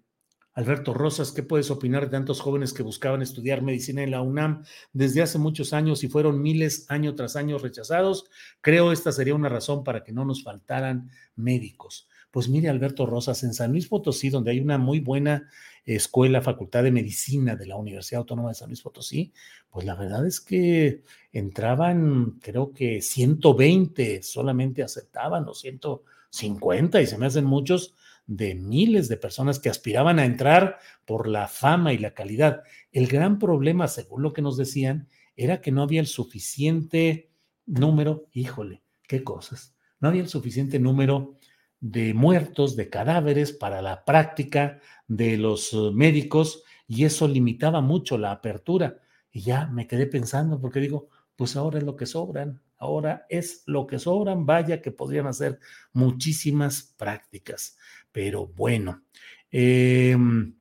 Alberto 0.57 0.91
Rosas, 0.91 1.31
¿qué 1.31 1.43
puedes 1.43 1.69
opinar 1.69 2.05
de 2.05 2.09
tantos 2.09 2.41
jóvenes 2.41 2.73
que 2.73 2.81
buscaban 2.81 3.21
estudiar 3.21 3.61
medicina 3.61 4.01
en 4.01 4.09
la 4.09 4.23
UNAM 4.23 4.63
desde 4.91 5.21
hace 5.21 5.37
muchos 5.37 5.71
años 5.71 6.03
y 6.03 6.07
fueron 6.07 6.41
miles 6.41 6.89
año 6.89 7.13
tras 7.13 7.35
año 7.35 7.59
rechazados? 7.59 8.25
Creo 8.59 8.91
esta 8.91 9.11
sería 9.11 9.35
una 9.35 9.49
razón 9.49 9.83
para 9.83 10.03
que 10.03 10.13
no 10.13 10.25
nos 10.25 10.41
faltaran 10.41 11.11
médicos. 11.35 12.09
Pues 12.31 12.49
mire, 12.49 12.69
Alberto 12.69 13.05
Rosas, 13.05 13.43
en 13.43 13.53
San 13.53 13.71
Luis 13.71 13.87
Potosí, 13.87 14.31
donde 14.31 14.49
hay 14.49 14.59
una 14.59 14.79
muy 14.79 14.99
buena 14.99 15.47
escuela, 15.85 16.41
facultad 16.41 16.81
de 16.81 16.91
medicina 16.91 17.55
de 17.55 17.67
la 17.67 17.75
Universidad 17.75 18.21
Autónoma 18.21 18.49
de 18.49 18.55
San 18.55 18.69
Luis 18.69 18.81
Potosí, 18.81 19.31
pues 19.69 19.85
la 19.85 19.93
verdad 19.93 20.25
es 20.25 20.41
que 20.41 21.03
entraban, 21.33 22.39
creo 22.41 22.73
que 22.73 23.03
120 23.03 24.23
solamente 24.23 24.81
aceptaban, 24.81 25.47
o 25.47 25.53
150, 25.53 26.99
y 26.99 27.05
se 27.05 27.17
me 27.19 27.27
hacen 27.27 27.45
muchos 27.45 27.93
de 28.27 28.55
miles 28.55 29.07
de 29.07 29.17
personas 29.17 29.57
que 29.59 29.69
aspiraban 29.69 30.19
a 30.19 30.25
entrar 30.25 30.79
por 31.05 31.27
la 31.27 31.47
fama 31.47 31.93
y 31.93 31.97
la 31.97 32.13
calidad. 32.13 32.63
El 32.91 33.07
gran 33.07 33.39
problema, 33.39 33.87
según 33.87 34.21
lo 34.21 34.33
que 34.33 34.41
nos 34.41 34.57
decían, 34.57 35.07
era 35.35 35.61
que 35.61 35.71
no 35.71 35.81
había 35.81 36.01
el 36.01 36.07
suficiente 36.07 37.31
número, 37.65 38.27
híjole, 38.33 38.83
qué 39.07 39.23
cosas, 39.23 39.75
no 39.99 40.09
había 40.09 40.21
el 40.21 40.27
suficiente 40.27 40.77
número 40.77 41.37
de 41.79 42.13
muertos, 42.13 42.75
de 42.75 42.89
cadáveres 42.89 43.53
para 43.53 43.81
la 43.81 44.03
práctica 44.03 44.81
de 45.07 45.37
los 45.37 45.73
eh, 45.73 45.91
médicos 45.93 46.63
y 46.87 47.05
eso 47.05 47.27
limitaba 47.27 47.81
mucho 47.81 48.17
la 48.17 48.31
apertura. 48.31 48.99
Y 49.31 49.41
ya 49.41 49.67
me 49.67 49.87
quedé 49.87 50.07
pensando 50.07 50.59
porque 50.59 50.79
digo, 50.79 51.09
pues 51.35 51.55
ahora 51.55 51.77
es 51.77 51.83
lo 51.83 51.95
que 51.95 52.07
sobran, 52.07 52.61
ahora 52.77 53.25
es 53.29 53.61
lo 53.67 53.85
que 53.85 53.99
sobran, 53.99 54.45
vaya 54.45 54.81
que 54.81 54.91
podrían 54.91 55.27
hacer 55.27 55.59
muchísimas 55.93 56.95
prácticas 56.97 57.77
pero 58.11 58.47
bueno. 58.47 59.03
Em, 59.51 60.53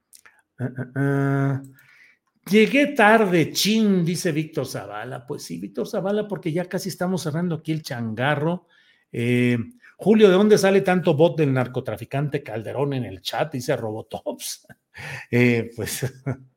ah, 0.59 0.71
ah, 0.77 0.93
ah, 0.95 1.63
Llegué 2.49 2.87
tarde, 2.89 3.51
chin, 3.51 4.05
dice 4.05 4.31
Víctor 4.31 4.67
Zavala. 4.67 5.27
Pues 5.27 5.43
sí, 5.43 5.59
Víctor 5.59 5.89
Zavala, 5.89 6.29
porque 6.29 6.53
ya 6.53 6.69
casi 6.69 6.91
estamos 6.91 7.23
cerrando 7.23 7.57
aquí 7.57 7.73
el 7.73 7.83
changarro. 7.83 8.69
Eh, 9.11 9.59
Julio, 9.97 10.29
¿de 10.29 10.35
dónde 10.35 10.57
sale 10.57 10.83
tanto 10.83 11.15
bot 11.15 11.37
del 11.37 11.53
narcotraficante 11.53 12.45
Calderón 12.45 12.93
en 12.93 13.05
el 13.05 13.21
chat? 13.21 13.53
Dice 13.53 13.77
Robotops. 13.77 14.67
Eh, 15.31 15.73
pues 15.77 16.11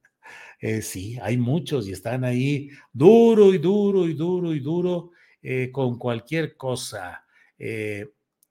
eh, 0.61 0.81
sí, 0.81 1.19
hay 1.21 1.35
muchos 1.35 1.89
y 1.89 1.91
están 1.91 2.23
ahí 2.23 2.69
duro 2.93 3.53
y 3.53 3.57
duro 3.57 4.07
y 4.07 4.13
duro 4.13 4.53
y 4.53 4.61
duro 4.61 5.11
con 5.73 5.97
cualquier 5.97 6.55
cosa. 6.55 7.25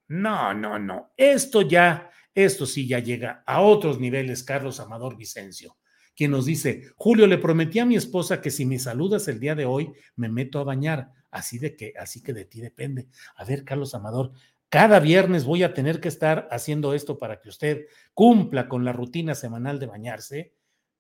no, 0.09 0.53
no, 0.53 0.79
no. 0.79 1.13
Esto 1.17 1.63
ya, 1.63 2.11
esto 2.45 2.67
sí 2.67 2.87
ya 2.87 2.99
llega 2.99 3.43
a 3.47 3.61
otros 3.61 4.01
niveles, 4.01 4.43
Carlos 4.43 4.81
Amador 4.81 5.17
Vicencio 5.17 5.77
quien 6.19 6.33
nos 6.33 6.47
dice, 6.47 6.91
Julio, 6.97 7.29
le 7.29 7.39
prometí 7.39 7.79
a 7.79 7.87
mi 7.87 7.95
esposa 7.95 8.41
que 8.41 8.51
si 8.51 8.67
me 8.67 8.81
saludas 8.81 9.29
el 9.29 9.39
día 9.39 9.55
de 9.55 9.67
hoy, 9.67 9.93
me 10.17 10.29
meto 10.29 10.59
a 10.59 10.65
bañar. 10.65 11.13
Así 11.31 11.61
de 11.61 11.77
que, 11.77 11.95
así 11.97 12.25
que 12.25 12.33
de 12.33 12.45
ti 12.45 12.61
depende. 12.61 13.07
A 13.37 13.45
ver, 13.45 13.63
Carlos 13.63 13.95
Amador, 13.95 14.33
cada 14.69 14.99
viernes 14.99 15.45
voy 15.45 15.63
a 15.63 15.75
tener 15.75 16.01
que 16.01 16.09
estar 16.09 16.49
haciendo 16.51 16.93
esto 16.93 17.19
para 17.19 17.41
que 17.41 17.49
usted 17.49 17.87
cumpla 18.15 18.69
con 18.69 18.85
la 18.85 18.93
rutina 18.93 19.37
semanal 19.37 19.79
de 19.79 19.87
bañarse. 19.87 20.55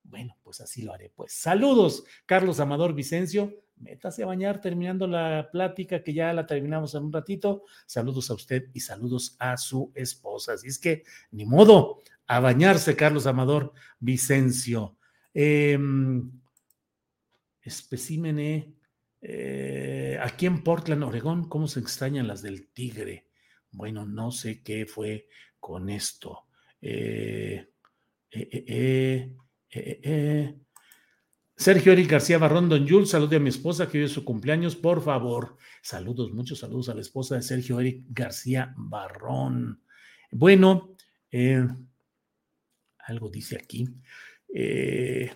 Bueno, 0.05 0.37
pues 0.45 0.61
así 0.61 0.83
lo 0.83 0.95
haré. 0.95 1.11
Pues 1.13 1.33
saludos, 1.33 2.05
Carlos 2.25 2.61
Amador 2.61 2.95
Vicencio. 2.95 3.53
Métase 3.81 4.23
a 4.23 4.27
bañar 4.27 4.61
terminando 4.61 5.07
la 5.07 5.49
plática 5.51 6.03
que 6.03 6.13
ya 6.13 6.33
la 6.33 6.47
terminamos 6.47 6.95
en 6.95 7.05
un 7.05 7.13
ratito. 7.13 7.65
Saludos 7.87 8.31
a 8.31 8.35
usted 8.35 8.71
y 8.73 8.81
saludos 8.81 9.37
a 9.39 9.57
su 9.57 9.93
esposa. 9.95 10.55
Así 10.55 10.69
es 10.69 10.79
que, 10.79 11.05
ni 11.31 11.45
modo, 11.47 12.03
a 12.27 12.41
bañarse, 12.41 12.97
Carlos 12.97 13.27
Amador 13.27 13.73
Vicencio. 14.01 14.97
Eh, 15.33 15.79
especímene. 17.63 18.75
Eh, 19.21 20.19
aquí 20.23 20.47
en 20.47 20.63
Portland, 20.63 21.05
Oregón, 21.05 21.49
¿cómo 21.49 21.67
se 21.69 21.81
extrañan 21.81 22.27
las 22.27 22.43
del 22.43 22.69
tigre? 22.69 23.27
Bueno, 23.71 24.05
no 24.07 24.31
sé 24.31 24.63
qué 24.63 24.87
fue 24.87 25.29
con 25.61 25.89
esto. 25.89 26.47
Eh, 26.81 27.69
eh, 28.31 29.31
Sergio 31.59 31.93
Eric 31.93 32.09
García 32.09 32.39
Barrón, 32.39 32.69
don 32.69 32.89
Jules, 32.89 33.11
salude 33.11 33.35
a 33.35 33.41
mi 33.41 33.49
esposa 33.49 33.89
que 33.89 33.99
hoy 33.99 34.05
es 34.05 34.13
su 34.13 34.25
cumpleaños, 34.25 34.77
por 34.77 35.03
favor. 35.03 35.57
Saludos, 35.83 36.33
muchos 36.33 36.61
saludos 36.61 36.89
a 36.89 36.95
la 36.95 37.01
esposa 37.01 37.35
de 37.35 37.43
Sergio 37.43 37.81
Eric 37.81 38.05
García 38.11 38.73
Barrón. 38.77 39.83
Bueno, 40.31 40.95
algo 43.01 43.29
dice 43.29 43.57
aquí. 43.57 43.89
Eh, 44.55 45.33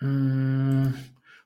mm, 0.00 0.88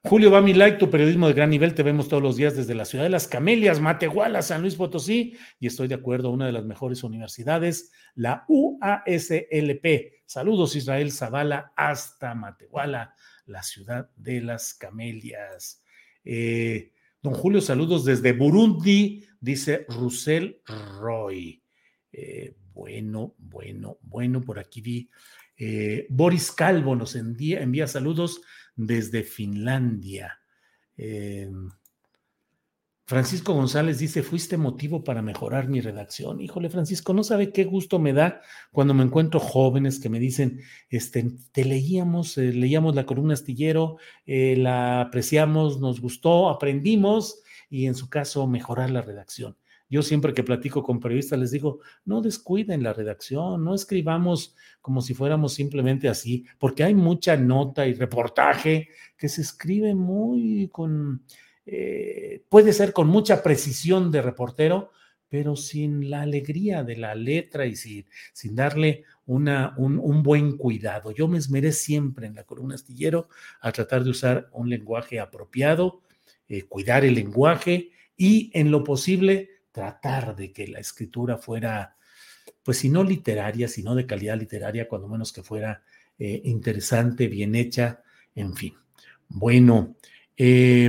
Julio 0.03 0.31
va 0.31 0.41
mi 0.41 0.55
like, 0.55 0.79
tu 0.79 0.89
periodismo 0.89 1.29
de 1.29 1.35
gran 1.35 1.51
nivel, 1.51 1.75
te 1.75 1.83
vemos 1.83 2.09
todos 2.09 2.23
los 2.23 2.37
días 2.37 2.57
desde 2.57 2.75
la 2.75 2.87
ciudad 2.87 3.05
de 3.05 3.11
las 3.11 3.29
Camelias, 3.29 3.79
Matehuala, 3.79 4.41
San 4.41 4.63
Luis 4.63 4.75
Potosí, 4.75 5.37
y 5.61 5.67
estoy 5.67 5.87
de 5.89 5.97
acuerdo, 5.97 6.31
una 6.31 6.47
de 6.47 6.53
las 6.53 6.65
mejores 6.65 7.05
universidades, 7.05 7.93
la 8.15 8.47
UASLP. 8.49 10.16
Saludos 10.27 10.75
Israel 10.75 11.13
Zavala 11.13 11.73
hasta 11.77 12.35
Matehuala, 12.35 13.15
la 13.47 13.63
ciudad 13.63 14.11
de 14.17 14.41
las 14.41 14.75
Camelias. 14.75 15.85
Eh, 16.25 16.93
don 17.23 17.33
Julio, 17.33 17.61
saludos 17.61 18.05
desde 18.05 18.33
Burundi, 18.33 19.25
dice 19.41 19.87
Russell 19.89 20.57
Roy. 20.99 21.63
Eh, 22.11 22.57
bueno, 22.75 23.37
bueno, 23.39 23.99
bueno, 24.03 24.41
por 24.43 24.59
aquí 24.59 24.81
vi 24.81 25.09
eh, 25.59 26.07
Boris 26.11 26.51
Calvo 26.51 26.97
nos 26.97 27.15
envía, 27.15 27.61
envía, 27.61 27.87
saludos 27.87 28.43
desde 28.75 29.23
Finlandia. 29.23 30.41
Eh, 33.07 33.09
Francisco 33.09 33.55
González 33.55 33.99
dice, 33.99 34.23
fuiste 34.23 34.57
motivo 34.57 35.05
para 35.05 35.23
mejorar 35.23 35.69
mi 35.69 35.81
redacción. 35.81 36.41
Híjole, 36.41 36.71
Francisco, 36.71 37.15
no 37.15 37.23
sabe 37.23 37.53
qué 37.53 37.65
gusto 37.65 37.99
me 37.99 38.13
da 38.13 38.41
cuando 38.73 38.95
me 38.95 39.05
encuentro 39.05 39.41
jóvenes 39.41 40.01
que 40.01 40.09
me 40.09 40.19
dicen, 40.19 40.61
este, 40.91 41.31
te 41.53 41.65
leíamos, 41.65 42.37
eh, 42.39 42.53
leíamos 42.53 42.95
la 42.95 43.07
columna 43.07 43.35
astillero, 43.35 43.97
la 44.27 45.01
apreciamos, 45.03 45.81
nos 45.81 46.01
gustó, 46.01 46.49
aprendimos 46.49 47.43
y 47.71 47.87
en 47.87 47.95
su 47.95 48.09
caso 48.09 48.47
mejorar 48.47 48.91
la 48.91 49.03
redacción. 49.03 49.57
Yo 49.89 50.03
siempre 50.03 50.35
que 50.35 50.43
platico 50.43 50.83
con 50.83 50.99
periodistas 50.99 51.39
les 51.39 51.53
digo, 51.53 51.79
no 52.05 52.21
descuiden 52.21 52.83
la 52.83 52.93
redacción, 52.93 53.65
no 53.65 53.73
escribamos 53.73 54.57
como 54.81 55.01
si 55.01 55.15
fuéramos 55.15 55.55
simplemente 55.55 56.09
así, 56.09 56.45
porque 56.59 56.83
hay 56.83 56.95
mucha 56.95 57.37
nota 57.37 57.87
y 57.87 57.95
reportaje 57.95 58.89
que 59.17 59.29
se 59.29 59.43
escribe 59.43 59.95
muy 59.95 60.69
con, 60.73 61.23
eh, 61.67 62.43
puede 62.49 62.73
ser 62.73 62.93
con 62.93 63.09
mucha 63.09 63.43
precisión 63.43 64.13
de 64.13 64.23
reportero, 64.23 64.93
pero 65.29 65.57
sin 65.57 66.09
la 66.09 66.23
alegría 66.23 66.85
de 66.85 66.97
la 66.97 67.15
letra 67.15 67.67
y 67.67 67.75
sin, 67.75 68.07
sin 68.33 68.55
darle 68.55 69.05
un, 69.27 70.23
buen 70.23 70.57
cuidado. 70.57 71.11
Yo 71.11 71.27
me 71.27 71.39
esmeré 71.39 71.73
siempre 71.73 72.29
en 72.29 72.37
la 72.37 72.45
columna 72.45 72.77
astillero 72.77 73.29
a 73.61 73.73
tratar 73.73 74.05
de 74.05 74.11
usar 74.11 74.49
un 74.53 74.71
lenguaje 74.71 75.19
apropiado, 75.19 76.03
eh, 76.49 76.63
cuidar 76.63 77.05
el 77.05 77.15
lenguaje 77.15 77.91
y 78.17 78.51
en 78.55 78.71
lo 78.71 78.85
posible 78.85 79.51
tratar 79.73 80.37
de 80.37 80.53
que 80.53 80.69
la 80.69 80.79
escritura 80.79 81.37
fuera, 81.37 81.97
pues 82.63 82.79
si 82.79 82.89
no 82.89 83.03
literaria, 83.03 83.67
sino 83.67 83.95
de 83.97 84.07
calidad 84.07 84.39
literaria, 84.39 84.89
cuando 84.89 85.09
menos 85.09 85.33
que 85.33 85.43
fuera 85.43 85.83
eh, 86.19 86.41
interesante, 86.45 87.27
bien 87.27 87.55
hecha, 87.57 88.03
en 88.35 88.55
fin. 88.55 88.75
Bueno, 89.29 89.97
eh, 90.37 90.89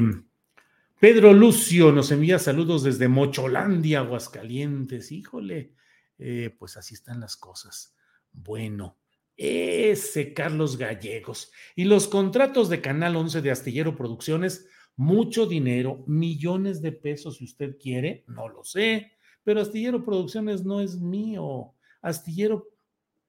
Pedro 1.00 1.32
Lucio 1.32 1.92
nos 1.92 2.10
envía 2.12 2.40
saludos 2.40 2.82
desde 2.82 3.08
Mocholandia, 3.08 4.00
Aguascalientes. 4.00 5.12
Híjole, 5.12 5.76
eh, 6.18 6.56
pues 6.58 6.76
así 6.76 6.96
están 6.96 7.20
las 7.20 7.38
cosas. 7.38 7.96
Bueno, 8.34 8.98
ese 9.36 10.34
Carlos 10.34 10.76
Gallegos. 10.76 11.52
Y 11.76 11.84
los 11.84 12.08
contratos 12.08 12.68
de 12.70 12.82
Canal 12.82 13.16
11 13.16 13.44
de 13.44 13.52
Astillero 13.52 13.96
Producciones 13.96 14.68
mucho 14.96 15.46
dinero, 15.46 16.04
millones 16.08 16.82
de 16.82 16.94
pesos 16.94 17.38
si 17.38 17.46
usted 17.46 17.78
quiere, 17.78 18.24
no 18.26 18.50
lo 18.50 18.64
sé, 18.64 19.12
pero 19.44 19.62
Astillero 19.62 20.04
Producciones 20.04 20.66
no 20.66 20.82
es 20.82 20.98
mío. 20.98 21.76
Astillero, 22.02 22.72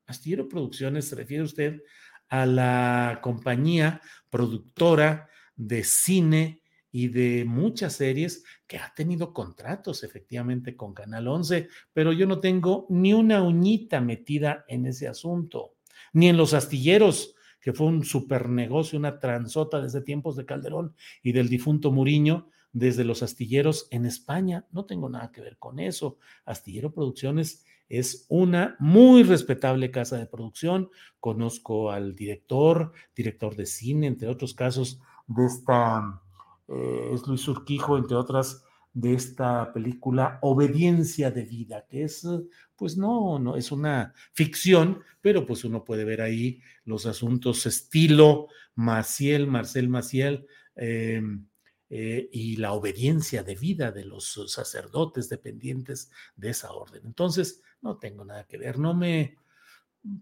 Astillero 0.07 0.49
Producciones 0.49 1.07
se 1.07 1.17
refiere 1.17 1.43
usted 1.43 1.83
a 2.31 2.47
la 2.47 3.21
compañía 3.23 4.01
productora 4.31 5.29
de 5.55 5.85
cine 5.85 6.63
y 6.91 7.09
de 7.09 7.45
muchas 7.45 7.95
series 7.95 8.45
que 8.67 8.79
ha 8.79 8.93
tenido 8.95 9.33
contratos 9.33 10.05
efectivamente 10.05 10.77
con 10.77 10.95
Canal 10.95 11.29
11, 11.29 11.69
pero 11.93 12.13
yo 12.13 12.27
no 12.27 12.41
tengo 12.41 12.87
ni 12.89 13.13
una 13.13 13.43
uñita 13.43 14.01
metida 14.01 14.65
en 14.69 14.87
ese 14.87 15.09
asunto, 15.09 15.75
ni 16.13 16.29
en 16.29 16.37
los 16.37 16.55
astilleros 16.55 17.35
que 17.61 17.73
fue 17.73 17.89
un 17.89 18.05
super 18.05 18.49
negocio, 18.49 18.99
una 18.99 19.19
transota 19.19 19.81
desde 19.81 20.01
tiempos 20.01 20.37
de 20.37 20.47
Calderón 20.47 20.95
y 21.23 21.33
del 21.33 21.49
difunto 21.49 21.91
Muriño, 21.91 22.49
desde 22.73 23.05
los 23.05 23.23
astilleros 23.23 23.89
en 23.91 24.07
España. 24.07 24.67
No 24.71 24.85
tengo 24.85 25.09
nada 25.09 25.33
que 25.33 25.41
ver 25.41 25.59
con 25.59 25.81
eso. 25.81 26.19
Astillero 26.45 26.93
Producciones 26.93 27.65
es 27.89 28.27
una 28.29 28.77
muy 28.79 29.23
respetable 29.23 29.91
casa 29.91 30.17
de 30.19 30.27
producción. 30.27 30.91
Conozco 31.21 31.91
al 31.91 32.15
director, 32.15 32.93
director 33.15 33.57
de 33.57 33.67
cine, 33.67 34.07
entre 34.07 34.29
otros 34.29 34.55
casos, 34.55 35.01
de 35.27 35.47
esta, 35.47 36.23
eh, 36.69 37.11
es 37.13 37.27
Luis 37.27 37.47
Urquijo, 37.49 37.99
entre 37.99 38.17
otras 38.17 38.65
de 38.93 39.15
esta 39.15 39.73
película 39.73 40.39
Obediencia 40.43 41.31
de 41.31 41.45
Vida, 41.45 41.87
que 41.89 42.05
es, 42.05 42.27
pues 42.75 42.97
no, 42.97 43.39
no, 43.39 43.57
es 43.57 43.71
una 43.71 44.13
ficción, 44.33 45.03
pero 45.21 45.47
pues 45.47 45.65
uno 45.65 45.85
puede 45.85 46.05
ver 46.05 46.21
ahí 46.21 46.61
los 46.85 47.07
asuntos 47.07 47.65
estilo 47.67 48.49
Maciel, 48.75 49.47
Marcel 49.47 49.89
Maciel, 49.89 50.47
em, 50.75 51.47
eh, 51.91 52.29
y 52.33 52.57
la 52.57 52.73
obediencia 52.73 53.43
de 53.43 53.55
vida 53.55 53.93
de 53.93 54.05
los 54.05 54.45
sacerdotes 54.49 55.29
dependientes 55.29 56.11
de 56.37 56.51
esa 56.51 56.73
orden. 56.73 57.03
Entonces, 57.07 57.63
no 57.81 57.99
tengo 57.99 58.25
nada 58.25 58.45
que 58.45 58.59
ver, 58.59 58.79
no 58.79 58.95
me, 58.95 59.37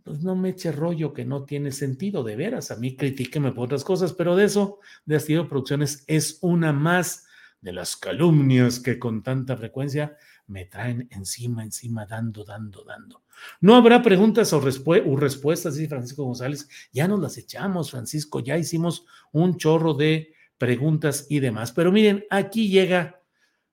pues 0.02 0.22
no 0.22 0.34
me 0.34 0.50
eche 0.50 0.72
rollo 0.72 1.12
que 1.12 1.24
no 1.24 1.44
tiene 1.44 1.72
sentido, 1.72 2.24
de 2.24 2.36
veras, 2.36 2.70
a 2.70 2.76
mí 2.76 2.96
critíqueme 2.96 3.52
por 3.52 3.64
otras 3.64 3.84
cosas, 3.84 4.12
pero 4.12 4.36
de 4.36 4.44
eso, 4.44 4.80
de 5.04 5.16
Astillero 5.16 5.48
Producciones, 5.48 6.04
es 6.06 6.38
una 6.40 6.72
más 6.72 7.26
de 7.60 7.72
las 7.72 7.96
calumnias 7.96 8.80
que 8.80 8.98
con 8.98 9.22
tanta 9.22 9.56
frecuencia 9.56 10.16
me 10.46 10.64
traen 10.66 11.08
encima, 11.10 11.62
encima, 11.62 12.06
dando, 12.06 12.44
dando, 12.44 12.84
dando. 12.84 13.24
No 13.60 13.74
habrá 13.74 14.02
preguntas 14.02 14.52
o, 14.52 14.60
respuestas, 14.60 15.74
dice 15.74 15.88
Francisco 15.88 16.24
González. 16.24 16.68
Ya 16.92 17.08
nos 17.08 17.20
las 17.20 17.36
echamos, 17.36 17.90
Francisco, 17.90 18.40
ya 18.40 18.56
hicimos 18.56 19.04
un 19.32 19.56
chorro 19.56 19.94
de 19.94 20.34
preguntas 20.56 21.26
y 21.28 21.40
demás. 21.40 21.72
Pero 21.72 21.92
miren, 21.92 22.24
aquí 22.30 22.68
llega 22.68 23.20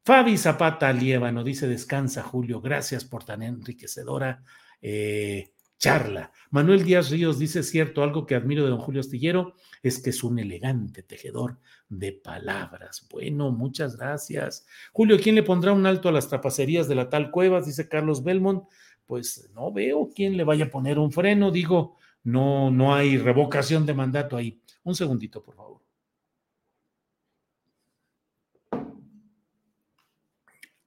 Fabi 0.03 0.37
Zapata 0.37 0.91
Liévano, 0.91 1.43
dice, 1.43 1.67
descansa 1.67 2.23
Julio, 2.23 2.59
gracias 2.59 3.05
por 3.05 3.23
tan 3.23 3.41
enriquecedora 3.43 4.43
eh, 4.81 5.52
charla. 5.83 6.31
Manuel 6.49 6.85
Díaz 6.85 7.09
Ríos 7.09 7.37
dice 7.37 7.61
cierto, 7.61 8.03
algo 8.03 8.25
que 8.25 8.35
admiro 8.35 8.63
de 8.63 8.69
don 8.69 8.79
Julio 8.79 9.01
Astillero 9.01 9.55
es 9.81 10.01
que 10.01 10.11
es 10.11 10.23
un 10.23 10.39
elegante 10.39 11.03
tejedor 11.03 11.59
de 11.89 12.13
palabras. 12.13 13.05
Bueno, 13.11 13.51
muchas 13.51 13.97
gracias. 13.97 14.65
Julio, 14.93 15.17
¿quién 15.21 15.35
le 15.35 15.43
pondrá 15.43 15.73
un 15.73 15.85
alto 15.85 16.07
a 16.07 16.13
las 16.13 16.29
trapacerías 16.29 16.87
de 16.87 16.95
la 16.95 17.09
tal 17.09 17.31
Cuevas? 17.31 17.65
Dice 17.65 17.89
Carlos 17.89 18.23
Belmont. 18.23 18.63
Pues 19.05 19.49
no 19.53 19.73
veo 19.73 20.09
quién 20.15 20.37
le 20.37 20.45
vaya 20.45 20.65
a 20.65 20.69
poner 20.69 20.97
un 20.97 21.11
freno. 21.11 21.51
Digo, 21.51 21.97
no, 22.23 22.71
no 22.71 22.95
hay 22.95 23.17
revocación 23.17 23.85
de 23.85 23.93
mandato 23.93 24.37
ahí. 24.37 24.61
Un 24.83 24.95
segundito, 24.95 25.43
por 25.43 25.55
favor. 25.55 25.81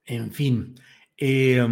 En 0.06 0.32
fin. 0.32 0.74
Eh, 1.18 1.66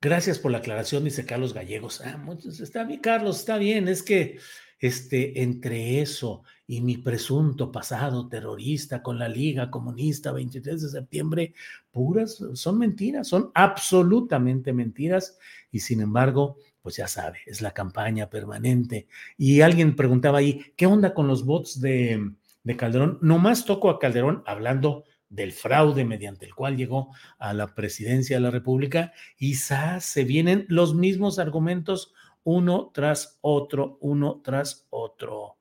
Gracias 0.00 0.38
por 0.38 0.52
la 0.52 0.58
aclaración, 0.58 1.02
dice 1.02 1.26
Carlos 1.26 1.52
Gallegos. 1.52 2.00
Ah, 2.02 2.24
está 2.60 2.84
bien, 2.84 3.00
Carlos, 3.00 3.40
está 3.40 3.58
bien. 3.58 3.88
Es 3.88 4.04
que 4.04 4.38
este, 4.78 5.42
entre 5.42 6.00
eso 6.00 6.44
y 6.68 6.82
mi 6.82 6.98
presunto 6.98 7.72
pasado 7.72 8.28
terrorista 8.28 9.02
con 9.02 9.18
la 9.18 9.28
Liga 9.28 9.72
Comunista 9.72 10.30
23 10.30 10.82
de 10.82 10.88
septiembre, 10.88 11.54
puras, 11.90 12.40
son 12.54 12.78
mentiras, 12.78 13.26
son 13.26 13.50
absolutamente 13.54 14.72
mentiras. 14.72 15.36
Y 15.72 15.80
sin 15.80 16.00
embargo, 16.00 16.58
pues 16.80 16.94
ya 16.94 17.08
sabe, 17.08 17.38
es 17.46 17.60
la 17.60 17.72
campaña 17.72 18.30
permanente. 18.30 19.08
Y 19.36 19.62
alguien 19.62 19.96
preguntaba 19.96 20.38
ahí, 20.38 20.72
¿qué 20.76 20.86
onda 20.86 21.12
con 21.12 21.26
los 21.26 21.44
bots 21.44 21.80
de, 21.80 22.34
de 22.62 22.76
Calderón? 22.76 23.18
Nomás 23.20 23.64
toco 23.64 23.90
a 23.90 23.98
Calderón 23.98 24.44
hablando 24.46 25.02
del 25.28 25.52
fraude 25.52 26.04
mediante 26.04 26.46
el 26.46 26.54
cual 26.54 26.76
llegó 26.76 27.14
a 27.38 27.52
la 27.52 27.74
presidencia 27.74 28.36
de 28.36 28.40
la 28.40 28.50
República, 28.50 29.12
quizás 29.36 30.04
se 30.04 30.24
vienen 30.24 30.66
los 30.68 30.94
mismos 30.94 31.38
argumentos 31.38 32.14
uno 32.44 32.90
tras 32.94 33.38
otro, 33.42 33.98
uno 34.00 34.40
tras 34.42 34.86
otro. 34.90 35.58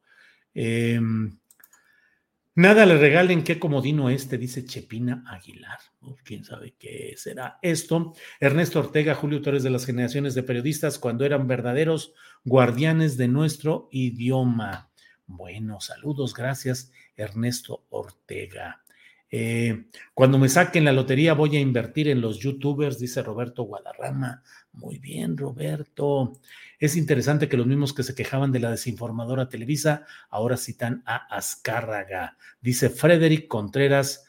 Em, 0.53 1.38
nada 2.55 2.86
le 2.86 2.97
regalen 2.97 3.43
qué 3.43 3.59
comodino 3.59 4.09
este, 4.09 4.38
dice 4.38 4.65
Chepina 4.65 5.24
Aguilar. 5.28 5.80
¿Quién 6.24 6.45
sabe 6.45 6.76
qué 6.80 7.13
será 7.18 7.59
esto? 7.61 8.13
Ernesto 8.39 8.80
Ortega, 8.80 9.15
Julio 9.15 9.41
Torres 9.41 9.63
de 9.63 9.70
las 9.70 9.86
generaciones 9.86 10.34
de 10.34 10.43
periodistas 10.43 10.97
cuando 10.97 11.26
eran 11.26 11.47
verdaderos 11.47 12.13
guardianes 12.45 13.18
de 13.18 13.28
nuestro 13.28 13.89
idioma. 13.91 14.89
Bueno, 15.26 15.82
saludos, 15.82 16.34
gracias, 16.34 16.93
Ernesto 17.18 17.84
Ortega. 17.89 18.82
Eh, 19.30 19.88
cuando 20.14 20.38
me 20.38 20.48
saquen 20.48 20.86
la 20.86 20.94
lotería 20.94 21.34
voy 21.34 21.58
a 21.58 21.60
invertir 21.60 22.08
en 22.08 22.22
los 22.22 22.40
youtubers, 22.40 22.98
dice 23.00 23.22
Roberto 23.22 23.64
Guadarrama. 23.64 24.44
Muy 24.74 25.00
bien, 25.00 25.38
Roberto. 25.38 26.34
Es 26.80 26.96
interesante 26.96 27.50
que 27.50 27.58
los 27.58 27.68
mismos 27.68 27.94
que 27.94 28.04
se 28.04 28.16
quejaban 28.16 28.52
de 28.52 28.60
la 28.60 28.72
desinformadora 28.72 29.50
Televisa 29.50 30.06
ahora 30.30 30.58
citan 30.58 31.04
a 31.06 31.16
Azcárraga. 31.36 32.38
Dice 32.62 32.90
Frederick 32.90 33.48
Contreras 33.48 34.26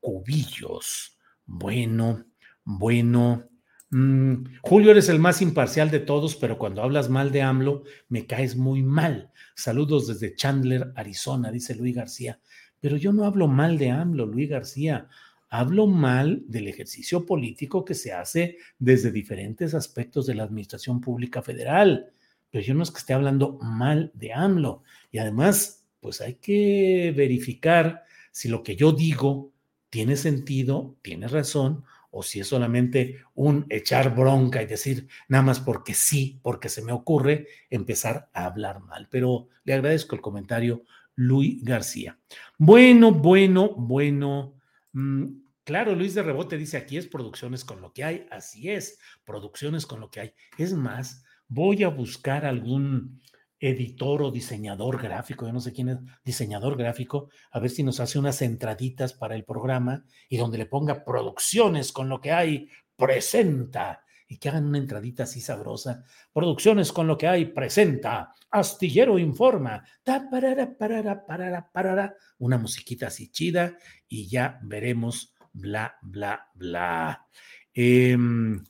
Cubillos. 0.00 1.18
Bueno, 1.44 2.24
bueno. 2.64 3.48
Mm, 3.90 4.44
Julio, 4.62 4.92
eres 4.92 5.08
el 5.10 5.18
más 5.18 5.42
imparcial 5.42 5.90
de 5.90 6.00
todos, 6.00 6.36
pero 6.36 6.56
cuando 6.56 6.82
hablas 6.82 7.10
mal 7.10 7.30
de 7.30 7.42
AMLO, 7.42 7.82
me 8.08 8.26
caes 8.26 8.56
muy 8.56 8.82
mal. 8.82 9.32
Saludos 9.54 10.06
desde 10.06 10.34
Chandler, 10.34 10.92
Arizona, 10.96 11.50
dice 11.50 11.74
Luis 11.74 11.94
García. 11.94 12.40
Pero 12.82 12.96
yo 12.96 13.12
no 13.12 13.24
hablo 13.24 13.46
mal 13.46 13.78
de 13.78 13.90
AMLO, 13.90 14.26
Luis 14.26 14.50
García. 14.50 15.08
Hablo 15.48 15.86
mal 15.86 16.42
del 16.48 16.66
ejercicio 16.66 17.24
político 17.24 17.84
que 17.84 17.94
se 17.94 18.12
hace 18.12 18.56
desde 18.76 19.12
diferentes 19.12 19.72
aspectos 19.72 20.26
de 20.26 20.34
la 20.34 20.42
administración 20.42 21.00
pública 21.00 21.42
federal. 21.42 22.12
Pero 22.50 22.64
yo 22.64 22.74
no 22.74 22.82
es 22.82 22.90
que 22.90 22.98
esté 22.98 23.12
hablando 23.14 23.56
mal 23.62 24.10
de 24.14 24.32
AMLO. 24.32 24.82
Y 25.12 25.18
además, 25.18 25.86
pues 26.00 26.20
hay 26.20 26.34
que 26.34 27.14
verificar 27.16 28.02
si 28.32 28.48
lo 28.48 28.64
que 28.64 28.74
yo 28.74 28.90
digo 28.90 29.52
tiene 29.88 30.16
sentido, 30.16 30.96
tiene 31.02 31.28
razón, 31.28 31.84
o 32.10 32.24
si 32.24 32.40
es 32.40 32.48
solamente 32.48 33.18
un 33.34 33.64
echar 33.70 34.14
bronca 34.16 34.60
y 34.60 34.66
decir 34.66 35.06
nada 35.28 35.44
más 35.44 35.60
porque 35.60 35.94
sí, 35.94 36.40
porque 36.42 36.68
se 36.68 36.82
me 36.82 36.92
ocurre 36.92 37.46
empezar 37.70 38.28
a 38.32 38.46
hablar 38.46 38.80
mal. 38.80 39.06
Pero 39.08 39.46
le 39.62 39.74
agradezco 39.74 40.16
el 40.16 40.20
comentario, 40.20 40.82
Luis 41.14 41.62
García. 41.62 42.18
Bueno, 42.58 43.12
bueno, 43.12 43.74
bueno. 43.76 44.56
Mm, 44.92 45.26
claro, 45.64 45.94
Luis 45.94 46.14
de 46.14 46.22
Rebote 46.22 46.56
dice 46.56 46.76
aquí 46.76 46.96
es 46.96 47.06
producciones 47.06 47.64
con 47.64 47.80
lo 47.80 47.92
que 47.92 48.04
hay. 48.04 48.26
Así 48.30 48.70
es, 48.70 48.98
producciones 49.24 49.86
con 49.86 50.00
lo 50.00 50.10
que 50.10 50.20
hay. 50.20 50.34
Es 50.58 50.72
más, 50.74 51.24
voy 51.48 51.82
a 51.82 51.88
buscar 51.88 52.44
algún 52.44 53.20
editor 53.62 54.22
o 54.22 54.30
diseñador 54.32 55.00
gráfico, 55.00 55.46
yo 55.46 55.52
no 55.52 55.60
sé 55.60 55.72
quién 55.72 55.88
es, 55.88 55.98
diseñador 56.24 56.76
gráfico, 56.76 57.30
a 57.52 57.60
ver 57.60 57.70
si 57.70 57.84
nos 57.84 58.00
hace 58.00 58.18
unas 58.18 58.42
entraditas 58.42 59.12
para 59.12 59.36
el 59.36 59.44
programa 59.44 60.04
y 60.28 60.36
donde 60.36 60.58
le 60.58 60.66
ponga 60.66 61.04
producciones 61.04 61.92
con 61.92 62.08
lo 62.08 62.20
que 62.20 62.32
hay, 62.32 62.68
presenta 62.96 64.04
y 64.32 64.38
que 64.38 64.48
hagan 64.48 64.64
una 64.64 64.78
entradita 64.78 65.24
así 65.24 65.42
sabrosa. 65.42 66.04
Producciones 66.32 66.90
con 66.90 67.06
lo 67.06 67.18
que 67.18 67.28
hay, 67.28 67.44
presenta. 67.44 68.32
Astillero 68.50 69.18
informa. 69.18 69.84
Ta, 70.02 70.26
parara, 70.30 70.72
parara, 70.74 71.26
parara, 71.26 71.70
parara. 71.70 72.16
Una 72.38 72.56
musiquita 72.56 73.08
así 73.08 73.30
chida 73.30 73.76
y 74.08 74.28
ya 74.28 74.58
veremos 74.62 75.34
bla, 75.52 75.98
bla, 76.00 76.48
bla. 76.54 77.26
Em, 77.74 78.64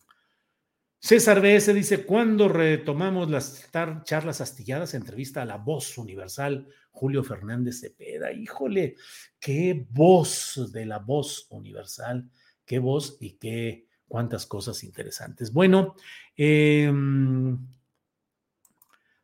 César 0.99 1.41
BS 1.41 1.73
dice, 1.73 2.05
¿cuándo 2.05 2.49
retomamos 2.49 3.31
las 3.31 3.71
charlas 4.03 4.41
astilladas? 4.41 4.95
Entrevista 4.95 5.43
a 5.43 5.45
la 5.45 5.59
voz 5.59 5.97
universal, 5.97 6.67
Julio 6.91 7.23
Fernández 7.23 7.79
Cepeda. 7.79 8.33
Híjole, 8.33 8.97
qué 9.39 9.87
voz 9.91 10.73
de 10.73 10.87
la 10.87 10.99
voz 10.99 11.47
universal, 11.51 12.29
qué 12.65 12.81
voz 12.81 13.17
y 13.21 13.35
qué 13.35 13.92
cuántas 14.13 14.45
cosas 14.45 14.85
interesantes. 14.85 15.55
Bueno, 15.55 15.95
em, 16.37 17.59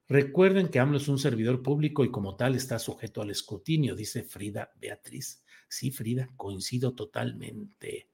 recuerden 0.09 0.69
que 0.69 0.79
AMLO 0.79 0.97
es 0.97 1.09
un 1.09 1.19
servidor 1.19 1.63
público 1.63 2.07
y 2.07 2.11
como 2.11 2.37
tal 2.37 2.55
está 2.55 2.79
sujeto 2.79 3.21
al 3.21 3.29
escrutinio, 3.29 3.95
dice 3.95 4.23
Frida 4.23 4.73
Beatriz. 4.81 5.45
Sí, 5.69 5.91
Frida, 5.91 6.31
coincido 6.39 6.95
totalmente. 6.95 8.09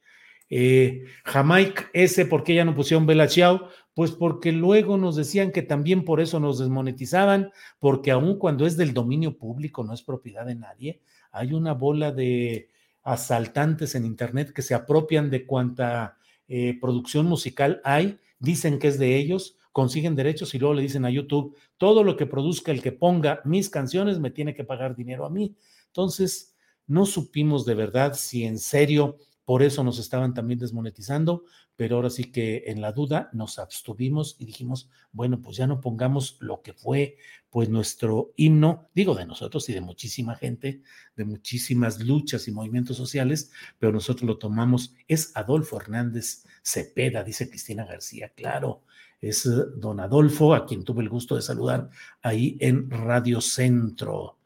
Eh, 0.50 1.04
Jamaica 1.22 1.90
ese, 1.92 2.26
¿por 2.26 2.42
qué 2.42 2.56
ya 2.56 2.64
no 2.64 2.74
pusieron 2.74 3.06
Bella 3.06 3.28
Chiao? 3.28 3.68
Pues 3.94 4.10
porque 4.10 4.50
luego 4.50 4.96
nos 4.96 5.14
decían 5.14 5.52
que 5.52 5.62
también 5.62 6.04
por 6.04 6.20
eso 6.20 6.40
nos 6.40 6.58
desmonetizaban, 6.58 7.52
porque 7.78 8.10
aun 8.10 8.36
cuando 8.36 8.66
es 8.66 8.76
del 8.76 8.94
dominio 8.94 9.38
público, 9.38 9.84
no 9.84 9.94
es 9.94 10.02
propiedad 10.02 10.44
de 10.44 10.56
nadie, 10.56 11.02
hay 11.30 11.52
una 11.52 11.72
bola 11.72 12.10
de 12.10 12.68
asaltantes 13.04 13.94
en 13.94 14.04
Internet 14.04 14.52
que 14.52 14.62
se 14.62 14.74
apropian 14.74 15.30
de 15.30 15.46
cuanta 15.46 16.18
eh, 16.48 16.78
producción 16.80 17.26
musical 17.26 17.80
hay, 17.84 18.18
dicen 18.38 18.78
que 18.78 18.88
es 18.88 18.98
de 18.98 19.16
ellos, 19.16 19.56
consiguen 19.72 20.14
derechos 20.14 20.54
y 20.54 20.58
luego 20.58 20.74
le 20.74 20.82
dicen 20.82 21.04
a 21.04 21.10
YouTube, 21.10 21.56
todo 21.78 22.04
lo 22.04 22.16
que 22.16 22.26
produzca 22.26 22.70
el 22.70 22.82
que 22.82 22.92
ponga 22.92 23.40
mis 23.44 23.68
canciones 23.70 24.20
me 24.20 24.30
tiene 24.30 24.54
que 24.54 24.64
pagar 24.64 24.94
dinero 24.94 25.26
a 25.26 25.30
mí. 25.30 25.56
Entonces, 25.86 26.54
no 26.86 27.06
supimos 27.06 27.64
de 27.64 27.74
verdad 27.74 28.14
si 28.14 28.44
en 28.44 28.58
serio 28.58 29.16
por 29.44 29.62
eso 29.62 29.84
nos 29.84 29.98
estaban 29.98 30.32
también 30.32 30.58
desmonetizando, 30.58 31.44
pero 31.76 31.96
ahora 31.96 32.10
sí 32.10 32.32
que 32.32 32.64
en 32.66 32.80
la 32.80 32.92
duda 32.92 33.28
nos 33.32 33.58
abstuvimos 33.58 34.36
y 34.38 34.46
dijimos, 34.46 34.88
bueno, 35.12 35.40
pues 35.42 35.56
ya 35.56 35.66
no 35.66 35.80
pongamos 35.80 36.36
lo 36.40 36.62
que 36.62 36.72
fue 36.72 37.16
pues 37.50 37.68
nuestro 37.68 38.32
himno, 38.36 38.88
digo 38.94 39.14
de 39.14 39.26
nosotros 39.26 39.68
y 39.68 39.72
de 39.72 39.80
muchísima 39.80 40.34
gente, 40.34 40.82
de 41.16 41.24
muchísimas 41.24 42.00
luchas 42.00 42.48
y 42.48 42.52
movimientos 42.52 42.96
sociales, 42.96 43.50
pero 43.78 43.92
nosotros 43.92 44.26
lo 44.26 44.38
tomamos, 44.38 44.94
es 45.08 45.36
Adolfo 45.36 45.76
Hernández 45.80 46.44
Cepeda, 46.62 47.22
dice 47.22 47.48
Cristina 47.48 47.84
García, 47.84 48.30
claro, 48.34 48.82
es 49.20 49.46
eh, 49.46 49.50
don 49.76 50.00
Adolfo, 50.00 50.54
a 50.54 50.66
quien 50.66 50.84
tuve 50.84 51.02
el 51.02 51.08
gusto 51.08 51.36
de 51.36 51.42
saludar 51.42 51.90
ahí 52.22 52.56
en 52.60 52.90
Radio 52.90 53.40
Centro. 53.40 54.38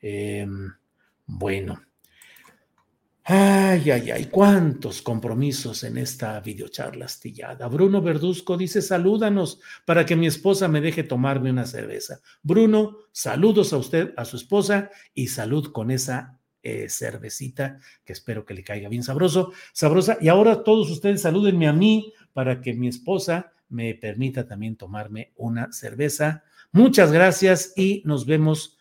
Em, 0.00 0.72
bueno, 1.26 1.80
Ay, 3.28 3.90
ay, 3.90 4.12
ay, 4.12 4.26
cuántos 4.26 5.02
compromisos 5.02 5.82
en 5.82 5.98
esta 5.98 6.38
videocharla 6.38 7.06
astillada. 7.06 7.66
Bruno 7.66 8.00
Verduzco 8.00 8.56
dice, 8.56 8.80
salúdanos 8.80 9.58
para 9.84 10.06
que 10.06 10.14
mi 10.14 10.28
esposa 10.28 10.68
me 10.68 10.80
deje 10.80 11.02
tomarme 11.02 11.50
una 11.50 11.66
cerveza. 11.66 12.20
Bruno, 12.44 12.98
saludos 13.10 13.72
a 13.72 13.78
usted, 13.78 14.14
a 14.16 14.24
su 14.24 14.36
esposa 14.36 14.90
y 15.12 15.26
salud 15.26 15.72
con 15.72 15.90
esa 15.90 16.38
eh, 16.62 16.88
cervecita 16.88 17.80
que 18.04 18.12
espero 18.12 18.46
que 18.46 18.54
le 18.54 18.62
caiga 18.62 18.88
bien 18.88 19.02
sabroso, 19.02 19.52
sabrosa. 19.72 20.18
Y 20.20 20.28
ahora 20.28 20.62
todos 20.62 20.88
ustedes 20.88 21.22
salúdenme 21.22 21.66
a 21.66 21.72
mí 21.72 22.12
para 22.32 22.60
que 22.60 22.74
mi 22.74 22.86
esposa 22.86 23.50
me 23.68 23.96
permita 23.96 24.46
también 24.46 24.76
tomarme 24.76 25.32
una 25.34 25.72
cerveza. 25.72 26.44
Muchas 26.70 27.10
gracias 27.10 27.72
y 27.74 28.02
nos 28.04 28.24
vemos 28.24 28.75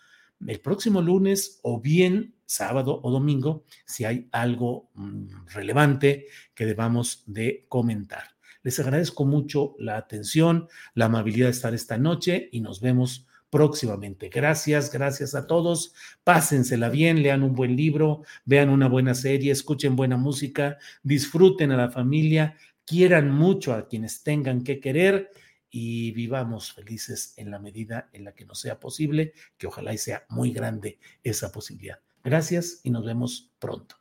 el 0.45 0.59
próximo 0.59 1.01
lunes 1.01 1.59
o 1.63 1.79
bien 1.79 2.35
sábado 2.45 2.99
o 3.03 3.11
domingo 3.11 3.63
si 3.85 4.05
hay 4.05 4.27
algo 4.31 4.89
mm, 4.93 5.47
relevante 5.53 6.27
que 6.53 6.65
debamos 6.65 7.23
de 7.25 7.65
comentar. 7.69 8.35
Les 8.63 8.79
agradezco 8.79 9.25
mucho 9.25 9.75
la 9.77 9.97
atención, 9.97 10.67
la 10.95 11.05
amabilidad 11.05 11.47
de 11.47 11.51
estar 11.51 11.73
esta 11.73 11.97
noche 11.97 12.49
y 12.51 12.61
nos 12.61 12.81
vemos 12.81 13.27
próximamente. 13.49 14.29
Gracias, 14.29 14.91
gracias 14.91 15.35
a 15.35 15.47
todos. 15.47 15.93
Pásensela 16.23 16.89
bien, 16.89 17.21
lean 17.21 17.43
un 17.43 17.53
buen 17.53 17.75
libro, 17.75 18.23
vean 18.43 18.69
una 18.69 18.87
buena 18.87 19.13
serie, 19.13 19.51
escuchen 19.51 19.95
buena 19.95 20.17
música, 20.17 20.77
disfruten 21.03 21.71
a 21.71 21.77
la 21.77 21.91
familia, 21.91 22.57
quieran 22.85 23.31
mucho 23.31 23.73
a 23.73 23.87
quienes 23.87 24.23
tengan 24.23 24.63
que 24.63 24.79
querer 24.79 25.29
y 25.69 26.11
vivamos 26.11 26.71
felices 26.73 27.33
en 27.37 27.51
la 27.51 27.59
medida 27.59 28.09
en 28.13 28.23
la 28.23 28.33
que 28.33 28.45
nos 28.45 28.59
sea 28.59 28.79
posible, 28.79 29.33
que 29.57 29.67
ojalá 29.67 29.93
y 29.93 29.97
sea 29.97 30.25
muy 30.29 30.51
grande 30.51 30.99
esa 31.23 31.51
posibilidad. 31.51 31.99
Gracias 32.23 32.81
y 32.83 32.89
nos 32.89 33.05
vemos 33.05 33.51
pronto. 33.59 33.95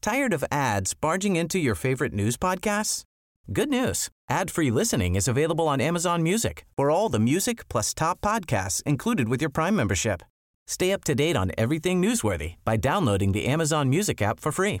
Tired 0.00 0.32
of 0.32 0.42
ads 0.50 0.94
barging 0.94 1.36
into 1.36 1.58
your 1.58 1.74
favorite 1.74 2.14
news 2.14 2.38
podcasts? 2.38 3.04
Good 3.52 3.68
news. 3.68 4.08
Ad-free 4.30 4.70
listening 4.70 5.14
is 5.14 5.28
available 5.28 5.68
on 5.68 5.80
Amazon 5.80 6.22
Music. 6.22 6.64
For 6.76 6.90
all 6.90 7.10
the 7.10 7.18
music 7.18 7.68
plus 7.68 7.92
top 7.92 8.20
podcasts 8.20 8.82
included 8.86 9.28
with 9.28 9.42
your 9.42 9.50
Prime 9.50 9.76
membership. 9.76 10.22
Stay 10.66 10.92
up 10.92 11.04
to 11.04 11.14
date 11.14 11.36
on 11.36 11.50
everything 11.58 12.00
newsworthy 12.00 12.54
by 12.64 12.76
downloading 12.76 13.32
the 13.32 13.46
Amazon 13.46 13.90
Music 13.90 14.22
app 14.22 14.40
for 14.40 14.52
free 14.52 14.80